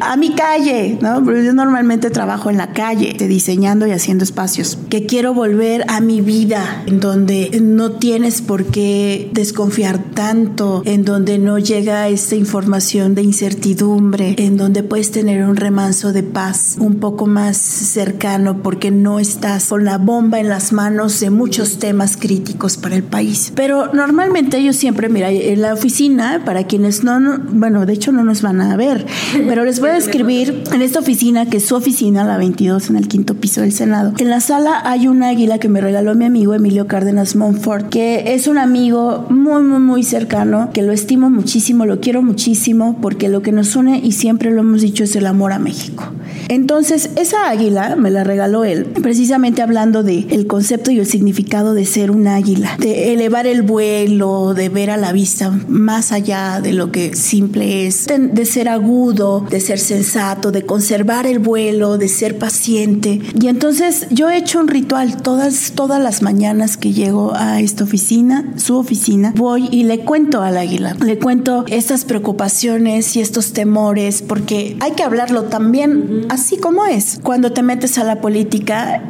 a 0.01 0.16
mi 0.16 0.35
calle, 0.35 0.99
¿no? 1.01 1.23
Porque 1.23 1.45
yo 1.45 1.53
normalmente 1.53 2.11
trabajo 2.11 2.51
en 2.51 2.57
la 2.57 2.73
calle, 2.73 3.14
diseñando 3.19 3.87
y 3.87 3.93
haciendo 3.93 4.25
espacios. 4.25 4.77
Que 4.89 5.07
quiero 5.07 5.35
volver 5.35 5.85
a 5.89 6.01
mi 6.01 6.21
vida, 6.21 6.83
en 6.87 6.99
donde 6.99 7.59
no 7.62 7.93
tienes 7.93 8.43
por 8.43 8.64
qué 8.64 9.31
desconfiar 9.33 9.99
tanto, 10.14 10.83
en 10.85 11.05
donde 11.05 11.39
no 11.39 11.59
llega 11.59 12.09
esta 12.09 12.35
información 12.35 13.14
de 13.14 13.23
incertidumbre, 13.23 14.35
en 14.39 14.57
donde 14.57 14.83
puedes 14.83 15.12
tener 15.12 15.45
un 15.45 15.57
remanso 15.57 16.12
de 16.12 16.25
paz 16.25 16.77
un 16.81 16.97
poco 16.97 17.27
más 17.27 17.57
cercano 17.57 18.62
porque 18.62 18.91
no 18.91 19.21
estás 19.21 19.69
con 19.69 19.85
la 19.85 19.99
bomba 19.99 20.41
en 20.41 20.49
las 20.49 20.73
manos 20.73 21.21
de 21.21 21.31
muchos 21.31 21.79
temas 21.79 22.16
críticos 22.16 22.77
para 22.77 22.97
el 22.97 23.05
país. 23.05 23.53
Pero 23.55 23.93
normalmente 23.93 24.62
yo 24.64 24.73
siempre, 24.73 25.09
mira, 25.09 25.31
en 25.31 25.62
la 25.62 25.73
oficina, 25.73 26.43
para 26.45 26.64
quienes 26.64 27.05
no, 27.05 27.21
no 27.21 27.39
bueno, 27.39 27.87
de 27.87 27.93
hecho 27.93 28.07
no 28.12 28.24
nos 28.24 28.42
van 28.42 28.61
a 28.61 28.76
ver, 28.76 29.06
pero 29.48 29.64
les 29.64 29.80
voy 29.80 29.90
a 29.90 29.96
escribir 29.96 30.62
en 30.72 30.82
esta 30.82 30.98
oficina, 30.98 31.46
que 31.46 31.59
es 31.59 31.66
su 31.66 31.74
oficina, 31.74 32.24
la 32.24 32.36
22, 32.36 32.90
en 32.90 32.96
el 32.96 33.09
quinto 33.09 33.34
piso 33.34 33.61
del 33.61 33.72
Senado. 33.72 34.12
En 34.18 34.30
la 34.30 34.40
sala 34.40 34.82
hay 34.84 35.09
un 35.09 35.22
águila 35.22 35.59
que 35.59 35.68
me 35.68 35.80
regaló 35.80 36.14
mi 36.14 36.24
amigo 36.24 36.54
Emilio 36.54 36.86
Cárdenas 36.86 37.36
Montfort, 37.36 37.88
que 37.88 38.34
es 38.34 38.46
un 38.46 38.59
amigo 38.59 39.26
muy, 39.30 39.62
muy, 39.62 39.80
muy 39.80 40.02
cercano, 40.02 40.70
que 40.72 40.82
lo 40.82 40.92
estimo 40.92 41.30
muchísimo, 41.30 41.86
lo 41.86 42.00
quiero 42.00 42.22
muchísimo, 42.22 42.98
porque 43.00 43.28
lo 43.28 43.42
que 43.42 43.52
nos 43.52 43.76
une, 43.76 43.98
y 43.98 44.12
siempre 44.12 44.50
lo 44.50 44.61
hemos 44.61 44.82
dicho, 44.82 45.04
es 45.04 45.16
el 45.16 45.26
amor 45.26 45.52
a 45.52 45.59
México. 45.59 46.04
Entonces, 46.48 47.11
esa 47.16 47.48
águila 47.48 47.96
me 47.96 48.11
la 48.11 48.24
regaló 48.24 48.64
él, 48.64 48.86
precisamente 49.02 49.62
hablando 49.62 50.02
de 50.02 50.26
el 50.30 50.46
concepto 50.46 50.90
y 50.90 50.98
el 50.98 51.06
significado 51.06 51.74
de 51.74 51.84
ser 51.84 52.11
un 52.11 52.26
águila, 52.26 52.76
de 52.78 53.12
elevar 53.12 53.46
el 53.46 53.62
vuelo, 53.62 54.54
de 54.54 54.68
ver 54.68 54.90
a 54.90 54.96
la 54.96 55.12
vista 55.12 55.50
más 55.68 56.12
allá 56.12 56.61
de 56.62 56.72
lo 56.72 56.90
que 56.90 57.14
simple 57.14 57.86
es 57.86 57.97
de, 58.07 58.46
ser 58.46 58.68
agudo, 58.68 59.44
de 59.49 59.61
ser 59.61 59.78
sensato, 59.78 60.53
de 60.53 60.62
conservar 60.62 61.26
el 61.26 61.38
vuelo, 61.38 61.99
de 61.99 62.09
ser 62.09 62.38
paciente. 62.38 63.20
Y 63.40 63.49
entonces 63.49 64.07
yo 64.11 64.30
he 64.30 64.36
hecho 64.36 64.61
un 64.61 64.68
ritual 64.68 65.22
todas, 65.22 65.72
todas 65.72 66.03
las 66.03 66.22
mañanas 66.22 66.76
que 66.76 66.92
llego 66.92 67.32
a 67.34 67.61
esta 67.61 67.84
oficina, 67.84 68.53
su 68.57 68.76
oficina, 68.76 69.32
voy 69.36 69.68
y 69.70 69.84
le 69.84 70.01
cuento 70.01 70.42
al 70.42 70.57
águila, 70.57 70.96
le 71.05 71.18
cuento 71.18 71.64
estas 71.68 72.05
preocupaciones 72.05 73.16
y 73.16 73.20
estos 73.20 73.53
temores, 73.53 74.22
porque 74.22 74.76
hay 74.80 74.92
que 74.92 75.03
hablarlo 75.03 75.44
también 75.44 76.26
así 76.28 76.57
como 76.59 76.86
es. 76.86 77.18
Cuando 77.22 77.53
te 77.53 77.62
metes 77.62 77.99
a 77.99 78.05
la 78.05 78.20
política, 78.20 79.03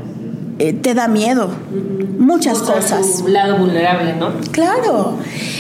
eh, 0.59 0.73
te 0.73 0.95
da 0.95 1.09
miedo. 1.09 1.51
Muchas 2.19 2.59
cosas. 2.59 3.23
Un 3.25 3.33
lado 3.33 3.59
vulnerable, 3.59 4.15
¿no? 4.17 4.33
Claro. 4.51 5.17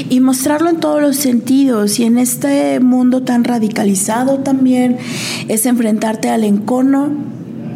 Y 0.08 0.20
mostrarlo 0.20 0.70
en 0.70 0.80
todos 0.80 1.00
los 1.00 1.16
sentidos. 1.16 1.98
Y 1.98 2.04
en 2.04 2.18
este 2.18 2.80
mundo 2.80 3.22
tan 3.22 3.44
radicalizado 3.44 4.38
también 4.38 4.98
es 5.48 5.66
enfrentarte 5.66 6.30
al 6.30 6.44
encono 6.44 7.10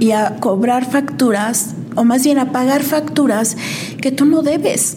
y 0.01 0.11
a 0.13 0.37
cobrar 0.41 0.85
facturas, 0.91 1.75
o 1.95 2.03
más 2.05 2.25
bien 2.25 2.39
a 2.39 2.51
pagar 2.51 2.83
facturas 2.83 3.57
que 4.01 4.11
tú 4.11 4.25
no 4.25 4.43
debes 4.43 4.97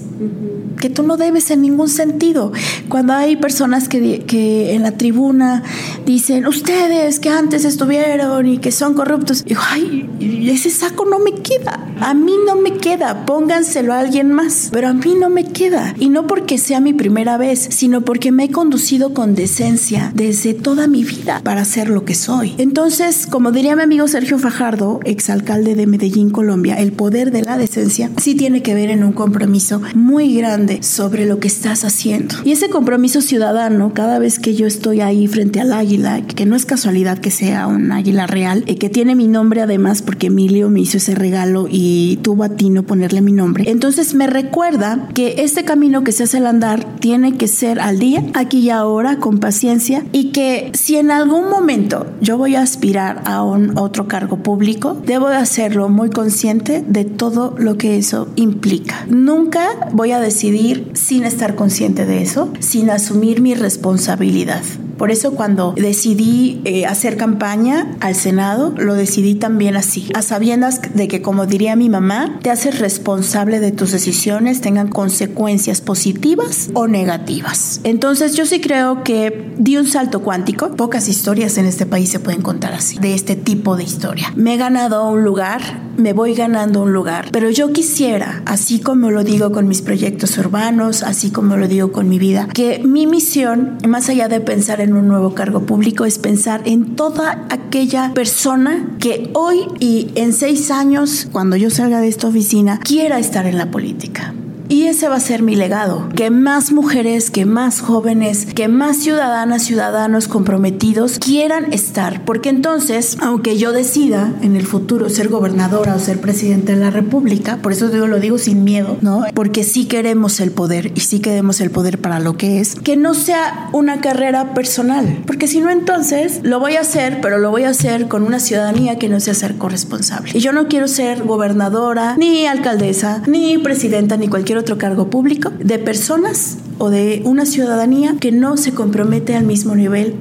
que 0.86 0.92
tú 0.92 1.02
no 1.02 1.18
debes 1.18 1.50
en 1.50 1.64
ningún 1.64 1.90
sentido. 1.90 2.52
Cuando 2.90 3.14
hay 3.14 3.38
personas 3.38 3.90
que, 3.90 4.20
que, 4.20 4.76
en 4.76 4.84
la 4.84 4.92
tribuna 4.92 5.64
dicen, 6.06 6.46
ustedes 6.46 7.20
que 7.20 7.30
antes 7.30 7.66
estuvieron 7.66 8.46
y 8.46 8.60
que 8.60 8.72
son 8.72 8.94
corruptos, 8.94 9.44
ay, 9.72 10.08
ese 10.48 10.70
saco 10.70 11.06
no 11.06 11.18
me 11.18 11.42
queda, 11.42 11.92
a 12.00 12.14
mí 12.14 12.34
no 12.46 12.56
me 12.56 12.78
queda, 12.78 13.26
pónganselo 13.26 13.94
a 13.94 14.00
alguien 14.00 14.32
más, 14.32 14.70
pero 14.72 14.90
a 14.90 14.94
mí 14.94 15.16
no 15.20 15.32
me 15.32 15.46
queda. 15.46 15.96
Y 16.00 16.10
no 16.10 16.28
porque 16.28 16.60
sea 16.60 16.80
mi 16.82 16.94
primera 16.94 17.40
vez, 17.40 17.68
sino 17.72 18.02
porque 18.02 18.32
me 18.32 18.44
he 18.44 18.52
conducido 18.52 19.16
con 19.16 19.34
decencia 19.34 20.12
desde 20.14 20.54
toda 20.54 20.86
mi 20.86 21.04
vida 21.04 21.42
para 21.44 21.66
ser 21.66 21.90
lo 21.90 22.06
que 22.06 22.14
soy. 22.14 22.54
Entonces, 22.60 23.26
como 23.26 23.52
diría 23.52 23.76
mi 23.76 23.82
amigo 23.82 24.08
Sergio 24.08 24.38
Fajardo, 24.38 25.00
exalcalde 25.04 25.74
de 25.74 25.88
Medellín, 25.88 26.30
Colombia, 26.30 26.76
el 26.76 26.92
poder 26.92 27.32
de 27.32 27.42
la 27.42 27.58
decencia 27.58 28.12
sí 28.18 28.36
tiene 28.36 28.62
que 28.62 28.76
ver 28.76 28.92
en 28.92 29.04
un 29.04 29.14
compromiso 29.14 29.82
muy 29.96 30.36
grande 30.36 30.75
sobre 30.82 31.26
lo 31.26 31.40
que 31.40 31.48
estás 31.48 31.84
haciendo. 31.84 32.36
Y 32.44 32.52
ese 32.52 32.70
compromiso 32.70 33.22
ciudadano, 33.22 33.94
cada 33.94 34.20
vez 34.20 34.40
que 34.40 34.56
yo 34.56 34.68
estoy 34.68 35.02
ahí 35.02 35.28
frente 35.28 35.60
al 35.60 35.74
águila, 35.74 36.22
que 36.22 36.46
no 36.46 36.56
es 36.56 36.66
casualidad 36.66 37.18
que 37.18 37.32
sea 37.32 37.68
un 37.68 37.92
águila 37.92 38.28
real, 38.28 38.64
y 38.68 38.76
que 38.76 38.90
tiene 38.90 39.16
mi 39.16 39.28
nombre 39.28 39.62
además 39.62 40.02
porque 40.02 40.28
Emilio 40.28 40.70
me 40.70 40.82
hizo 40.82 40.98
ese 40.98 41.16
regalo 41.16 41.68
y 41.70 42.20
tuvo 42.22 42.44
a 42.44 42.50
Tino 42.50 42.84
ponerle 42.84 43.22
mi 43.22 43.32
nombre. 43.32 43.70
Entonces 43.70 44.14
me 44.14 44.28
recuerda 44.28 45.10
que 45.14 45.36
este 45.40 45.64
camino 45.64 46.04
que 46.04 46.12
se 46.12 46.24
hace 46.24 46.38
al 46.38 46.48
andar 46.48 46.86
tiene 47.00 47.38
que 47.38 47.48
ser 47.48 47.80
al 47.80 48.00
día, 48.00 48.24
aquí 48.34 48.60
y 48.60 48.70
ahora, 48.70 49.18
con 49.18 49.40
paciencia, 49.40 50.06
y 50.12 50.32
que 50.32 50.72
si 50.74 50.98
en 50.98 51.12
algún 51.12 51.50
momento 51.50 52.08
yo 52.22 52.38
voy 52.38 52.56
a 52.56 52.62
aspirar 52.62 53.22
a 53.26 53.44
un 53.44 53.78
otro 53.78 54.08
cargo 54.08 54.38
público, 54.38 54.98
debo 55.06 55.30
de 55.30 55.36
hacerlo 55.36 55.90
muy 55.90 56.10
consciente 56.10 56.84
de 56.88 57.06
todo 57.06 57.56
lo 57.58 57.78
que 57.78 57.98
eso 57.98 58.28
implica. 58.36 59.06
Nunca 59.10 59.68
voy 59.92 60.12
a 60.12 60.20
decidir 60.20 60.55
sin 60.94 61.26
estar 61.26 61.56
consciente 61.56 62.06
de 62.06 62.22
eso, 62.22 62.52
sin 62.60 62.90
asumir 62.90 63.42
mi 63.42 63.56
responsabilidad. 63.56 64.64
Por 64.98 65.12
eso 65.12 65.32
cuando 65.32 65.74
decidí 65.76 66.62
eh, 66.66 66.86
hacer 66.86 67.18
campaña 67.18 67.96
al 68.00 68.16
Senado, 68.16 68.74
lo 68.78 68.94
decidí 68.94 69.36
también 69.36 69.76
así, 69.76 70.10
a 70.14 70.22
sabiendas 70.22 70.82
de 70.94 71.08
que, 71.08 71.22
como 71.22 71.46
diría 71.46 71.76
mi 71.76 71.90
mamá, 71.90 72.40
te 72.42 72.50
haces 72.50 72.80
responsable 72.80 73.60
de 73.60 73.72
tus 73.72 73.92
decisiones, 73.92 74.62
tengan 74.62 74.88
consecuencias 74.88 75.82
positivas 75.82 76.70
o 76.74 76.88
negativas. 76.88 77.82
Entonces 77.84 78.36
yo 78.36 78.46
sí 78.46 78.62
creo 78.62 79.04
que 79.04 79.54
di 79.58 79.78
un 79.78 79.88
salto 79.88 80.22
cuántico. 80.22 80.76
Pocas 80.76 81.08
historias 81.08 81.58
en 81.58 81.66
este 81.66 81.86
país 81.86 82.10
se 82.10 82.20
pueden 82.20 82.42
contar 82.42 82.74
así, 82.74 82.98
de 83.00 83.14
este 83.14 83.36
tipo 83.36 83.76
de 83.76 83.84
historia. 83.84 84.32
Me 84.36 84.54
he 84.54 84.58
ganado 84.58 85.08
un 85.10 85.24
lugar, 85.24 85.62
me 85.98 86.14
voy 86.14 86.34
ganando 86.34 86.82
un 86.82 86.94
lugar, 86.94 87.30
pero 87.32 87.50
yo 87.50 87.72
quisiera, 87.72 88.42
así 88.46 88.80
como 88.80 89.12
lo 89.12 89.24
digo 89.24 89.52
con 89.52 89.68
mis 89.68 89.82
proyectos 89.82 90.38
urbanos, 90.38 91.04
así 91.04 91.32
como 91.32 91.58
lo 91.58 91.68
digo 91.68 91.92
con 91.92 92.10
mi 92.10 92.20
vida, 92.20 92.48
que 92.54 92.82
mi 92.84 93.08
misión, 93.08 93.78
más 93.88 94.10
allá 94.10 94.28
de 94.28 94.42
pensar 94.42 94.82
en 94.82 94.85
en 94.86 94.96
un 94.96 95.08
nuevo 95.08 95.34
cargo 95.34 95.62
público 95.62 96.06
es 96.06 96.18
pensar 96.18 96.62
en 96.66 96.96
toda 96.96 97.46
aquella 97.50 98.14
persona 98.14 98.88
que 99.00 99.32
hoy 99.34 99.68
y 99.80 100.12
en 100.16 100.32
seis 100.32 100.72
años, 100.72 101.28
cuando 101.32 101.56
yo 101.56 101.70
salga 101.70 102.00
de 102.00 102.08
esta 102.08 102.28
oficina, 102.28 102.80
quiera 102.80 103.20
estar 103.20 103.46
en 103.48 103.58
la 103.58 103.72
política. 103.72 104.34
Y 104.68 104.88
ese 104.88 105.08
va 105.10 105.16
a 105.16 105.20
ser 105.20 105.44
mi 105.44 105.56
legado, 105.56 106.10
que 106.16 106.32
más 106.32 106.72
mujeres, 106.72 107.30
que 107.30 107.46
más 107.46 107.82
jóvenes, 107.82 108.48
que 108.56 108.68
más 108.68 108.98
ciudadanas, 108.98 109.64
ciudadanos 109.64 110.28
comprometidos 110.28 111.20
quieran 111.20 111.72
estar, 111.72 112.26
porque 112.26 112.50
entonces, 112.50 113.18
aunque 113.22 113.58
yo 113.58 113.72
decida 113.72 114.34
en 114.42 114.56
el 114.56 114.66
futuro 114.66 115.10
ser 115.10 115.30
gobernadora 115.30 115.94
o 115.94 116.00
ser 116.00 116.20
presidente 116.20 116.74
de 116.74 116.80
la 116.80 116.90
República, 116.90 117.58
por 117.62 117.74
eso 117.74 117.92
yo 117.92 118.08
lo 118.08 118.20
digo 118.20 118.40
sin 118.40 118.64
miedo, 118.64 118.98
¿no? 119.02 119.26
Porque 119.36 119.64
sí 119.64 119.86
queremos 119.86 120.40
el 120.40 120.52
poder 120.52 120.92
y 120.96 121.02
sí 121.02 121.20
queremos 121.20 121.62
el 121.62 121.70
poder 121.70 122.00
para 122.00 122.20
lo 122.20 122.36
que 122.36 122.60
es, 122.60 122.76
que 122.76 122.98
no 122.98 123.14
sea 123.14 123.70
una 123.72 124.02
carrera 124.02 124.56
personal, 124.56 125.22
porque 125.28 125.48
si 125.48 125.60
no 125.60 125.70
entonces 125.70 126.40
lo 126.42 126.60
voy 126.60 126.76
a 126.76 126.82
hacer, 126.82 127.20
pero 127.22 127.38
lo 127.38 127.52
voy 127.52 127.64
a 127.64 127.70
hacer 127.70 128.08
con 128.08 128.24
una 128.24 128.40
ciudadanía 128.40 128.98
que 128.98 129.10
no 129.10 129.20
sea 129.20 129.36
ser 129.36 129.58
corresponsable. 129.58 130.32
Y 130.34 130.40
yo 130.40 130.52
no 130.52 130.68
quiero 130.68 130.88
ser 130.88 131.24
gobernadora, 131.24 132.16
ni 132.18 132.48
alcaldesa, 132.48 133.22
ni 133.28 133.60
presidenta, 133.60 134.18
ni 134.18 134.28
cualquier 134.28 134.55
otro 134.58 134.78
cargo 134.78 135.10
público 135.10 135.52
de 135.60 135.80
personas 135.80 136.58
o 136.78 136.90
de 136.90 137.22
una 137.26 137.46
ciudadanía 137.46 138.16
que 138.20 138.32
no 138.32 138.58
se 138.58 138.74
compromete 138.74 139.36
al 139.36 139.46
mismo 139.46 139.76
nivel 139.76 140.16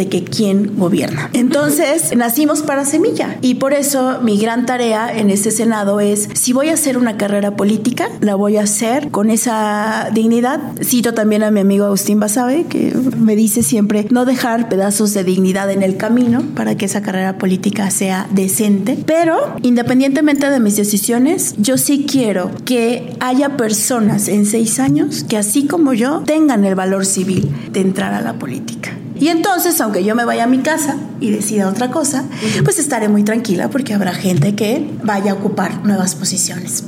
de 0.00 0.08
que 0.08 0.24
quién 0.24 0.78
gobierna. 0.78 1.28
Entonces, 1.34 2.16
nacimos 2.16 2.62
para 2.62 2.86
semilla 2.86 3.36
y 3.42 3.56
por 3.56 3.74
eso 3.74 4.20
mi 4.22 4.38
gran 4.38 4.64
tarea 4.64 5.14
en 5.14 5.28
este 5.28 5.50
Senado 5.50 6.00
es, 6.00 6.30
si 6.32 6.54
voy 6.54 6.70
a 6.70 6.72
hacer 6.72 6.96
una 6.96 7.18
carrera 7.18 7.54
política, 7.54 8.08
la 8.22 8.34
voy 8.34 8.56
a 8.56 8.62
hacer 8.62 9.10
con 9.10 9.28
esa 9.28 10.08
dignidad. 10.14 10.58
Cito 10.82 11.12
también 11.12 11.42
a 11.42 11.50
mi 11.50 11.60
amigo 11.60 11.84
Agustín 11.84 12.18
Basabe, 12.18 12.64
que 12.64 12.96
me 13.18 13.36
dice 13.36 13.62
siempre 13.62 14.06
no 14.10 14.24
dejar 14.24 14.70
pedazos 14.70 15.12
de 15.12 15.22
dignidad 15.22 15.70
en 15.70 15.82
el 15.82 15.98
camino 15.98 16.42
para 16.54 16.78
que 16.78 16.86
esa 16.86 17.02
carrera 17.02 17.36
política 17.36 17.90
sea 17.90 18.26
decente. 18.30 18.96
Pero, 19.04 19.36
independientemente 19.60 20.48
de 20.48 20.60
mis 20.60 20.76
decisiones, 20.76 21.56
yo 21.58 21.76
sí 21.76 22.06
quiero 22.10 22.50
que 22.64 23.14
haya 23.20 23.58
personas 23.58 24.28
en 24.28 24.46
seis 24.46 24.80
años 24.80 25.26
que 25.28 25.36
así 25.36 25.66
como 25.66 25.92
yo 25.92 26.22
tengan 26.24 26.64
el 26.64 26.74
valor 26.74 27.04
civil 27.04 27.50
de 27.70 27.80
entrar 27.80 28.14
a 28.14 28.22
la 28.22 28.38
política. 28.38 28.99
Y 29.20 29.28
entonces, 29.28 29.78
aunque 29.82 30.02
yo 30.02 30.14
me 30.14 30.24
vaya 30.24 30.44
a 30.44 30.46
mi 30.46 30.60
casa 30.60 30.96
y 31.20 31.30
decida 31.30 31.68
otra 31.68 31.90
cosa, 31.90 32.24
pues 32.64 32.78
estaré 32.78 33.08
muy 33.08 33.22
tranquila 33.22 33.68
porque 33.68 33.92
habrá 33.92 34.14
gente 34.14 34.54
que 34.54 34.90
vaya 35.04 35.32
a 35.32 35.34
ocupar 35.34 35.84
nuevas 35.84 36.14
posiciones. 36.14 36.84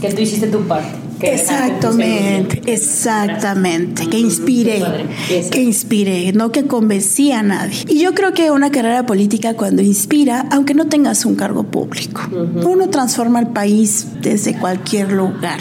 Que 0.00 0.12
tú 0.12 0.20
hiciste 0.20 0.48
tu 0.48 0.66
parte. 0.66 1.05
Exactamente, 1.20 2.62
exactamente, 2.66 4.06
que 4.08 4.18
inspire, 4.18 4.82
que 5.50 5.62
inspire, 5.62 6.32
no 6.32 6.52
que 6.52 6.66
convencía 6.66 7.40
a 7.40 7.42
nadie. 7.42 7.84
Y 7.88 8.00
yo 8.00 8.14
creo 8.14 8.32
que 8.34 8.50
una 8.50 8.70
carrera 8.70 9.06
política 9.06 9.54
cuando 9.54 9.82
inspira, 9.82 10.46
aunque 10.50 10.74
no 10.74 10.86
tengas 10.86 11.24
un 11.24 11.34
cargo 11.36 11.64
público, 11.64 12.22
uno 12.64 12.88
transforma 12.90 13.40
el 13.40 13.48
país 13.48 14.06
desde 14.20 14.58
cualquier 14.58 15.12
lugar. 15.12 15.60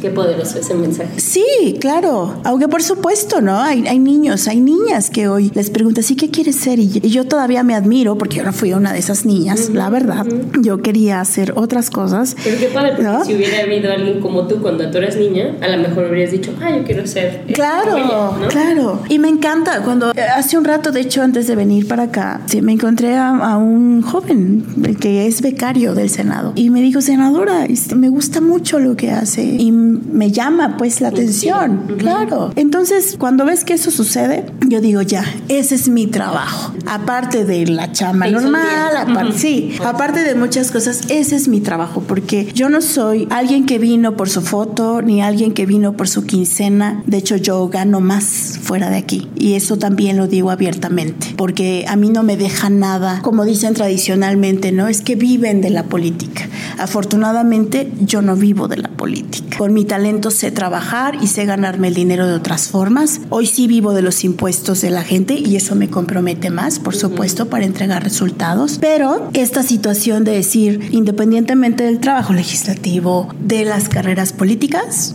Qué 0.00 0.10
poderoso 0.10 0.58
ese 0.58 0.74
mensaje. 0.74 1.18
Sí, 1.18 1.76
claro, 1.80 2.40
aunque 2.44 2.68
por 2.68 2.82
supuesto, 2.82 3.40
¿no? 3.40 3.60
Hay, 3.60 3.86
hay 3.86 3.98
niños, 3.98 4.46
hay 4.48 4.60
niñas 4.60 5.10
que 5.10 5.28
hoy 5.28 5.50
les 5.54 5.70
preguntan, 5.70 6.04
¿sí 6.04 6.16
qué 6.16 6.30
quieres 6.30 6.56
ser? 6.56 6.78
Y, 6.78 7.00
yo 7.14 7.26
todavía 7.26 7.62
me 7.62 7.74
admiro, 7.74 8.16
porque 8.16 8.36
yo 8.36 8.44
no 8.44 8.52
fui 8.52 8.72
una 8.72 8.92
de 8.92 8.98
esas 8.98 9.24
niñas, 9.24 9.70
la 9.70 9.90
verdad. 9.90 10.26
Yo 10.60 10.78
quería 10.78 11.20
hacer 11.20 11.52
otras 11.56 11.90
cosas. 11.90 12.36
Pero 12.42 12.58
qué 12.58 12.66
padre, 12.66 12.92
porque 12.96 13.24
si 13.26 13.34
hubiera 13.34 13.62
habido 13.62 13.92
alguien 13.92 14.20
como 14.20 14.46
tú 14.46 14.60
cuando 14.60 14.83
tú 14.90 14.98
eras 14.98 15.16
niña, 15.16 15.54
a 15.60 15.68
lo 15.68 15.78
mejor 15.78 16.06
habrías 16.06 16.30
dicho, 16.30 16.52
ah, 16.62 16.70
yo 16.76 16.84
quiero 16.84 17.06
ser. 17.06 17.44
Claro, 17.52 18.36
claro. 18.48 19.02
Y 19.08 19.18
me 19.18 19.28
encanta 19.28 19.82
cuando 19.82 20.12
eh, 20.12 20.22
hace 20.22 20.58
un 20.58 20.64
rato, 20.64 20.92
de 20.92 21.00
hecho, 21.00 21.22
antes 21.22 21.46
de 21.46 21.56
venir 21.56 21.86
para 21.88 22.04
acá, 22.04 22.40
sí, 22.46 22.62
me 22.62 22.72
encontré 22.72 23.16
a, 23.16 23.56
un 23.56 24.02
joven 24.02 24.64
que 25.00 25.26
es 25.26 25.40
becario 25.40 25.94
del 25.94 26.10
Senado 26.10 26.52
y 26.56 26.70
me 26.70 26.80
dijo, 26.80 27.00
senadora, 27.00 27.66
me 27.94 28.08
gusta 28.08 28.40
mucho 28.40 28.78
lo 28.78 28.96
que 28.96 29.10
hace 29.10 29.44
y 29.44 29.70
me 29.70 30.30
llama 30.30 30.76
pues 30.76 31.00
la 31.00 31.08
atención. 31.08 31.94
Claro. 31.98 32.52
Entonces, 32.56 33.16
cuando 33.18 33.44
ves 33.44 33.64
que 33.64 33.74
eso 33.74 33.90
sucede, 33.90 34.46
yo 34.66 34.80
digo, 34.80 35.02
ya, 35.02 35.24
ese 35.48 35.74
es 35.74 35.88
mi 35.88 36.06
trabajo. 36.06 36.72
Aparte 36.86 37.44
de 37.44 37.66
la 37.66 37.92
chamba 37.92 38.26
normal, 38.28 38.96
aparte, 38.96 39.38
sí, 39.38 39.76
aparte 39.84 40.24
de 40.24 40.34
muchas 40.34 40.70
cosas, 40.70 41.02
ese 41.08 41.36
es 41.36 41.48
mi 41.48 41.60
trabajo 41.60 42.02
porque 42.06 42.48
yo 42.54 42.68
no 42.68 42.80
soy 42.80 43.26
alguien 43.30 43.66
que 43.66 43.78
vino 43.78 44.16
por 44.16 44.28
su 44.28 44.40
foto 44.40 44.73
ni 44.74 45.22
alguien 45.22 45.52
que 45.52 45.66
vino 45.66 45.96
por 45.96 46.08
su 46.08 46.24
quincena. 46.24 47.02
De 47.06 47.18
hecho, 47.18 47.36
yo 47.36 47.68
gano 47.68 48.00
más 48.00 48.58
fuera 48.60 48.90
de 48.90 48.96
aquí. 48.96 49.28
Y 49.36 49.54
eso 49.54 49.76
también 49.76 50.16
lo 50.16 50.26
digo 50.26 50.50
abiertamente, 50.50 51.34
porque 51.36 51.84
a 51.88 51.96
mí 51.96 52.10
no 52.10 52.22
me 52.22 52.36
deja 52.36 52.70
nada, 52.70 53.20
como 53.22 53.44
dicen 53.44 53.74
tradicionalmente, 53.74 54.72
¿no? 54.72 54.88
Es 54.88 55.00
que 55.00 55.14
viven 55.14 55.60
de 55.60 55.70
la 55.70 55.84
política. 55.84 56.48
Afortunadamente, 56.78 57.90
yo 58.00 58.20
no 58.20 58.36
vivo 58.36 58.68
de 58.68 58.78
la 58.78 58.88
política. 58.88 59.56
Con 59.58 59.72
mi 59.72 59.84
talento 59.84 60.30
sé 60.30 60.50
trabajar 60.50 61.16
y 61.22 61.28
sé 61.28 61.44
ganarme 61.44 61.88
el 61.88 61.94
dinero 61.94 62.26
de 62.26 62.34
otras 62.34 62.68
formas. 62.68 63.20
Hoy 63.30 63.46
sí 63.46 63.66
vivo 63.66 63.94
de 63.94 64.02
los 64.02 64.24
impuestos 64.24 64.80
de 64.80 64.90
la 64.90 65.02
gente 65.02 65.34
y 65.34 65.56
eso 65.56 65.76
me 65.76 65.88
compromete 65.88 66.50
más, 66.50 66.78
por 66.78 66.96
supuesto, 66.96 67.46
para 67.48 67.64
entregar 67.64 68.02
resultados. 68.02 68.78
Pero 68.80 69.28
esta 69.34 69.62
situación 69.62 70.24
de 70.24 70.32
decir, 70.32 70.88
independientemente 70.90 71.84
del 71.84 72.00
trabajo 72.00 72.32
legislativo, 72.32 73.28
de 73.40 73.64
las 73.64 73.88
carreras 73.88 74.32
políticas, 74.32 74.63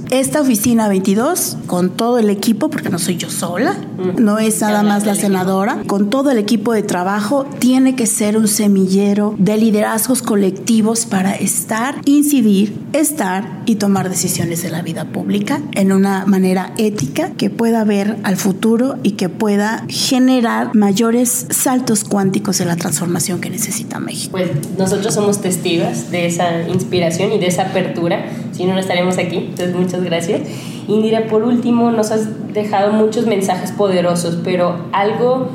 esta 0.10 0.41
oficina 0.41 0.88
22, 0.88 1.58
con 1.66 1.91
todo 1.91 2.20
el 2.20 2.30
equipo, 2.30 2.70
porque 2.70 2.89
no 2.89 3.00
soy 3.00 3.18
yo 3.18 3.30
sola, 3.30 3.76
no 4.18 4.39
es 4.39 4.62
nada 4.62 4.84
más 4.84 5.06
la 5.06 5.16
senadora, 5.16 5.84
con 5.88 6.10
todo 6.10 6.32
el 6.32 6.38
equipo 6.38 6.74
de 6.74 6.84
trabajo, 6.84 7.45
tiene 7.60 7.95
que 7.95 8.06
ser 8.06 8.38
un 8.38 8.47
semillero 8.47 9.36
de 9.38 9.58
liderazgos 9.58 10.22
colectivos 10.22 11.06
para 11.06 11.36
estar, 11.36 11.95
incidir, 12.06 12.78
estar 12.93 13.64
y 13.66 13.76
tomar 13.76 14.10
decisiones 14.10 14.62
de 14.64 14.70
la 14.70 14.82
vida 14.82 15.06
pública 15.06 15.62
en 15.74 15.91
una 15.91 16.26
manera 16.26 16.74
ética 16.78 17.32
que 17.32 17.50
pueda 17.50 17.84
ver 17.84 18.18
al 18.24 18.38
futuro 18.38 18.97
y 19.04 19.12
que 19.12 19.30
pueda 19.30 19.86
generar 19.88 20.76
mayores 20.76 21.47
saltos 21.50 22.04
cuánticos 22.04 22.58
de 22.58 22.66
la 22.66 22.76
transformación 22.76 23.41
que 23.41 23.50
necesita 23.50 24.00
México. 24.00 24.32
Pues 24.32 24.50
nosotros 24.78 25.14
somos 25.14 25.41
testigos 25.41 26.12
de 26.12 26.26
esa 26.26 26.68
inspiración 26.68 27.32
y 27.32 27.39
de 27.39 27.47
esa 27.47 27.64
apertura, 27.64 28.26
si 28.52 28.66
no, 28.66 28.74
no 28.74 28.80
estaremos 28.80 29.18
aquí. 29.18 29.39
Entonces, 29.40 29.76
muchas 29.76 30.04
gracias. 30.04 30.42
Indira, 30.88 31.28
por 31.28 31.44
último, 31.44 31.92
nos 31.92 32.12
has 32.12 32.54
dejado 32.54 32.94
muchos 32.94 33.26
mensajes 33.26 33.72
poderosos, 33.72 34.40
pero 34.44 34.76
algo 34.92 35.50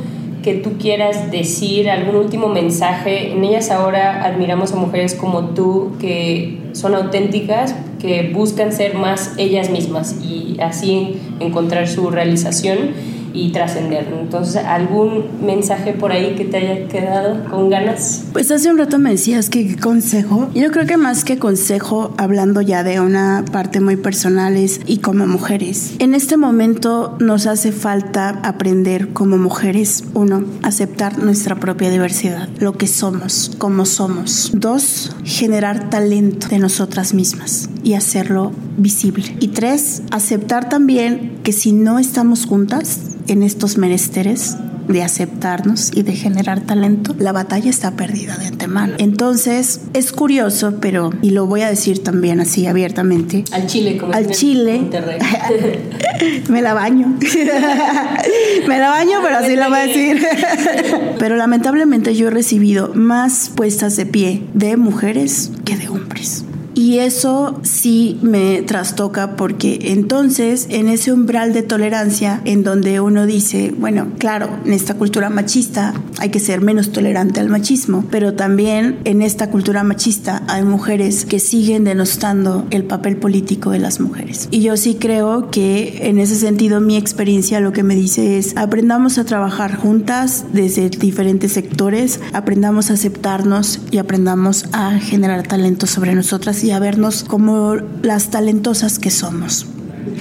que 0.45 0.55
tú 0.55 0.73
quieras 0.79 1.31
decir, 1.31 1.89
algún 1.89 2.17
último 2.17 2.49
mensaje. 2.49 3.33
En 3.33 3.43
ellas 3.45 3.71
ahora 3.71 4.25
admiramos 4.25 4.73
a 4.73 4.77
mujeres 4.77 5.15
como 5.15 5.47
tú 5.51 5.93
que 5.99 6.59
son 6.73 6.95
auténticas, 6.95 7.75
que 7.99 8.31
buscan 8.35 8.71
ser 8.71 8.95
más 8.95 9.33
ellas 9.39 9.71
mismas 9.71 10.17
y 10.23 10.59
así 10.61 11.17
encontrar 11.41 11.89
su 11.89 12.11
realización 12.11 13.14
y 13.35 13.51
trascender. 13.51 14.07
Entonces, 14.19 14.65
¿algún 14.65 15.25
mensaje 15.45 15.93
por 15.93 16.13
ahí 16.13 16.37
que 16.37 16.45
te 16.45 16.57
haya 16.57 16.89
quedado 16.89 17.45
con 17.51 17.69
ganas? 17.69 18.25
Pues 18.33 18.51
hace 18.51 18.71
un 18.71 18.79
rato 18.79 18.99
me 18.99 19.11
decías 19.11 19.51
que 19.51 19.77
consejo. 19.77 20.49
Yo 20.55 20.71
creo 20.71 20.87
que 20.87 20.97
más 20.97 21.25
que 21.25 21.39
consejo, 21.39 22.15
hablando 22.17 22.61
ya 22.61 22.85
de 22.85 23.01
una 23.01 23.45
parte 23.51 23.81
muy 23.81 23.97
personal, 23.97 24.57
es 24.57 24.81
y 24.87 24.99
como 24.99 25.27
mujeres. 25.27 25.95
En 25.99 26.15
este 26.15 26.37
momento 26.37 27.17
nos 27.19 27.47
hace 27.47 27.73
falta 27.73 28.41
aprender 28.45 29.09
como 29.13 29.37
mujeres, 29.37 30.05
uno, 30.15 30.45
aceptar 30.63 31.19
nuestra 31.19 31.57
propia 31.57 31.91
diversidad, 31.91 32.49
lo 32.61 32.75
que 32.75 32.87
somos, 32.87 33.51
como 33.59 33.85
somos. 33.85 34.53
Dos, 34.55 35.17
generar 35.25 35.91
talento 35.91 36.49
de 36.49 36.61
nosotras 36.61 37.15
mismas 37.15 37.69
y 37.83 37.95
hacerlo 37.95 38.53
visible. 38.77 39.37
Y 39.41 39.49
tres, 39.49 40.03
aceptar 40.11 40.69
también 40.69 41.39
que 41.43 41.53
si 41.53 41.73
no 41.73 41.99
estamos 41.99 42.47
juntas, 42.47 43.15
en 43.29 43.43
estos 43.43 43.79
menesteres 43.79 44.57
de 44.89 45.03
aceptarnos 45.03 45.93
y 45.95 46.03
de 46.03 46.13
generar 46.13 46.61
talento, 46.61 47.15
la 47.19 47.33
batalla 47.33 47.71
está 47.71 47.93
perdida 47.93 48.37
de 48.37 48.49
antemano. 48.49 48.95
Entonces, 48.99 49.81
es 49.95 50.13
curioso, 50.13 50.75
pero, 50.81 51.11
y 51.23 51.31
lo 51.31 51.47
voy 51.47 51.63
a 51.63 51.71
decir 51.71 52.03
también 52.03 52.41
así 52.41 52.67
abiertamente, 52.67 53.45
al 53.53 53.67
chile, 53.67 53.97
como 53.97 54.13
al 54.13 54.31
chile, 54.31 54.83
me 56.51 56.61
la 56.61 56.75
baño, 56.75 57.17
me 58.69 58.79
la 58.79 58.91
baño, 58.91 59.19
pero 59.23 59.39
así 59.39 59.57
lo 59.57 59.69
voy 59.71 59.79
a 59.79 59.87
decir. 59.87 60.23
pero 61.19 61.37
lamentablemente 61.37 62.15
yo 62.15 62.29
he 62.29 62.31
recibido 62.31 62.93
más 62.95 63.51
puestas 63.55 63.97
de 63.97 64.05
pie 64.05 64.43
de 64.53 64.77
mujeres 64.77 65.51
que 65.65 65.77
de 65.77 65.89
hombres. 65.89 66.45
Y 66.75 66.99
eso 66.99 67.61
sí 67.63 68.19
me 68.23 68.63
trastoca 68.63 69.37
porque 69.37 69.79
entonces 69.93 70.67
en 70.71 70.89
ese 70.89 71.13
umbral 71.13 71.53
de 71.53 71.63
tolerancia 71.63 72.41
en 72.45 72.65
donde 72.65 73.01
uno 73.01 73.27
dice, 73.27 73.73
bueno, 73.79 74.09
claro, 74.19 74.49
en 74.65 74.73
esta 74.73 74.95
cultura 74.95 75.31
machista 75.31 75.95
hay 76.19 76.31
que 76.31 76.41
ser 76.41 76.61
menos 76.61 76.91
tolerante 76.91 77.39
al 77.39 77.49
machismo, 77.49 78.05
pero 78.11 78.35
también 78.35 78.99
en 79.05 79.23
esta 79.23 79.51
cultura 79.51 79.85
machista 79.85 80.43
hay 80.49 80.65
mujeres 80.65 81.25
que 81.25 81.39
siguen 81.39 81.85
denostando 81.85 82.67
el 82.71 82.85
papel 82.85 83.19
político 83.19 83.71
de 83.71 83.79
las 83.79 84.01
mujeres. 84.01 84.49
Y 84.51 84.63
yo 84.63 84.77
sí 84.77 84.97
creo 84.97 85.51
que 85.51 86.09
en 86.09 86.19
ese 86.19 86.35
sentido 86.35 86.81
mi 86.81 86.97
experiencia 86.97 87.61
lo 87.61 87.73
que 87.73 87.85
me 87.85 87.95
dice 87.95 88.39
es 88.39 88.57
aprendamos 88.57 89.19
a 89.19 89.25
trabajar 89.25 89.77
juntas 89.77 90.47
desde 90.53 90.89
diferentes 90.89 91.53
sectores, 91.53 92.19
aprendamos 92.33 92.91
a 92.91 92.95
aceptarnos 92.95 93.81
y 93.93 93.99
aprendamos 93.99 94.67
a 94.73 94.99
generar 94.99 95.47
talento 95.47 95.87
sobre 95.87 96.15
nosotras 96.15 96.64
y 96.65 96.71
a 96.71 96.79
vernos 96.79 97.25
como 97.25 97.77
las 98.03 98.31
talentosas 98.31 98.99
que 98.99 99.11
somos. 99.11 99.67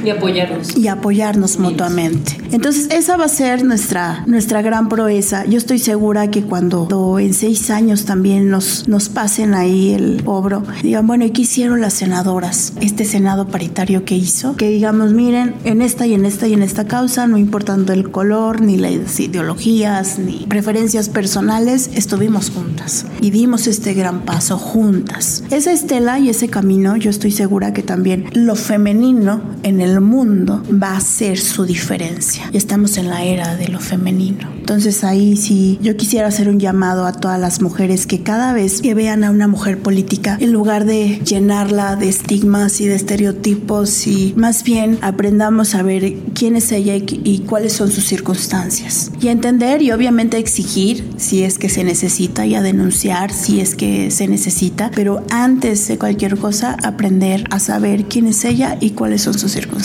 Y 0.03 0.09
apoyarnos. 0.09 0.77
Y 0.77 0.87
apoyarnos 0.87 1.59
mutuamente. 1.59 2.37
Entonces, 2.51 2.87
esa 2.91 3.17
va 3.17 3.25
a 3.25 3.29
ser 3.29 3.63
nuestra, 3.63 4.23
nuestra 4.27 4.61
gran 4.61 4.89
proeza. 4.89 5.45
Yo 5.45 5.57
estoy 5.57 5.79
segura 5.79 6.29
que 6.29 6.43
cuando 6.43 7.17
en 7.19 7.33
seis 7.33 7.69
años 7.69 8.05
también 8.05 8.49
nos, 8.49 8.87
nos 8.87 9.09
pasen 9.09 9.53
ahí 9.53 9.93
el 9.93 10.21
obro, 10.25 10.63
digan, 10.81 11.07
bueno, 11.07 11.25
¿y 11.25 11.31
qué 11.31 11.41
hicieron 11.41 11.81
las 11.81 11.93
senadoras? 11.93 12.73
Este 12.81 13.05
senado 13.05 13.47
paritario 13.47 14.05
que 14.05 14.15
hizo, 14.15 14.55
que 14.55 14.69
digamos, 14.69 15.13
miren, 15.13 15.55
en 15.63 15.81
esta 15.81 16.05
y 16.05 16.13
en 16.13 16.25
esta 16.25 16.47
y 16.47 16.53
en 16.53 16.63
esta 16.63 16.85
causa, 16.85 17.27
no 17.27 17.37
importando 17.37 17.93
el 17.93 18.11
color, 18.11 18.61
ni 18.61 18.77
las 18.77 19.19
ideologías, 19.19 20.19
ni 20.19 20.45
preferencias 20.47 21.09
personales, 21.09 21.89
estuvimos 21.95 22.51
juntas 22.51 23.05
y 23.21 23.31
dimos 23.31 23.67
este 23.67 23.93
gran 23.93 24.21
paso 24.21 24.57
juntas. 24.57 25.43
Esa 25.49 25.71
estela 25.71 26.19
y 26.19 26.29
ese 26.29 26.49
camino, 26.49 26.95
yo 26.97 27.09
estoy 27.09 27.31
segura 27.31 27.73
que 27.73 27.83
también 27.83 28.25
lo 28.33 28.55
femenino 28.55 29.41
en 29.63 29.81
el 29.81 29.92
el 29.93 30.01
mundo 30.01 30.63
va 30.71 30.97
a 30.97 31.01
ser 31.01 31.37
su 31.37 31.65
diferencia. 31.65 32.49
Estamos 32.53 32.97
en 32.97 33.09
la 33.09 33.23
era 33.23 33.55
de 33.55 33.67
lo 33.67 33.79
femenino. 33.79 34.51
Entonces 34.57 35.03
ahí 35.03 35.35
sí, 35.35 35.77
yo 35.81 35.97
quisiera 35.97 36.27
hacer 36.27 36.47
un 36.47 36.59
llamado 36.59 37.05
a 37.05 37.11
todas 37.11 37.39
las 37.39 37.61
mujeres 37.61 38.07
que 38.07 38.23
cada 38.23 38.53
vez 38.53 38.81
que 38.81 38.93
vean 38.93 39.23
a 39.23 39.29
una 39.29 39.47
mujer 39.47 39.79
política, 39.79 40.37
en 40.39 40.53
lugar 40.53 40.85
de 40.85 41.19
llenarla 41.25 41.97
de 41.97 42.07
estigmas 42.07 42.79
y 42.79 42.87
de 42.87 42.95
estereotipos, 42.95 44.07
y 44.07 44.33
más 44.37 44.63
bien 44.63 44.99
aprendamos 45.01 45.75
a 45.75 45.83
ver 45.83 46.13
quién 46.33 46.55
es 46.55 46.71
ella 46.71 46.95
y, 46.95 47.05
y 47.23 47.39
cuáles 47.39 47.73
son 47.73 47.91
sus 47.91 48.05
circunstancias. 48.05 49.11
Y 49.19 49.27
entender 49.27 49.81
y 49.81 49.91
obviamente 49.91 50.37
exigir 50.37 51.09
si 51.17 51.43
es 51.43 51.57
que 51.57 51.67
se 51.67 51.83
necesita 51.83 52.45
y 52.45 52.55
a 52.55 52.61
denunciar 52.61 53.33
si 53.33 53.59
es 53.59 53.75
que 53.75 54.11
se 54.11 54.27
necesita, 54.27 54.91
pero 54.95 55.23
antes 55.29 55.87
de 55.87 55.97
cualquier 55.97 56.37
cosa 56.37 56.77
aprender 56.83 57.43
a 57.51 57.59
saber 57.59 58.05
quién 58.05 58.27
es 58.27 58.45
ella 58.45 58.77
y 58.79 58.91
cuáles 58.91 59.23
son 59.23 59.37
sus 59.37 59.51
circunstancias. 59.51 59.82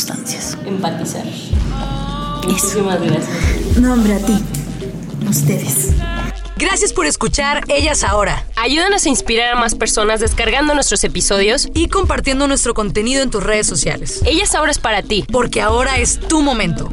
Empatizar. 0.65 1.25
Muchísimas 2.47 3.01
gracias. 3.01 3.77
No, 3.79 3.93
hombre, 3.95 4.15
a 4.15 4.19
ti. 4.19 4.39
A 5.27 5.31
ustedes. 5.31 5.91
Gracias 6.57 6.93
por 6.93 7.07
escuchar 7.07 7.63
Ellas 7.69 8.03
Ahora 8.03 8.45
Ayúdanos 8.57 9.07
a 9.07 9.09
inspirar 9.09 9.53
a 9.53 9.61
más 9.61 9.77
personas 9.77 10.19
descargando 10.19 10.75
nuestros 10.75 11.05
episodios 11.05 11.69
y 11.75 11.89
compartiendo 11.89 12.49
nuestro 12.49 12.75
contenido 12.75 13.23
en 13.23 13.31
tus 13.31 13.43
redes 13.43 13.69
sociales. 13.69 14.21
Ellas 14.27 14.55
Ahora 14.57 14.73
es 14.73 14.79
para 14.79 15.03
ti. 15.03 15.25
Porque 15.31 15.61
ahora 15.61 15.99
es 15.99 16.19
tu 16.19 16.43
momento. 16.43 16.93